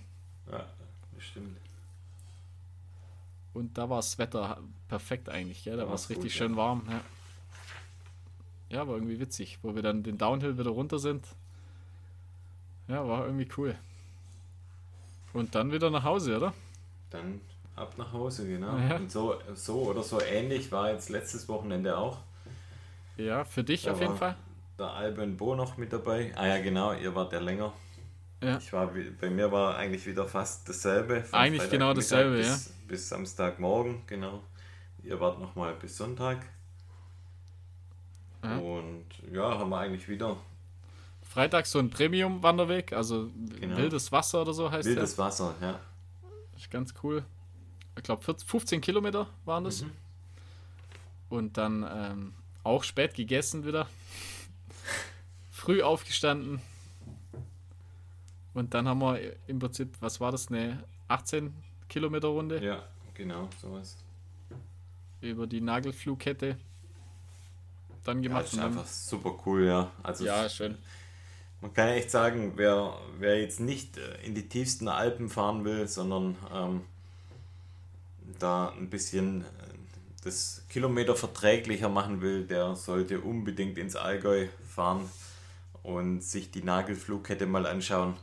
[0.50, 0.64] Ja,
[1.14, 1.58] das stimmt.
[3.52, 4.58] Und da war das Wetter
[4.88, 5.76] perfekt eigentlich, gell?
[5.76, 6.56] da war es richtig gut, schön ja.
[6.56, 6.86] warm.
[6.90, 7.00] Ja.
[8.70, 11.26] Ja, war irgendwie witzig, wo wir dann den Downhill wieder runter sind.
[12.88, 13.76] Ja, war irgendwie cool.
[15.32, 16.54] Und dann wieder nach Hause, oder?
[17.10, 17.40] dann
[17.74, 18.76] ab nach Hause, genau.
[18.76, 18.96] Ja.
[18.96, 22.18] Und so, so oder so ähnlich war jetzt letztes Wochenende auch.
[23.16, 24.36] Ja, für dich da auf jeden Fall.
[24.78, 26.32] Der Alben Bo noch mit dabei.
[26.36, 27.72] Ah ja, genau, ihr wart ja länger.
[28.42, 28.58] Ja.
[28.58, 31.24] Ich war, bei mir war eigentlich wieder fast dasselbe.
[31.32, 32.72] Eigentlich Freitag genau dasselbe, bis, ja.
[32.86, 34.42] Bis Samstagmorgen, genau.
[35.02, 36.44] Ihr wart nochmal bis Sonntag.
[38.46, 38.58] Ja.
[38.58, 40.36] Und ja, haben wir eigentlich wieder.
[41.22, 43.76] Freitag so ein Premium-Wanderweg, also genau.
[43.76, 45.24] wildes Wasser oder so heißt Wildes der.
[45.24, 45.80] Wasser, ja.
[46.56, 47.24] Ist ganz cool.
[47.96, 49.82] Ich glaube 15 Kilometer waren das.
[49.82, 49.90] Mhm.
[51.28, 52.32] Und dann ähm,
[52.62, 53.88] auch spät gegessen wieder.
[55.50, 56.60] Früh aufgestanden.
[58.54, 61.54] Und dann haben wir im Prinzip, was war das, eine 18
[61.88, 62.64] Kilometer Runde?
[62.64, 62.82] Ja,
[63.12, 63.96] genau, sowas.
[65.20, 66.56] Über die Nagelflugkette
[68.06, 68.40] dann gemacht.
[68.40, 69.90] Ja, das ist einfach super cool, ja.
[70.02, 70.76] Also ja, schön.
[71.60, 75.88] Man kann echt sagen, wer, wer jetzt nicht äh, in die tiefsten Alpen fahren will,
[75.88, 76.82] sondern ähm,
[78.38, 79.44] da ein bisschen äh,
[80.22, 85.08] das Kilometer verträglicher machen will, der sollte unbedingt ins Allgäu fahren
[85.82, 88.14] und sich die Nagelflugkette mal anschauen.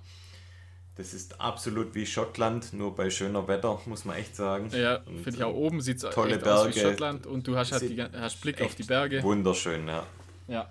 [0.96, 4.70] Das ist absolut wie Schottland, nur bei schöner Wetter, muss man echt sagen.
[4.70, 6.54] Ja, finde ich auch oben sieht es tolle Berge.
[6.54, 9.24] aus wie Schottland und du hast halt die, hast Blick auf die Berge.
[9.24, 10.06] Wunderschön, ja.
[10.48, 10.70] Ja.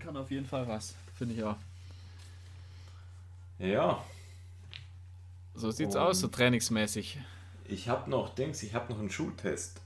[0.00, 1.56] Kann auf jeden Fall was, finde ich auch.
[3.60, 4.04] Ja.
[5.54, 7.18] So sieht's und aus, so trainingsmäßig.
[7.68, 9.80] Ich habe noch, denkst ich habe noch einen Schultest.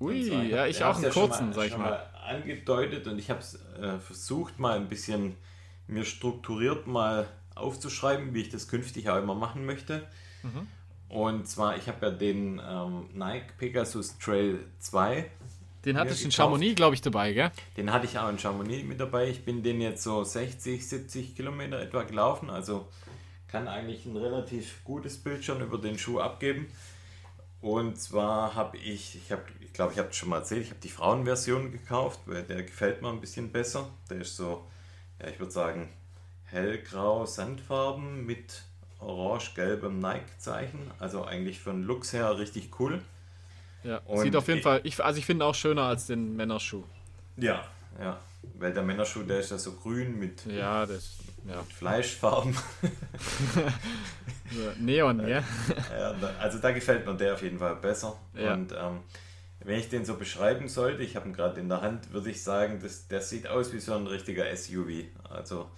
[0.00, 1.90] Ui, zwar, ja, ich auch einen kurzen, mal, sag ich mal.
[1.90, 2.10] mal.
[2.26, 5.36] Angedeutet und ich habe es äh, versucht, mal ein bisschen
[5.86, 10.06] mir strukturiert mal aufzuschreiben, wie ich das künftig auch immer machen möchte.
[10.42, 10.68] Mhm.
[11.08, 15.30] Und zwar, ich habe ja den ähm, Nike Pegasus Trail 2.
[15.84, 17.52] Den hatte ich in Chamonix, glaube ich, dabei, gell?
[17.76, 19.28] Den hatte ich auch in Chamonix mit dabei.
[19.28, 22.48] Ich bin den jetzt so 60, 70 Kilometer etwa gelaufen.
[22.48, 22.88] Also
[23.48, 26.66] kann eigentlich ein relativ gutes Bild schon über den Schuh abgeben.
[27.60, 30.70] Und zwar habe ich, ich, hab, ich glaube, ich habe es schon mal erzählt, ich
[30.70, 33.88] habe die Frauenversion gekauft, weil der gefällt mir ein bisschen besser.
[34.10, 34.66] Der ist so,
[35.20, 35.88] ja, ich würde sagen,
[36.54, 38.62] hellgrau Sandfarben mit
[39.00, 40.90] orange-gelbem Nike-Zeichen.
[40.98, 43.02] Also eigentlich von Looks her richtig cool.
[43.82, 46.34] Ja, Und sieht auf jeden ich, Fall, ich, also ich finde auch schöner als den
[46.36, 46.84] Männerschuh.
[47.36, 47.64] Ja,
[48.00, 48.18] ja.
[48.58, 51.16] Weil der Männerschuh, der ist ja so grün mit, ja, das,
[51.46, 51.56] ja.
[51.56, 52.56] mit Fleischfarben.
[54.78, 55.42] Neon, ja.
[56.38, 58.16] Also da gefällt mir der auf jeden Fall besser.
[58.34, 58.54] Ja.
[58.54, 59.00] Und ähm,
[59.60, 62.42] wenn ich den so beschreiben sollte, ich habe ihn gerade in der Hand, würde ich
[62.42, 65.04] sagen, das, der sieht aus wie so ein richtiger SUV.
[65.28, 65.70] Also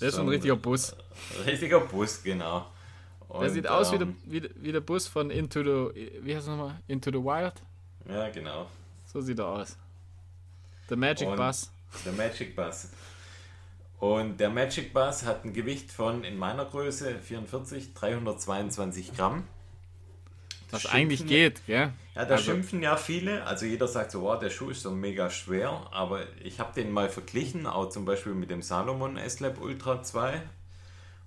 [0.00, 0.96] das ist ein richtiger Bus.
[1.46, 2.66] Richtiger Bus, genau.
[3.28, 6.34] Und, der sieht aus ähm, wie, der, wie, wie der Bus von Into the, wie
[6.34, 6.80] heißt nochmal?
[6.88, 7.54] Into the Wild?
[8.08, 8.66] Ja, genau.
[9.06, 9.76] So sieht er aus.
[10.88, 11.70] The Magic und Bus.
[12.04, 12.88] Der Magic Bus.
[14.00, 19.46] Und der Magic Bus hat ein Gewicht von, in meiner Größe, 44, 322 Gramm.
[20.72, 21.92] Was eigentlich geht, gell?
[22.14, 23.44] Ja, da also, schimpfen ja viele.
[23.44, 25.88] Also jeder sagt so, wow, der Schuh ist so mega schwer.
[25.92, 30.42] Aber ich habe den mal verglichen, auch zum Beispiel mit dem Salomon S-Lab Ultra 2.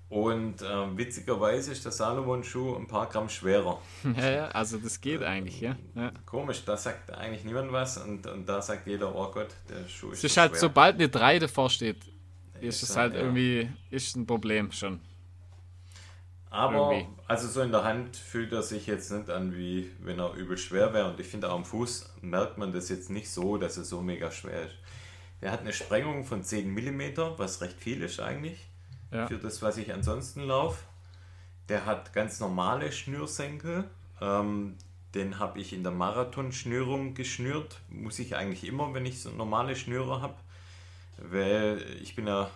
[0.10, 3.82] Und äh, witzigerweise ist der Salomon-Schuh ein paar Gramm schwerer.
[4.16, 5.76] Ja, ja, also das geht eigentlich, ja.
[5.96, 6.12] ja.
[6.28, 10.12] Komisch, da sagt eigentlich niemand was und, und da sagt jeder, oh Gott, der Schuh
[10.12, 10.60] ist Es ist halt, schwer.
[10.60, 11.98] sobald eine 3 davor steht,
[12.62, 13.22] ist es halt ja.
[13.22, 15.00] irgendwie ist ein Problem schon.
[16.54, 17.08] Aber, Irgendwie.
[17.28, 20.56] also so in der Hand fühlt er sich jetzt nicht an, wie wenn er übel
[20.56, 21.10] schwer wäre.
[21.10, 24.02] Und ich finde, auch am Fuß merkt man das jetzt nicht so, dass er so
[24.02, 24.76] mega schwer ist.
[25.42, 28.68] Er hat eine Sprengung von 10 mm, was recht viel ist eigentlich.
[29.12, 29.26] Ja.
[29.26, 30.84] Für das, was ich ansonsten laufe.
[31.70, 33.86] Der hat ganz normale Schnürsenkel.
[34.22, 34.76] Ähm,
[35.16, 37.82] den habe ich in der Marathon-Schnürung geschnürt.
[37.90, 40.36] Muss ich eigentlich immer, wenn ich so normale Schnürer habe.
[41.18, 42.52] Weil ich bin ja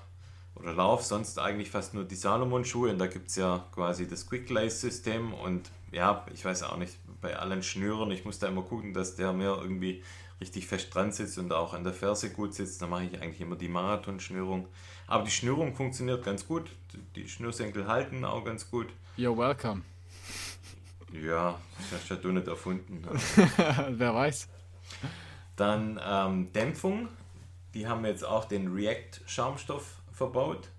[0.59, 4.27] oder laufe sonst eigentlich fast nur die Salomon-Schuhe und da gibt es ja quasi das
[4.27, 8.93] Quick-Lace-System und ja, ich weiß auch nicht, bei allen Schnüren, ich muss da immer gucken,
[8.93, 10.03] dass der mir irgendwie
[10.39, 13.41] richtig fest dran sitzt und auch an der Ferse gut sitzt, da mache ich eigentlich
[13.41, 14.67] immer die Marathon-Schnürung.
[15.07, 16.69] Aber die Schnürung funktioniert ganz gut,
[17.15, 18.87] die Schnürsenkel halten auch ganz gut.
[19.17, 19.81] You're welcome.
[21.11, 23.03] Ja, das hast ja du nicht erfunden.
[23.89, 24.49] Wer weiß.
[25.55, 27.07] Dann ähm, Dämpfung,
[27.73, 30.69] die haben jetzt auch den React-Schaumstoff verbaut.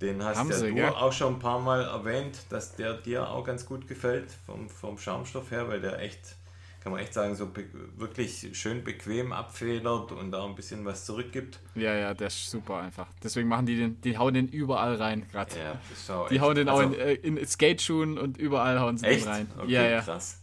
[0.00, 0.88] Den hast ja du gell?
[0.88, 4.98] auch schon ein paar Mal erwähnt, dass der dir auch ganz gut gefällt vom, vom
[4.98, 6.34] Schaumstoff her, weil der echt,
[6.80, 7.48] kann man echt sagen, so
[7.96, 11.60] wirklich schön bequem abfedert und da ein bisschen was zurückgibt.
[11.76, 13.06] Ja, ja, der ist super einfach.
[13.22, 15.54] Deswegen machen die den, die hauen den überall rein gerade.
[15.56, 19.24] Ja, die hauen den also, auch in, äh, in Skateschuhen und überall hauen sie echt?
[19.24, 19.50] den rein.
[19.56, 20.00] Okay, ja, ja.
[20.00, 20.40] krass.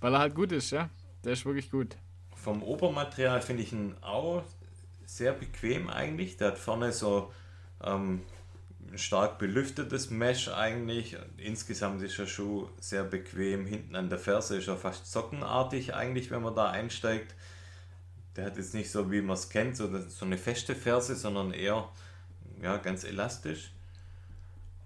[0.00, 0.90] Weil er halt gut ist, ja.
[1.24, 1.96] Der ist wirklich gut.
[2.34, 4.42] Vom Obermaterial finde ich ihn auch
[5.14, 6.36] sehr bequem eigentlich.
[6.36, 7.32] Der hat vorne so
[7.82, 8.22] ähm,
[8.96, 11.16] stark belüftetes Mesh eigentlich.
[11.36, 13.64] Insgesamt ist der Schuh sehr bequem.
[13.64, 17.34] Hinten an der Ferse ist er fast sockenartig eigentlich, wenn man da einsteigt.
[18.34, 21.52] Der hat jetzt nicht so, wie man es kennt, so, so eine feste Ferse, sondern
[21.52, 21.88] eher
[22.60, 23.70] ja, ganz elastisch.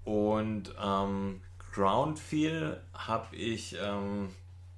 [0.04, 1.40] Und ähm,
[1.72, 4.28] Ground Feel habe ich ähm,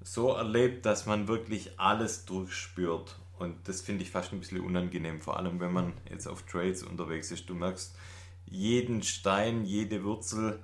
[0.02, 3.19] so erlebt, dass man wirklich alles durchspürt.
[3.41, 6.83] Und das finde ich fast ein bisschen unangenehm, vor allem wenn man jetzt auf Trails
[6.83, 7.49] unterwegs ist.
[7.49, 7.97] Du merkst
[8.45, 10.61] jeden Stein, jede Wurzel,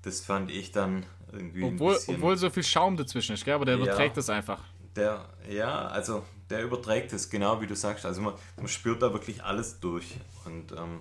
[0.00, 1.64] das fand ich dann irgendwie.
[1.64, 3.54] Obwohl, ein bisschen, obwohl so viel Schaum dazwischen ist, gell?
[3.54, 4.64] aber der überträgt das einfach.
[4.94, 8.06] Der, ja, also der überträgt es, genau wie du sagst.
[8.06, 10.16] Also man, man spürt da wirklich alles durch.
[10.46, 11.00] Und ähm,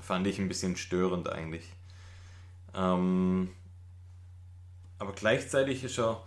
[0.00, 1.70] fand ich ein bisschen störend eigentlich.
[2.74, 3.50] Ähm,
[4.98, 6.22] aber gleichzeitig ist er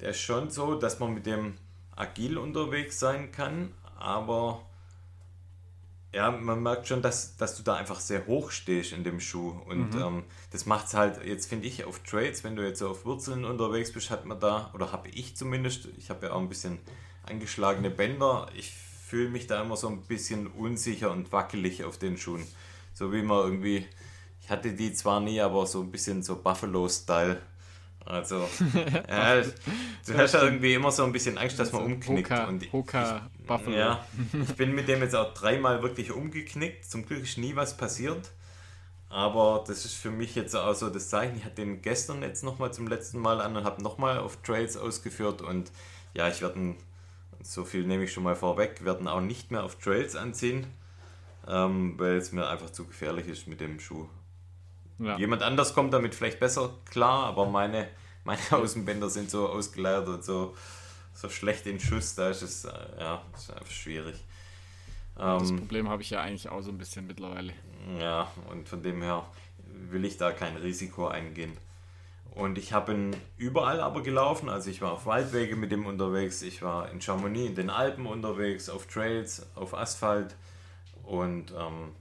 [0.00, 1.54] der ist schon so, dass man mit dem
[1.96, 4.64] agil unterwegs sein kann, aber
[6.14, 9.50] ja, man merkt schon, dass, dass du da einfach sehr hoch stehst in dem Schuh.
[9.66, 10.00] Und mhm.
[10.00, 13.44] ähm, das macht es halt, jetzt finde ich, auf Trades, wenn du jetzt auf Wurzeln
[13.44, 16.78] unterwegs bist, hat man da, oder habe ich zumindest, ich habe ja auch ein bisschen
[17.24, 22.16] angeschlagene Bänder, ich fühle mich da immer so ein bisschen unsicher und wackelig auf den
[22.16, 22.46] Schuhen.
[22.92, 23.86] So wie man irgendwie,
[24.40, 27.40] ich hatte die zwar nie, aber so ein bisschen so Buffalo-Style
[28.04, 28.48] also,
[29.08, 32.30] ja, du hast ja irgendwie immer so ein bisschen Angst, dass man umknickt.
[32.30, 33.76] Hoka, und Hoka ich, Buffalo.
[33.76, 34.04] Ja,
[34.42, 36.84] ich bin mit dem jetzt auch dreimal wirklich umgeknickt.
[36.84, 38.30] Zum Glück ist nie was passiert.
[39.08, 41.36] Aber das ist für mich jetzt auch so das Zeichen.
[41.36, 44.76] Ich hatte den gestern jetzt nochmal zum letzten Mal an und habe nochmal auf Trails
[44.76, 45.40] ausgeführt.
[45.40, 45.70] Und
[46.14, 46.74] ja, ich werde,
[47.40, 50.66] so viel nehme ich schon mal vorweg, werden auch nicht mehr auf Trails anziehen,
[51.46, 54.08] ähm, weil es mir einfach zu gefährlich ist mit dem Schuh.
[54.98, 55.16] Ja.
[55.18, 57.88] Jemand anders kommt damit vielleicht besser klar, aber meine,
[58.24, 60.56] meine Außenbänder sind so ausgeleiert und so,
[61.12, 64.16] so schlecht in Schuss, da ist es äh, ja, ist einfach schwierig.
[65.16, 67.52] das ähm, Problem habe ich ja eigentlich auch so ein bisschen mittlerweile.
[67.98, 69.26] Ja, und von dem her
[69.90, 71.56] will ich da kein Risiko eingehen.
[72.34, 74.48] Und ich habe ihn überall aber gelaufen.
[74.48, 78.06] Also ich war auf Waldwege mit ihm unterwegs, ich war in Chamonix in den Alpen
[78.06, 80.34] unterwegs, auf Trails, auf Asphalt.
[81.04, 81.92] Und ähm,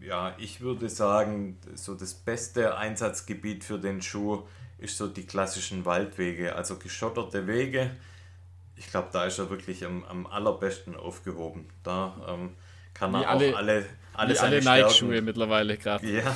[0.00, 4.42] ja, ich würde sagen, so das beste Einsatzgebiet für den Schuh
[4.78, 7.90] ist so die klassischen Waldwege, also geschotterte Wege.
[8.76, 11.68] Ich glaube, da ist er wirklich am, am allerbesten aufgehoben.
[11.82, 12.56] Da ähm,
[12.94, 16.06] kann er wie auch alle, alle, alle, alle Nike-Schuhe mittlerweile gerade.
[16.06, 16.34] Ja,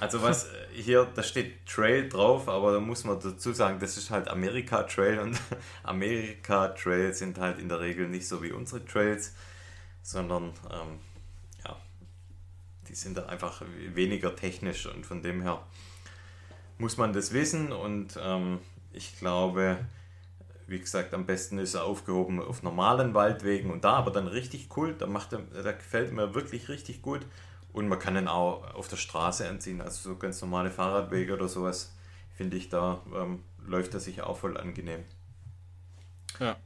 [0.00, 3.96] also was äh, hier, da steht Trail drauf, aber da muss man dazu sagen, das
[3.96, 5.40] ist halt Amerika Trail und
[5.82, 9.34] Amerika Trails sind halt in der Regel nicht so wie unsere Trails,
[10.02, 10.98] sondern ähm,
[12.94, 13.60] die sind da einfach
[13.92, 15.60] weniger technisch und von dem her
[16.78, 18.60] muss man das wissen und ähm,
[18.92, 19.78] ich glaube,
[20.68, 24.68] wie gesagt, am besten ist er aufgehoben auf normalen Waldwegen und da aber dann richtig
[24.76, 27.26] cool, da, macht er, da gefällt mir wirklich richtig gut
[27.72, 31.48] und man kann ihn auch auf der Straße anziehen, also so ganz normale Fahrradwege oder
[31.48, 31.96] sowas,
[32.32, 35.02] finde ich, da ähm, läuft er sich auch voll angenehm.
[36.38, 36.56] Ja.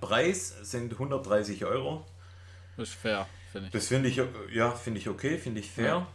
[0.00, 2.06] Preis sind 130 Euro.
[2.78, 3.72] Das ist fair finde ich.
[3.72, 4.20] Das finde ich,
[4.52, 5.86] ja, finde ich okay, finde ich fair.
[5.86, 6.06] Ja.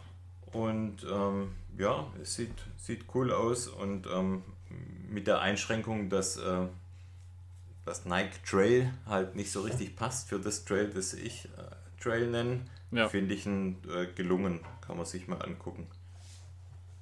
[0.52, 4.42] Und ähm, ja, es sieht, sieht cool aus und ähm,
[5.08, 6.66] mit der Einschränkung, dass äh,
[7.86, 12.26] das Nike Trail halt nicht so richtig passt für das Trail, das ich äh, Trail
[12.28, 12.60] nenne,
[12.90, 13.08] ja.
[13.08, 14.60] finde ich ihn äh, gelungen.
[14.82, 15.86] Kann man sich mal angucken.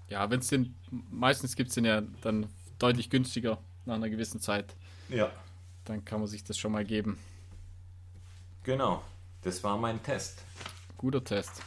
[0.08, 0.74] Ja, wenn es den,
[1.10, 2.46] meistens gibt es den ja dann
[2.78, 4.76] deutlich günstiger nach einer gewissen Zeit.
[5.08, 5.32] Ja.
[5.84, 7.18] Dann kann man sich das schon mal geben.
[8.62, 9.02] Genau.
[9.42, 10.42] Das war mein Test.
[10.96, 11.62] Guter Test.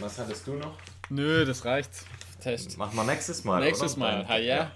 [0.00, 0.76] Was hattest du noch?
[1.08, 1.90] Nö, das reicht.
[2.40, 2.76] Test.
[2.76, 3.60] Machen wir nächstes Mal.
[3.60, 4.00] Nächstes oder?
[4.00, 4.56] Mal, ha, ja.
[4.56, 4.72] ja.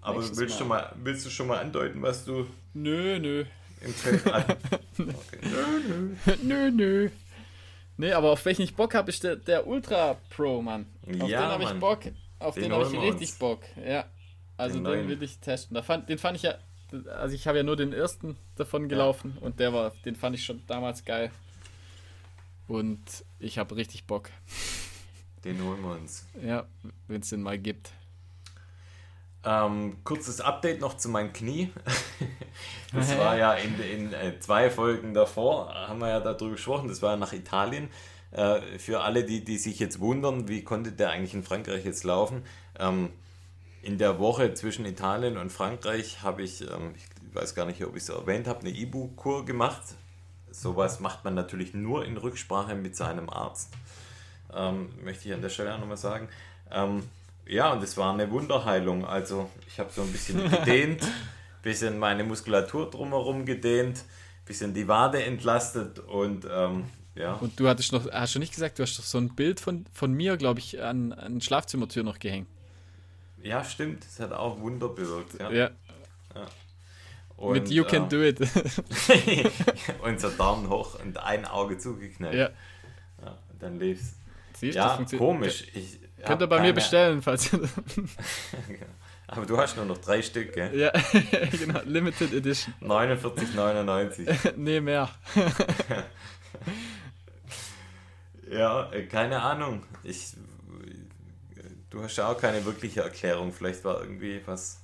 [0.00, 0.58] Aber willst, mal.
[0.58, 2.46] Du mal, willst du schon mal andeuten, was du.
[2.72, 3.44] Nö, nö.
[3.82, 5.08] Im Feld okay.
[5.42, 6.36] Nö, nö.
[6.42, 7.10] Nö, nö.
[7.96, 10.86] Nee, aber auf welchen ich Bock habe, ist der, der Ultra Pro, Mann.
[11.20, 12.00] Auf ja, den habe ich Bock.
[12.38, 13.38] Auf den, den habe ich richtig uns.
[13.38, 13.60] Bock.
[13.86, 14.06] Ja.
[14.56, 15.74] Also den, den will ich testen.
[15.74, 16.54] Da fand, den fand ich ja
[17.08, 19.46] also ich habe ja nur den ersten davon gelaufen ja.
[19.46, 21.30] und der war, den fand ich schon damals geil.
[22.68, 23.00] Und
[23.38, 24.30] ich habe richtig Bock.
[25.44, 26.26] Den holen wir uns.
[26.44, 26.66] Ja,
[27.08, 27.90] wenn es den mal gibt.
[29.42, 31.72] Ähm, kurzes Update noch zu meinem Knie.
[32.92, 37.00] das war ja in, in äh, zwei Folgen davor, haben wir ja darüber gesprochen, das
[37.00, 37.88] war ja nach Italien.
[38.32, 42.04] Äh, für alle, die, die sich jetzt wundern, wie konnte der eigentlich in Frankreich jetzt
[42.04, 42.44] laufen?
[42.78, 43.10] Ähm,
[43.82, 47.96] in der Woche zwischen Italien und Frankreich habe ich, ähm, ich weiß gar nicht, ob
[47.96, 49.82] ich es erwähnt habe, eine Ibu-Kur gemacht.
[50.50, 53.72] Sowas macht man natürlich nur in Rücksprache mit seinem Arzt.
[54.52, 56.28] Ähm, möchte ich an der Stelle auch nochmal sagen.
[56.70, 57.04] Ähm,
[57.46, 59.04] ja, und es war eine Wunderheilung.
[59.04, 61.06] Also ich habe so ein bisschen gedehnt,
[61.62, 64.04] bisschen meine Muskulatur drumherum gedehnt,
[64.44, 66.84] bisschen die Wade entlastet und ähm,
[67.14, 67.34] ja.
[67.34, 69.84] Und du hattest noch, hast du nicht gesagt, du hast doch so ein Bild von,
[69.92, 72.48] von mir, glaube ich, an, an Schlafzimmertür noch gehängt.
[73.42, 74.04] Ja, stimmt.
[74.04, 75.38] Das hat auch Wunder bewirkt.
[75.38, 75.50] Ja.
[75.50, 75.70] Ja.
[76.34, 76.46] Ja.
[77.52, 78.38] Mit You Can ähm, Do It.
[80.02, 82.34] und so Daumen hoch und ein Auge zugeknallt.
[82.34, 82.50] ja.
[83.22, 84.14] Ja, und dann lief's.
[84.58, 85.26] Siehst du, Ja, funktioniert.
[85.26, 85.64] komisch.
[85.74, 87.60] Ich Könnt ihr bei mir bestellen, falls ihr.
[89.26, 90.76] Aber du hast nur noch drei Stück, gell?
[90.76, 90.92] ja,
[91.52, 91.80] genau.
[91.84, 92.74] Limited Edition.
[92.82, 94.54] 49,99.
[94.56, 95.08] nee, mehr.
[98.50, 99.84] Ja, äh, keine Ahnung.
[100.02, 100.34] Ich,
[101.90, 103.52] du hast ja auch keine wirkliche Erklärung.
[103.52, 104.80] Vielleicht war irgendwie was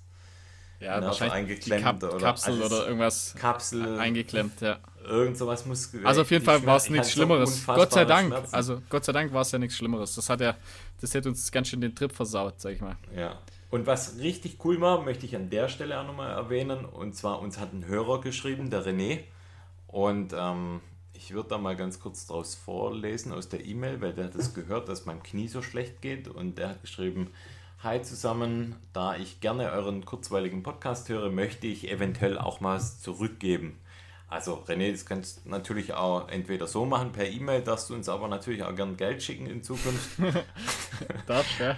[0.80, 4.78] Ja, wahrscheinlich eingeklemmt Kap oder Kapsel alles- oder irgendwas Kapsel, eingeklemmt, ja.
[5.04, 7.64] irgend sowas muss gewesen Also auf jeden Fall war es ich nichts Schlimmeres.
[7.66, 8.28] Gott sei Dank.
[8.28, 8.54] Schmerzen.
[8.54, 10.14] Also Gott sei Dank war es ja nichts Schlimmeres.
[10.14, 10.54] Das hat ja,
[11.00, 12.96] das hätte uns ganz schön den Trip versaut, sag ich mal.
[13.16, 13.38] Ja.
[13.70, 16.84] Und was richtig cool war, möchte ich an der Stelle auch nochmal erwähnen.
[16.84, 19.20] Und zwar, uns hat ein Hörer geschrieben, der René.
[19.88, 20.80] Und ähm,
[21.16, 24.54] ich würde da mal ganz kurz draus vorlesen aus der E-Mail, weil der hat es
[24.54, 26.28] gehört, dass meinem Knie so schlecht geht.
[26.28, 27.30] Und der hat geschrieben,
[27.82, 33.78] Hi zusammen, da ich gerne euren kurzweiligen Podcast höre, möchte ich eventuell auch mal zurückgeben.
[34.28, 38.08] Also René, das kannst du natürlich auch entweder so machen per E-Mail, darfst du uns
[38.08, 40.18] aber natürlich auch gern Geld schicken in Zukunft.
[41.26, 41.76] Darf, ja?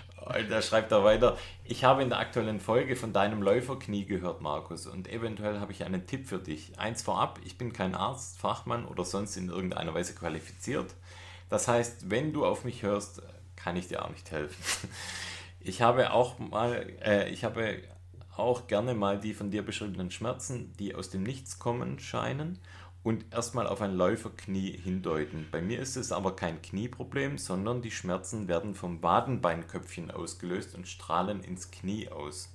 [0.49, 4.87] Da schreibt er weiter, ich habe in der aktuellen Folge von deinem Läuferknie gehört, Markus,
[4.87, 6.79] und eventuell habe ich einen Tipp für dich.
[6.79, 10.95] Eins vorab, ich bin kein Arzt, Fachmann oder sonst in irgendeiner Weise qualifiziert.
[11.51, 13.23] Das heißt, wenn du auf mich hörst,
[13.57, 14.89] kann ich dir auch nicht helfen.
[15.61, 17.83] Ich habe auch mal, äh, ich habe
[18.39, 22.59] auch gerne mal die von dir beschriebenen Schmerzen, die aus dem Nichts kommen scheinen
[23.03, 25.47] und erstmal auf ein Läuferknie hindeuten.
[25.51, 30.89] Bei mir ist es aber kein Knieproblem, sondern die Schmerzen werden vom Wadenbeinköpfchen ausgelöst und
[30.89, 32.51] strahlen ins Knie aus.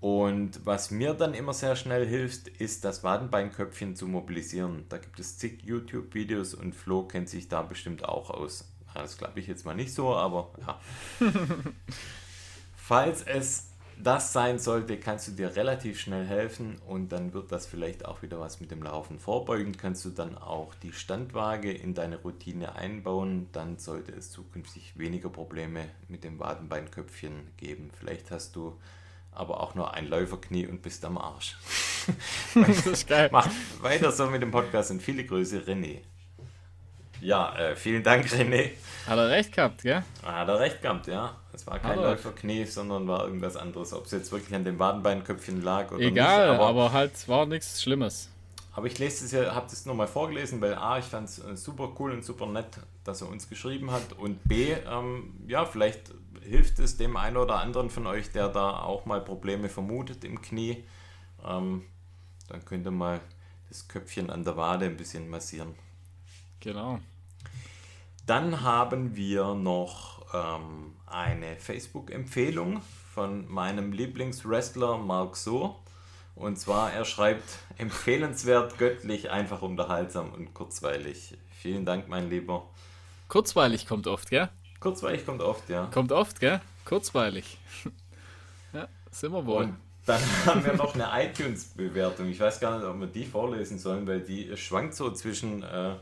[0.00, 4.84] Und was mir dann immer sehr schnell hilft, ist das Wadenbeinköpfchen zu mobilisieren.
[4.88, 8.68] Da gibt es zig YouTube-Videos und Flo kennt sich da bestimmt auch aus.
[8.94, 10.80] Das glaube ich jetzt mal nicht so, aber ja.
[12.76, 17.66] Falls es das sein sollte, kannst du dir relativ schnell helfen und dann wird das
[17.66, 19.76] vielleicht auch wieder was mit dem Laufen vorbeugen.
[19.76, 25.28] Kannst du dann auch die Standwaage in deine Routine einbauen, dann sollte es zukünftig weniger
[25.28, 27.90] Probleme mit dem Wadenbeinköpfchen geben.
[27.98, 28.78] Vielleicht hast du
[29.32, 31.56] aber auch nur ein Läuferknie und bist am Arsch.
[32.54, 33.28] Das ist geil.
[33.30, 33.48] Mach
[33.80, 36.00] weiter so mit dem Podcast und viele Grüße, René.
[37.22, 38.70] Ja, äh, vielen Dank, René.
[39.06, 40.02] Hat er recht gehabt, gell?
[40.24, 41.36] Hat er recht gehabt, ja.
[41.52, 42.10] Es war kein er.
[42.10, 43.92] Läuferknie, sondern war irgendwas anderes.
[43.92, 46.60] Ob es jetzt wirklich an dem Wadenbeinköpfchen lag oder Egal, nicht.
[46.60, 48.28] aber, halt war nichts Schlimmes.
[48.74, 51.56] aber ich lese es ja, habe das nochmal vorgelesen, weil A, ich fand es äh,
[51.56, 54.14] super cool und super nett, dass er uns geschrieben hat.
[54.18, 56.10] Und B, ähm, ja, vielleicht
[56.42, 60.42] hilft es dem einen oder anderen von euch, der da auch mal Probleme vermutet im
[60.42, 60.82] Knie.
[61.44, 61.84] Ähm,
[62.48, 63.20] dann könnt ihr mal
[63.68, 65.76] das Köpfchen an der Wade ein bisschen massieren.
[66.60, 66.98] Genau.
[68.26, 72.80] Dann haben wir noch ähm, eine Facebook-Empfehlung
[73.12, 75.76] von meinem Lieblingswrestler Mark So.
[76.34, 81.36] Und zwar, er schreibt, empfehlenswert, göttlich, einfach unterhaltsam und kurzweilig.
[81.50, 82.66] Vielen Dank, mein Lieber.
[83.28, 84.48] Kurzweilig kommt oft, gell?
[84.80, 85.86] Kurzweilig kommt oft, ja.
[85.92, 86.60] Kommt oft, gell?
[86.84, 87.58] Kurzweilig.
[88.72, 89.64] ja, sind wir wohl.
[89.64, 89.76] Und
[90.06, 92.28] dann haben wir noch eine iTunes-Bewertung.
[92.28, 95.96] Ich weiß gar nicht, ob wir die vorlesen sollen, weil die schwankt so zwischen, äh,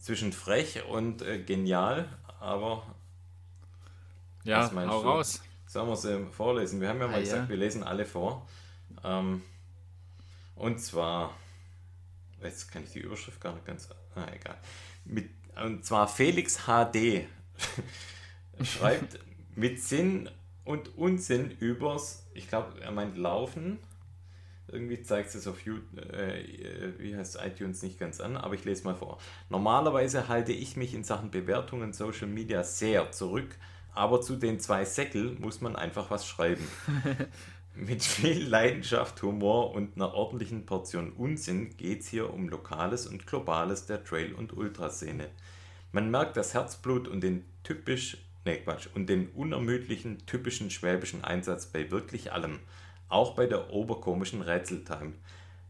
[0.00, 2.08] zwischen frech und äh, genial.
[2.40, 2.82] Aber
[4.44, 5.08] ja, hau du?
[5.08, 5.42] raus.
[5.66, 6.80] Sollen wir sie vorlesen?
[6.80, 7.48] Wir haben ja mal Ah, gesagt, ja.
[7.48, 8.48] wir lesen alle vor.
[9.04, 9.42] Ähm,
[10.56, 11.34] und zwar,
[12.42, 14.58] jetzt kann ich die Überschrift gar nicht ganz, ah, egal.
[15.04, 15.30] Mit,
[15.62, 17.26] und zwar Felix HD
[18.62, 19.20] schreibt
[19.54, 20.28] mit Sinn
[20.64, 23.78] und Unsinn übers, ich glaube, er meint Laufen.
[24.72, 28.64] Irgendwie zeigt es auf YouTube, äh, wie heißt es, iTunes nicht ganz an, aber ich
[28.64, 29.18] lese mal vor.
[29.48, 33.56] Normalerweise halte ich mich in Sachen Bewertungen Social Media sehr zurück,
[33.92, 36.66] aber zu den zwei Säckel muss man einfach was schreiben.
[37.74, 43.26] Mit viel Leidenschaft, Humor und einer ordentlichen Portion Unsinn geht es hier um Lokales und
[43.26, 45.28] Globales der Trail- und Ultraszene.
[45.92, 51.66] Man merkt das Herzblut und den typisch, nee Quatsch, und den unermüdlichen typischen schwäbischen Einsatz
[51.66, 52.58] bei wirklich allem.
[53.10, 55.12] Auch bei der oberkomischen Rätseltime.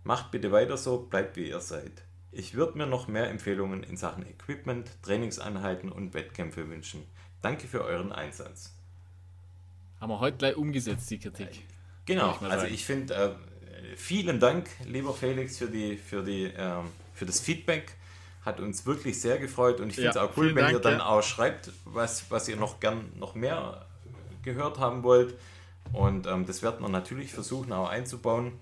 [0.05, 2.05] Macht bitte weiter so, bleibt wie ihr seid.
[2.33, 7.05] Ich würde mir noch mehr Empfehlungen in Sachen Equipment, Trainingseinheiten und Wettkämpfe wünschen.
[7.43, 8.73] Danke für euren Einsatz.
[10.01, 11.65] Haben wir heute gleich umgesetzt, die Kritik.
[12.07, 16.87] Genau, ich also ich finde, äh, vielen Dank, lieber Felix, für, die, für, die, ähm,
[17.15, 17.95] für das Feedback.
[18.45, 20.81] Hat uns wirklich sehr gefreut und ich finde es Ja, auch cool, wenn Dank, ihr
[20.81, 21.07] dann ja.
[21.07, 23.87] auch schreibt, was, was ihr noch gern noch mehr
[24.43, 25.35] gehört haben wollt.
[25.93, 28.53] Und ähm, das werden wir natürlich versuchen auch einzubauen.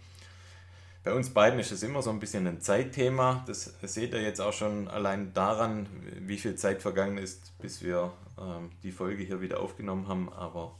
[1.04, 3.44] bei uns beiden ist es immer so ein bisschen ein Zeitthema.
[3.46, 5.86] Das seht ihr jetzt auch schon allein daran,
[6.20, 10.32] wie viel Zeit vergangen ist, bis wir ähm, die Folge hier wieder aufgenommen haben.
[10.32, 10.74] Aber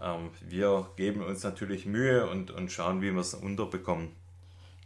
[0.00, 4.10] ähm, wir geben uns natürlich Mühe und, und schauen, wie wir es unterbekommen.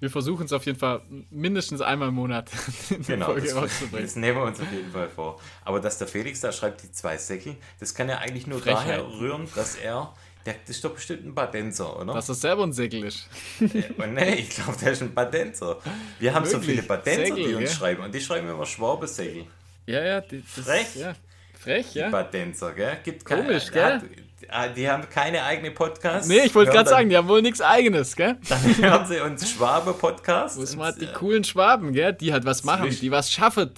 [0.00, 2.50] Wir versuchen es auf jeden Fall mindestens einmal im Monat
[2.90, 4.06] in genau, Folge das, rauszubringen.
[4.06, 5.40] Das nehmen wir uns auf jeden Fall vor.
[5.64, 8.86] Aber dass der Felix da schreibt, die zwei Säckel, das kann ja eigentlich nur Frechheit.
[8.86, 10.14] daher rühren, dass er
[10.46, 12.14] der, das ist doch bestimmt ein Badenzer, oder?
[12.14, 13.28] Dass er selber ein Segel ist.
[13.60, 15.78] ja, nee, ich glaube, der ist ein Badenzer.
[16.18, 16.62] Wir haben Wirklich?
[16.62, 17.76] so viele Badenzer, Segel, die uns ja?
[17.76, 18.02] schreiben.
[18.02, 19.44] Und die schreiben immer Schwabesegel.
[19.86, 20.20] Ja, ja.
[20.20, 20.94] Die, das, Frech.
[20.96, 21.14] Ja.
[21.58, 22.06] Frech, ja.
[22.06, 22.98] Die Badenzer, gell?
[23.04, 24.08] Gibt Komisch, keine, gell?
[24.48, 26.28] Ah, die haben keine eigene Podcasts.
[26.28, 28.36] Nee, ich wollte gerade sagen, die haben wohl nichts eigenes, gell?
[28.48, 30.58] Dann hören sie uns Schwabe-Podcast.
[30.58, 32.12] Muss man die coolen Schwaben, gell?
[32.14, 33.72] Die halt was machen, die was schaffen.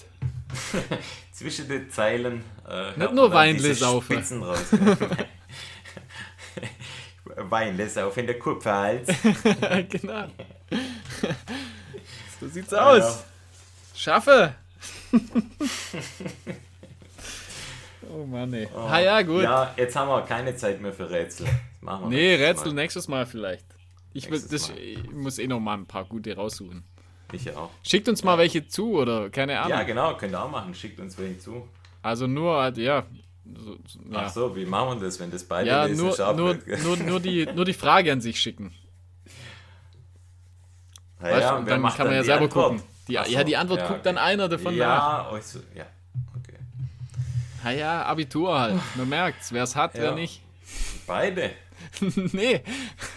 [1.33, 2.45] Zwischen den Zeilen.
[2.69, 4.17] Äh, Nicht nur Weinle saufen.
[4.17, 4.67] Spitzen raus.
[7.49, 9.09] Weinle saufen in der Kupferhals.
[9.89, 10.27] genau.
[12.41, 13.25] so sieht's aus.
[13.95, 14.55] Schaffe.
[18.13, 18.69] Oh Mann, ey.
[18.75, 18.79] Oh.
[18.79, 19.43] Ah ja, gut.
[19.43, 21.47] Ja, jetzt haben wir keine Zeit mehr für Rätsel.
[21.47, 22.83] Das machen wir nee, Rätsel mal.
[22.83, 23.65] nächstes Mal vielleicht.
[24.13, 24.79] Ich, das, mal.
[24.79, 26.83] ich, muss eh noch mal ein paar gute raussuchen.
[27.33, 27.71] Ich auch.
[27.85, 29.71] Schickt uns mal welche zu oder keine Ahnung.
[29.71, 30.75] Ja, genau, könnt ihr auch machen.
[30.75, 31.69] Schickt uns welche zu.
[32.03, 33.05] Also nur, ja.
[33.57, 33.73] So,
[34.11, 34.25] ja.
[34.25, 36.07] Ach so, wie machen wir das, wenn das beide ja, lesen?
[36.07, 38.73] Nur, nur, nur, nur, die, nur die Frage an sich schicken.
[41.21, 42.69] Ja, weißt, ja, dann kann man ja selber Antwort?
[42.69, 42.83] gucken.
[43.09, 45.33] Die, so, ja, die Antwort ja, guckt dann einer davon ja, nach.
[45.33, 45.39] Ja,
[45.75, 45.87] ja,
[47.63, 48.81] Ah ja, Abitur halt.
[48.95, 50.41] Man merkt's, wer es hat, wer nicht.
[51.07, 51.51] Beide.
[52.33, 52.63] nee.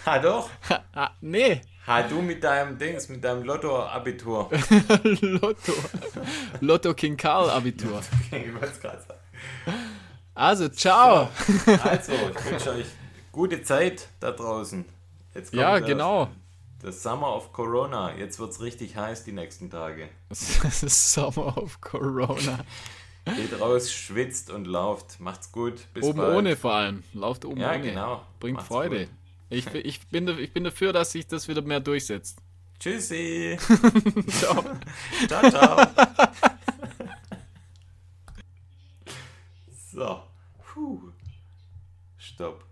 [0.04, 0.50] Ha doch.
[0.68, 1.62] Ha, nee.
[1.86, 4.50] Ha du mit deinem Dings, mit deinem Lotto-Abitur.
[5.20, 5.72] Lotto.
[6.60, 8.02] Lotto King Karl Abitur.
[8.30, 9.20] ich wollte es gerade sagen.
[10.34, 11.28] Also, ciao.
[11.46, 12.86] So, also, ich wünsche euch
[13.30, 14.84] gute Zeit da draußen.
[15.34, 16.28] Jetzt kommt ja, genau.
[16.82, 18.14] Das Summer of Corona.
[18.16, 20.08] Jetzt wird es richtig heiß die nächsten Tage.
[20.30, 22.58] Summer of Corona.
[23.24, 25.18] Geht raus, schwitzt und lauft.
[25.18, 25.86] Macht's gut.
[25.94, 26.36] Bis oben bald.
[26.36, 27.02] ohne vor allem.
[27.14, 27.80] Lauft oben ja, ohne.
[27.80, 28.22] genau.
[28.38, 29.08] Bringt Macht's Freude.
[29.48, 32.38] Ich, ich, bin, ich bin dafür, dass sich das wieder mehr durchsetzt.
[32.78, 33.56] Tschüssi.
[34.28, 34.64] ciao.
[35.28, 35.86] ciao, ciao.
[39.94, 40.24] So.
[40.58, 41.12] Puh.
[42.18, 42.64] Stopp.